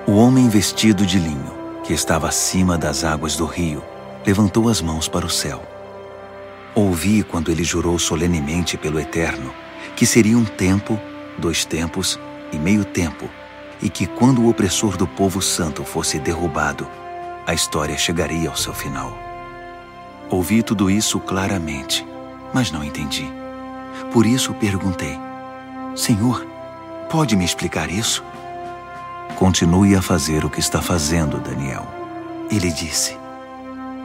O 0.07 0.17
homem 0.17 0.47
vestido 0.47 1.05
de 1.05 1.17
linho, 1.17 1.53
que 1.83 1.93
estava 1.93 2.27
acima 2.27 2.77
das 2.77 3.03
águas 3.03 3.35
do 3.35 3.45
rio, 3.45 3.83
levantou 4.25 4.69
as 4.69 4.81
mãos 4.81 5.07
para 5.07 5.25
o 5.25 5.29
céu. 5.29 5.61
Ouvi 6.75 7.23
quando 7.23 7.49
ele 7.49 7.63
jurou 7.63 7.97
solenemente 7.97 8.77
pelo 8.77 8.99
Eterno 8.99 9.51
que 9.95 10.05
seria 10.05 10.37
um 10.37 10.43
tempo, 10.43 10.99
dois 11.37 11.63
tempos 11.63 12.19
e 12.51 12.57
meio 12.57 12.83
tempo, 12.83 13.29
e 13.81 13.89
que 13.89 14.06
quando 14.06 14.41
o 14.41 14.49
opressor 14.49 14.97
do 14.97 15.07
povo 15.07 15.41
santo 15.41 15.84
fosse 15.84 16.19
derrubado, 16.19 16.88
a 17.45 17.53
história 17.53 17.97
chegaria 17.97 18.49
ao 18.49 18.56
seu 18.56 18.73
final. 18.73 19.18
Ouvi 20.30 20.64
tudo 20.64 20.89
isso 20.89 21.19
claramente, 21.19 22.06
mas 22.53 22.72
não 22.72 22.84
entendi. 22.84 23.31
Por 24.11 24.26
isso 24.26 24.53
perguntei: 24.53 25.18
Senhor, 25.95 26.45
pode 27.10 27.35
me 27.35 27.45
explicar 27.45 27.89
isso? 27.89 28.23
Continue 29.35 29.95
a 29.95 30.02
fazer 30.02 30.45
o 30.45 30.49
que 30.49 30.60
está 30.60 30.81
fazendo, 30.81 31.39
Daniel. 31.39 31.85
Ele 32.49 32.72
disse: 32.72 33.18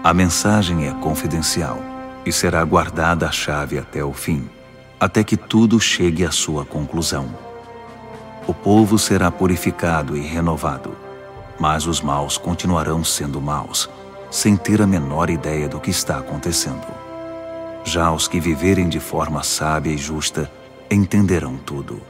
A 0.04 0.12
mensagem 0.12 0.86
é 0.86 0.92
confidencial 0.94 1.78
e 2.24 2.32
será 2.32 2.62
guardada 2.64 3.26
a 3.26 3.32
chave 3.32 3.78
até 3.78 4.04
o 4.04 4.12
fim, 4.12 4.48
até 4.98 5.24
que 5.24 5.36
tudo 5.36 5.80
chegue 5.80 6.24
à 6.24 6.30
sua 6.30 6.64
conclusão. 6.64 7.49
O 8.50 8.54
povo 8.54 8.98
será 8.98 9.30
purificado 9.30 10.16
e 10.16 10.20
renovado, 10.22 10.96
mas 11.56 11.86
os 11.86 12.00
maus 12.00 12.36
continuarão 12.36 13.04
sendo 13.04 13.40
maus 13.40 13.88
sem 14.28 14.56
ter 14.56 14.82
a 14.82 14.88
menor 14.88 15.30
ideia 15.30 15.68
do 15.68 15.78
que 15.78 15.88
está 15.88 16.18
acontecendo. 16.18 16.84
Já 17.84 18.10
os 18.10 18.26
que 18.26 18.40
viverem 18.40 18.88
de 18.88 18.98
forma 18.98 19.44
sábia 19.44 19.92
e 19.92 19.96
justa 19.96 20.50
entenderão 20.90 21.56
tudo. 21.58 22.02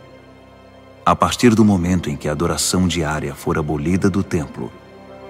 A 1.05 1.15
partir 1.15 1.55
do 1.55 1.63
momento 1.63 2.09
em 2.09 2.17
que 2.17 2.27
a 2.27 2.33
adoração 2.33 2.89
diária 2.89 3.35
for 3.35 3.59
abolida 3.59 4.09
do 4.09 4.23
templo 4.23 4.73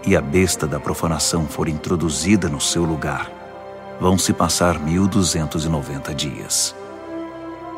e 0.07 0.17
a 0.17 0.21
besta 0.21 0.65
da 0.65 0.79
profanação 0.79 1.45
for 1.45 1.69
introduzida 1.69 2.49
no 2.49 2.61
seu 2.61 2.85
lugar, 2.85 3.29
vão 4.01 4.17
se 4.17 4.33
passar 4.33 4.79
1290 4.79 6.15
dias. 6.15 6.80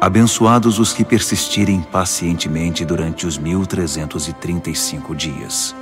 Abençoados 0.03 0.81
os 0.81 0.93
que 0.93 1.05
persistirem 1.05 1.81
pacientemente 1.81 2.85
durante 2.85 3.24
os 3.24 3.39
1335 3.39 5.15
dias. 5.15 5.77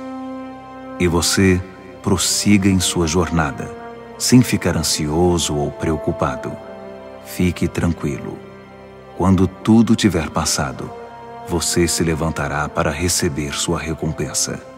E 0.99 1.07
você, 1.07 1.59
prossiga 2.03 2.69
em 2.69 2.79
sua 2.79 3.07
jornada, 3.07 3.75
sem 4.19 4.43
ficar 4.43 4.77
ansioso 4.77 5.55
ou 5.55 5.71
preocupado. 5.71 6.55
Fique 7.25 7.67
tranquilo. 7.67 8.37
Quando 9.17 9.47
tudo 9.47 9.95
tiver 9.95 10.29
passado, 10.29 10.87
você 11.47 11.87
se 11.87 12.03
levantará 12.03 12.69
para 12.69 12.91
receber 12.91 13.55
sua 13.55 13.79
recompensa. 13.79 14.70